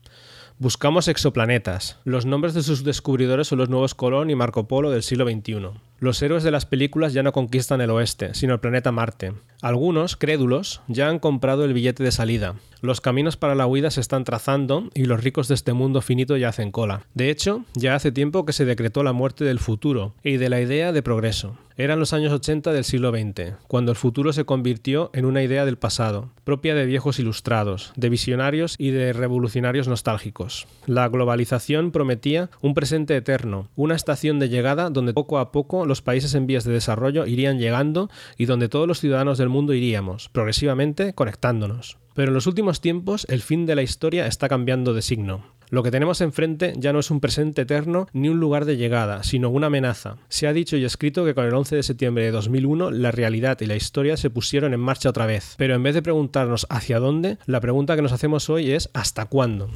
Buscamos 0.60 1.08
exoplanetas. 1.08 1.98
Los 2.04 2.28
nombres 2.28 2.54
de 2.54 2.62
sus 2.62 2.84
descubridores 2.84 3.48
son 3.48 3.58
los 3.58 3.70
nuevos 3.70 3.96
Colón 3.96 4.30
y 4.30 4.36
Marco 4.36 4.68
Polo 4.68 4.92
del 4.92 5.02
siglo 5.02 5.26
XXI. 5.26 5.72
Los 6.02 6.20
héroes 6.24 6.42
de 6.42 6.50
las 6.50 6.66
películas 6.66 7.14
ya 7.14 7.22
no 7.22 7.32
conquistan 7.32 7.80
el 7.80 7.92
oeste, 7.92 8.34
sino 8.34 8.56
el 8.56 8.60
planeta 8.60 8.92
Marte. 8.92 9.34
Algunos, 9.62 10.18
crédulos, 10.18 10.82
ya 10.88 11.08
han 11.08 11.20
comprado 11.20 11.64
el 11.64 11.74
billete 11.76 12.04
de 12.04 12.12
salida. 12.12 12.56
Los 12.82 13.00
caminos 13.00 13.38
para 13.38 13.54
la 13.54 13.68
huida 13.68 13.92
se 13.92 14.02
están 14.02 14.24
trazando 14.24 14.90
y 14.96 15.06
los 15.06 15.24
ricos 15.24 15.48
de 15.48 15.54
este 15.54 15.74
mundo 15.74 16.02
finito 16.02 16.36
ya 16.38 16.50
hacen 16.50 16.72
cola. 16.72 17.06
De 17.14 17.30
hecho, 17.30 17.66
ya 17.76 17.94
hace 17.94 18.12
tiempo 18.12 18.44
que 18.44 18.54
se 18.54 18.66
decretó 18.66 19.04
la 19.04 19.14
muerte 19.14 19.46
del 19.46 19.60
futuro 19.60 20.16
y 20.24 20.38
de 20.38 20.50
la 20.50 20.60
idea 20.60 20.92
de 20.92 21.04
progreso. 21.04 21.56
Eran 21.78 22.00
los 22.00 22.14
años 22.14 22.34
80 22.34 22.74
del 22.74 22.84
siglo 22.84 23.12
XX, 23.12 23.54
cuando 23.68 23.92
el 23.92 23.98
futuro 23.98 24.34
se 24.34 24.46
convirtió 24.46 25.10
en 25.14 25.26
una 25.26 25.42
idea 25.42 25.66
del 25.66 25.78
pasado, 25.78 26.30
propia 26.44 26.76
de 26.76 26.86
viejos 26.86 27.18
ilustrados, 27.18 27.94
de 27.96 28.10
visionarios 28.10 28.76
y 28.78 28.92
de 28.92 29.14
revolucionarios 29.14 29.88
nostálgicos. 29.88 30.68
La 30.86 31.08
globalización 31.08 31.92
prometía 31.92 32.50
un 32.62 32.74
presente 32.74 33.16
eterno, 33.16 33.68
una 33.76 33.96
estación 33.96 34.38
de 34.38 34.50
llegada 34.50 34.90
donde 34.90 35.14
poco 35.14 35.40
a 35.40 35.52
poco 35.52 35.86
los 35.92 36.02
países 36.02 36.34
en 36.34 36.48
vías 36.48 36.64
de 36.64 36.74
desarrollo 36.74 37.28
irían 37.28 37.60
llegando 37.60 38.10
y 38.38 38.46
donde 38.46 38.70
todos 38.70 38.88
los 38.88 39.00
ciudadanos 39.00 39.38
del 39.38 39.50
mundo 39.50 39.74
iríamos, 39.74 40.30
progresivamente 40.30 41.14
conectándonos. 41.14 41.98
Pero 42.14 42.30
en 42.30 42.34
los 42.34 42.48
últimos 42.48 42.82
tiempos 42.82 43.26
el 43.30 43.42
fin 43.42 43.66
de 43.66 43.76
la 43.76 43.84
historia 43.84 44.28
está 44.28 44.50
cambiando 44.50 44.94
de 44.94 45.02
signo. 45.02 45.44
Lo 45.70 45.84
que 45.84 45.92
tenemos 45.92 46.20
enfrente 46.20 46.74
ya 46.76 46.92
no 46.92 47.00
es 47.00 47.12
un 47.12 47.22
presente 47.22 47.62
eterno 47.62 48.08
ni 48.12 48.28
un 48.28 48.42
lugar 48.42 48.66
de 48.66 48.76
llegada, 48.76 49.24
sino 49.24 49.50
una 49.50 49.68
amenaza. 49.68 50.18
Se 50.28 50.46
ha 50.46 50.52
dicho 50.52 50.76
y 50.76 50.84
escrito 50.84 51.24
que 51.24 51.34
con 51.34 51.46
el 51.46 51.54
11 51.54 51.78
de 51.78 51.84
septiembre 51.84 52.26
de 52.26 52.32
2001 52.32 52.92
la 52.92 53.12
realidad 53.12 53.58
y 53.62 53.66
la 53.68 53.78
historia 53.78 54.18
se 54.18 54.30
pusieron 54.30 54.74
en 54.74 54.82
marcha 54.82 55.10
otra 55.10 55.26
vez. 55.26 55.56
Pero 55.58 55.74
en 55.74 55.84
vez 55.84 55.96
de 55.96 56.02
preguntarnos 56.02 56.68
hacia 56.70 57.00
dónde, 57.00 57.38
la 57.46 57.62
pregunta 57.62 57.96
que 57.96 58.02
nos 58.02 58.12
hacemos 58.12 58.50
hoy 58.50 58.72
es 58.72 58.90
¿hasta 58.94 59.28
cuándo? 59.28 59.70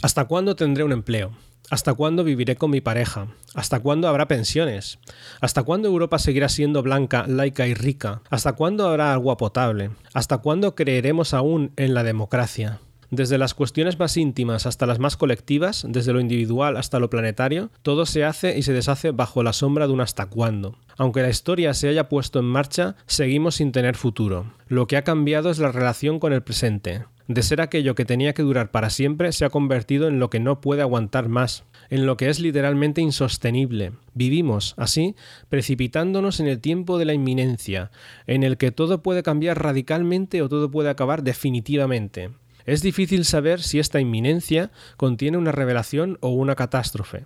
¿Hasta 0.00 0.24
cuándo 0.24 0.56
tendré 0.56 0.84
un 0.84 0.92
empleo? 0.92 1.32
¿Hasta 1.70 1.92
cuándo 1.92 2.24
viviré 2.24 2.56
con 2.56 2.70
mi 2.70 2.80
pareja? 2.80 3.28
¿Hasta 3.54 3.80
cuándo 3.80 4.08
habrá 4.08 4.26
pensiones? 4.26 4.98
¿Hasta 5.42 5.64
cuándo 5.64 5.88
Europa 5.88 6.18
seguirá 6.18 6.48
siendo 6.48 6.82
blanca, 6.82 7.26
laica 7.26 7.66
y 7.66 7.74
rica? 7.74 8.22
¿Hasta 8.30 8.54
cuándo 8.54 8.88
habrá 8.88 9.12
agua 9.12 9.36
potable? 9.36 9.90
¿Hasta 10.14 10.38
cuándo 10.38 10.74
creeremos 10.74 11.34
aún 11.34 11.72
en 11.76 11.92
la 11.92 12.04
democracia? 12.04 12.80
Desde 13.10 13.38
las 13.38 13.54
cuestiones 13.54 13.98
más 13.98 14.18
íntimas 14.18 14.66
hasta 14.66 14.84
las 14.84 14.98
más 14.98 15.16
colectivas, 15.16 15.86
desde 15.88 16.12
lo 16.12 16.20
individual 16.20 16.76
hasta 16.76 16.98
lo 16.98 17.08
planetario, 17.08 17.70
todo 17.80 18.04
se 18.04 18.24
hace 18.24 18.58
y 18.58 18.62
se 18.62 18.74
deshace 18.74 19.12
bajo 19.12 19.42
la 19.42 19.54
sombra 19.54 19.86
de 19.86 19.94
un 19.94 20.02
hasta 20.02 20.26
cuándo. 20.26 20.76
Aunque 20.98 21.22
la 21.22 21.30
historia 21.30 21.72
se 21.72 21.88
haya 21.88 22.10
puesto 22.10 22.38
en 22.38 22.44
marcha, 22.44 22.96
seguimos 23.06 23.56
sin 23.56 23.72
tener 23.72 23.96
futuro. 23.96 24.52
Lo 24.68 24.86
que 24.86 24.98
ha 24.98 25.04
cambiado 25.04 25.48
es 25.48 25.58
la 25.58 25.72
relación 25.72 26.18
con 26.18 26.34
el 26.34 26.42
presente. 26.42 27.04
De 27.28 27.42
ser 27.42 27.60
aquello 27.60 27.94
que 27.94 28.06
tenía 28.06 28.32
que 28.32 28.42
durar 28.42 28.70
para 28.70 28.90
siempre, 28.90 29.32
se 29.32 29.44
ha 29.44 29.50
convertido 29.50 30.08
en 30.08 30.18
lo 30.18 30.28
que 30.28 30.40
no 30.40 30.60
puede 30.60 30.80
aguantar 30.80 31.28
más, 31.28 31.64
en 31.90 32.06
lo 32.06 32.16
que 32.16 32.28
es 32.28 32.40
literalmente 32.40 33.00
insostenible. 33.00 33.92
Vivimos, 34.14 34.74
así, 34.78 35.14
precipitándonos 35.50 36.40
en 36.40 36.48
el 36.48 36.58
tiempo 36.60 36.98
de 36.98 37.04
la 37.04 37.12
inminencia, 37.12 37.90
en 38.26 38.44
el 38.44 38.56
que 38.56 38.70
todo 38.70 39.02
puede 39.02 39.22
cambiar 39.22 39.62
radicalmente 39.62 40.40
o 40.40 40.48
todo 40.48 40.70
puede 40.70 40.88
acabar 40.88 41.22
definitivamente. 41.22 42.30
Es 42.68 42.82
difícil 42.82 43.24
saber 43.24 43.62
si 43.62 43.78
esta 43.78 43.98
inminencia 43.98 44.70
contiene 44.98 45.38
una 45.38 45.52
revelación 45.52 46.18
o 46.20 46.28
una 46.28 46.54
catástrofe. 46.54 47.24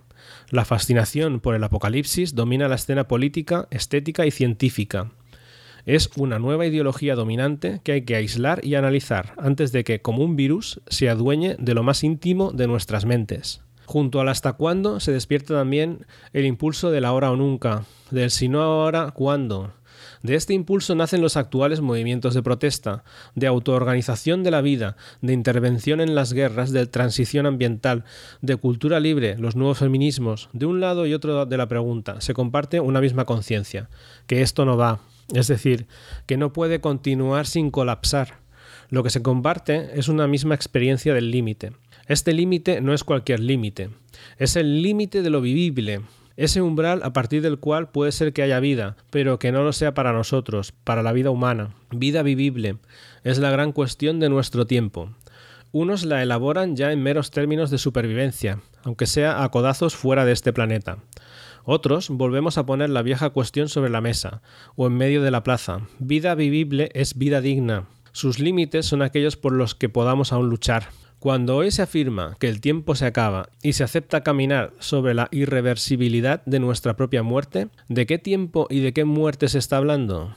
La 0.49 0.63
fascinación 0.63 1.41
por 1.41 1.53
el 1.53 1.65
apocalipsis 1.65 2.33
domina 2.33 2.69
la 2.69 2.75
escena 2.75 3.09
política, 3.09 3.67
estética 3.69 4.25
y 4.25 4.31
científica. 4.31 5.11
Es 5.85 6.09
una 6.15 6.39
nueva 6.39 6.65
ideología 6.65 7.15
dominante 7.15 7.81
que 7.83 7.91
hay 7.91 8.01
que 8.03 8.15
aislar 8.15 8.63
y 8.63 8.75
analizar 8.75 9.33
antes 9.37 9.73
de 9.73 9.83
que, 9.83 9.99
como 9.99 10.23
un 10.23 10.37
virus, 10.37 10.79
se 10.87 11.09
adueñe 11.09 11.57
de 11.59 11.73
lo 11.73 11.83
más 11.83 12.05
íntimo 12.05 12.53
de 12.53 12.67
nuestras 12.67 13.03
mentes. 13.03 13.59
Junto 13.85 14.21
al 14.21 14.29
hasta 14.29 14.53
cuándo 14.53 15.01
se 15.01 15.11
despierta 15.11 15.55
también 15.55 16.05
el 16.31 16.45
impulso 16.45 16.89
del 16.89 17.03
ahora 17.03 17.31
o 17.31 17.35
nunca, 17.35 17.83
del 18.11 18.31
si 18.31 18.47
no 18.47 18.61
ahora, 18.61 19.11
cuándo, 19.11 19.73
de 20.23 20.35
este 20.35 20.53
impulso 20.53 20.95
nacen 20.95 21.21
los 21.21 21.37
actuales 21.37 21.81
movimientos 21.81 22.33
de 22.33 22.41
protesta, 22.41 23.03
de 23.35 23.47
autoorganización 23.47 24.41
de 24.41 24.51
la 24.51 24.61
vida, 24.61 24.95
de 25.21 25.33
intervención 25.33 25.99
en 25.99 26.15
las 26.15 26.31
guerras, 26.31 26.71
de 26.71 26.87
transición 26.87 27.45
ambiental, 27.45 28.05
de 28.41 28.55
cultura 28.55 29.01
libre, 29.01 29.37
los 29.37 29.57
nuevos 29.57 29.79
feminismos. 29.79 30.49
De 30.53 30.65
un 30.65 30.79
lado 30.79 31.05
y 31.05 31.13
otro 31.13 31.45
de 31.45 31.57
la 31.57 31.67
pregunta 31.67 32.21
se 32.21 32.33
comparte 32.33 32.79
una 32.79 33.01
misma 33.01 33.25
conciencia, 33.25 33.89
que 34.25 34.41
esto 34.41 34.63
no 34.63 34.77
va, 34.77 35.01
es 35.33 35.47
decir, 35.47 35.87
que 36.25 36.37
no 36.37 36.53
puede 36.53 36.79
continuar 36.79 37.45
sin 37.45 37.69
colapsar. 37.69 38.39
Lo 38.89 39.03
que 39.03 39.09
se 39.09 39.21
comparte 39.21 39.99
es 39.99 40.07
una 40.07 40.27
misma 40.27 40.55
experiencia 40.55 41.13
del 41.13 41.31
límite. 41.31 41.73
Este 42.07 42.31
límite 42.31 42.79
no 42.79 42.93
es 42.93 43.03
cualquier 43.03 43.41
límite, 43.41 43.89
es 44.37 44.55
el 44.55 44.81
límite 44.81 45.21
de 45.21 45.29
lo 45.29 45.41
vivible, 45.41 46.01
ese 46.35 46.61
umbral 46.61 47.01
a 47.03 47.13
partir 47.13 47.41
del 47.41 47.59
cual 47.59 47.89
puede 47.89 48.11
ser 48.11 48.33
que 48.33 48.41
haya 48.41 48.59
vida, 48.59 48.95
pero 49.09 49.39
que 49.39 49.51
no 49.51 49.63
lo 49.63 49.73
sea 49.73 49.93
para 49.93 50.13
nosotros, 50.13 50.71
para 50.83 51.03
la 51.03 51.13
vida 51.13 51.29
humana. 51.29 51.75
Vida 51.91 52.23
vivible 52.23 52.77
es 53.23 53.37
la 53.37 53.51
gran 53.51 53.71
cuestión 53.71 54.19
de 54.19 54.29
nuestro 54.29 54.65
tiempo. 54.65 55.09
Unos 55.71 56.05
la 56.05 56.21
elaboran 56.21 56.75
ya 56.75 56.91
en 56.91 57.01
meros 57.01 57.31
términos 57.31 57.71
de 57.71 57.77
supervivencia, 57.77 58.61
aunque 58.83 59.07
sea 59.07 59.43
a 59.43 59.49
codazos 59.49 59.95
fuera 59.95 60.25
de 60.25 60.31
este 60.31 60.53
planeta. 60.53 60.99
Otros 61.65 62.09
volvemos 62.09 62.57
a 62.57 62.65
poner 62.65 62.89
la 62.89 63.01
vieja 63.01 63.29
cuestión 63.29 63.69
sobre 63.69 63.89
la 63.89 64.01
mesa, 64.01 64.41
o 64.75 64.87
en 64.87 64.93
medio 64.93 65.21
de 65.21 65.31
la 65.31 65.43
plaza. 65.43 65.87
Vida 65.99 66.35
vivible 66.35 66.89
es 66.93 67.17
vida 67.17 67.41
digna. 67.41 67.87
Sus 68.11 68.39
límites 68.39 68.85
son 68.85 69.01
aquellos 69.01 69.37
por 69.37 69.53
los 69.53 69.73
que 69.73 69.89
podamos 69.89 70.33
aún 70.33 70.49
luchar. 70.49 70.89
Cuando 71.23 71.55
hoy 71.55 71.71
se 71.71 71.81
afirma 71.81 72.35
que 72.37 72.49
el 72.49 72.59
tiempo 72.59 72.95
se 72.95 73.05
acaba 73.05 73.47
y 73.61 73.71
se 73.71 73.85
acepta 73.85 74.23
caminar 74.23 74.73
sobre 74.79 75.13
la 75.13 75.29
irreversibilidad 75.31 76.43
de 76.45 76.59
nuestra 76.59 76.97
propia 76.97 77.23
muerte, 77.23 77.69
¿de 77.87 78.05
qué 78.05 78.17
tiempo 78.17 78.67
y 78.69 78.81
de 78.81 78.91
qué 78.91 79.05
muerte 79.05 79.47
se 79.47 79.57
está 79.57 79.77
hablando? 79.77 80.35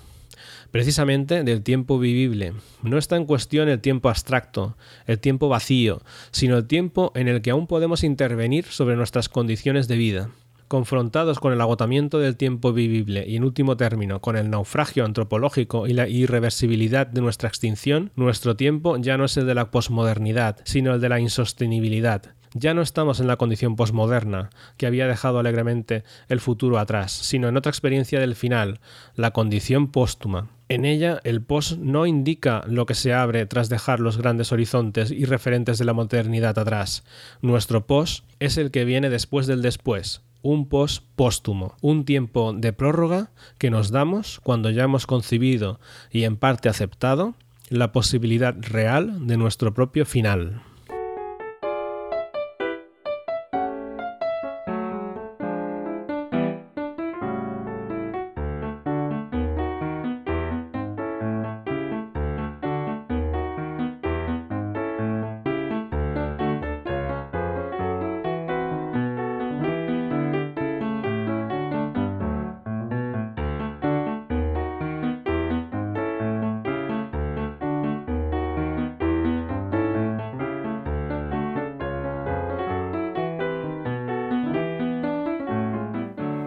Precisamente 0.70 1.43
del 1.43 1.64
tiempo 1.64 1.99
vivible. 1.99 2.53
No 2.84 2.99
está 2.99 3.16
en 3.16 3.24
cuestión 3.24 3.68
el 3.68 3.80
tiempo 3.80 4.11
abstracto, 4.11 4.76
el 5.09 5.18
tiempo 5.18 5.49
vacío, 5.49 6.03
sino 6.30 6.57
el 6.57 6.68
tiempo 6.68 7.11
en 7.16 7.26
el 7.26 7.43
que 7.43 7.51
aún 7.51 7.66
podemos 7.66 8.05
intervenir 8.05 8.66
sobre 8.66 8.95
nuestras 8.95 9.28
condiciones 9.28 9.89
de 9.89 9.97
vida. 9.97 10.30
Confrontados 10.68 11.38
con 11.38 11.52
el 11.52 11.60
agotamiento 11.60 12.18
del 12.18 12.36
tiempo 12.36 12.72
vivible 12.72 13.24
y 13.28 13.36
en 13.36 13.44
último 13.44 13.76
término 13.76 14.20
con 14.20 14.36
el 14.36 14.50
naufragio 14.50 15.04
antropológico 15.04 15.86
y 15.86 15.92
la 15.92 16.08
irreversibilidad 16.08 17.06
de 17.06 17.20
nuestra 17.20 17.48
extinción, 17.48 18.10
nuestro 18.16 18.56
tiempo 18.56 18.96
ya 18.96 19.16
no 19.16 19.26
es 19.26 19.36
el 19.36 19.46
de 19.46 19.54
la 19.54 19.70
posmodernidad, 19.70 20.58
sino 20.64 20.94
el 20.94 21.00
de 21.00 21.08
la 21.08 21.20
insostenibilidad. 21.20 22.34
Ya 22.52 22.74
no 22.74 22.82
estamos 22.82 23.20
en 23.20 23.28
la 23.28 23.36
condición 23.36 23.76
posmoderna, 23.76 24.50
que 24.76 24.86
había 24.86 25.06
dejado 25.06 25.38
alegremente 25.38 26.02
el 26.28 26.40
futuro 26.40 26.80
atrás, 26.80 27.12
sino 27.12 27.48
en 27.48 27.56
otra 27.56 27.70
experiencia 27.70 28.18
del 28.18 28.34
final, 28.34 28.80
la 29.14 29.30
condición 29.30 29.92
póstuma. 29.92 30.48
En 30.68 30.84
ella, 30.84 31.20
el 31.22 31.42
pos 31.42 31.78
no 31.78 32.06
indica 32.06 32.64
lo 32.66 32.86
que 32.86 32.94
se 32.94 33.14
abre 33.14 33.46
tras 33.46 33.68
dejar 33.68 34.00
los 34.00 34.18
grandes 34.18 34.50
horizontes 34.50 35.12
y 35.12 35.26
referentes 35.26 35.78
de 35.78 35.84
la 35.84 35.92
modernidad 35.92 36.58
atrás. 36.58 37.04
Nuestro 37.40 37.86
pos 37.86 38.24
es 38.40 38.58
el 38.58 38.72
que 38.72 38.84
viene 38.84 39.10
después 39.10 39.46
del 39.46 39.62
después, 39.62 40.22
un 40.43 40.68
post 40.68 41.05
póstumo, 41.16 41.76
un 41.80 42.05
tiempo 42.05 42.53
de 42.53 42.72
prórroga 42.72 43.30
que 43.59 43.70
nos 43.70 43.91
damos 43.91 44.41
cuando 44.43 44.70
ya 44.70 44.84
hemos 44.84 45.07
concebido 45.07 45.80
y 46.11 46.24
en 46.24 46.37
parte 46.37 46.68
aceptado 46.68 47.34
la 47.68 47.93
posibilidad 47.93 48.55
real 48.61 49.26
de 49.26 49.37
nuestro 49.37 49.74
propio 49.74 50.07
final. 50.07 50.62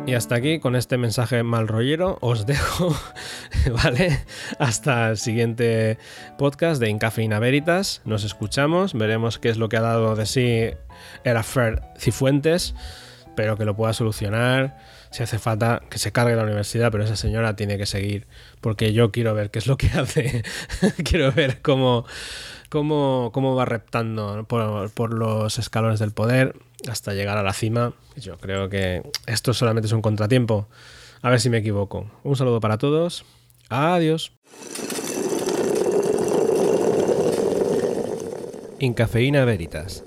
Y 0.10 0.16
hasta 0.16 0.34
aquí 0.34 0.58
con 0.58 0.76
este 0.76 0.98
mensaje 0.98 1.44
mal 1.44 1.68
rollero 1.68 2.18
os 2.22 2.48
dejo, 2.48 3.00
¿vale? 3.84 4.20
Hasta 4.58 5.12
el 5.12 5.18
siguiente 5.18 6.00
podcast 6.36 6.82
de 6.82 6.90
Incafeína 6.90 7.38
Veritas. 7.38 8.02
Nos 8.06 8.24
escuchamos, 8.24 8.96
veremos 8.96 9.38
qué 9.38 9.50
es 9.50 9.58
lo 9.58 9.70
que 9.70 9.78
ha 9.78 9.82
dado 9.82 10.16
de 10.16 10.26
sí 10.26 10.72
el 11.24 11.38
affair 11.38 11.84
Cifuentes, 11.96 12.74
pero 13.36 13.56
que 13.56 13.66
lo 13.66 13.76
pueda 13.76 13.94
solucionar. 13.94 14.80
Si 15.12 15.22
hace 15.22 15.38
falta 15.38 15.84
que 15.92 16.00
se 16.00 16.12
cargue 16.12 16.36
la 16.36 16.44
universidad, 16.44 16.92
pero 16.92 17.04
esa 17.04 17.16
señora 17.16 17.56
tiene 17.56 17.78
que 17.78 17.86
seguir, 17.86 18.26
porque 18.62 18.94
yo 18.94 19.12
quiero 19.12 19.36
ver 19.36 19.52
qué 19.52 19.60
es 19.60 19.68
lo 19.68 19.78
que 19.78 19.88
hace. 19.94 20.44
quiero 21.04 21.32
ver 21.32 21.62
cómo, 21.62 22.08
cómo, 22.70 23.32
cómo 23.34 23.56
va 23.56 23.66
reptando 23.66 24.46
por, 24.48 24.92
por, 24.92 25.14
los 25.14 25.60
escalones 25.60 26.00
del 26.00 26.12
poder 26.12 26.56
hasta 26.88 27.14
llegar 27.14 27.38
a 27.38 27.44
la 27.44 27.54
cima. 27.54 27.94
Yo 28.16 28.38
creo 28.38 28.70
que 28.70 29.04
esto 29.26 29.54
solamente 29.54 29.88
es 29.88 29.94
un 29.94 30.02
contratiempo. 30.02 30.68
A 31.22 31.30
ver 31.30 31.42
si 31.42 31.50
me 31.50 31.58
equivoco. 31.58 32.10
Un 32.24 32.36
saludo 32.36 32.60
para 32.60 32.78
todos. 32.78 33.26
Adiós. 33.70 34.32
Incafeína 38.80 39.44
Veritas 39.44 40.04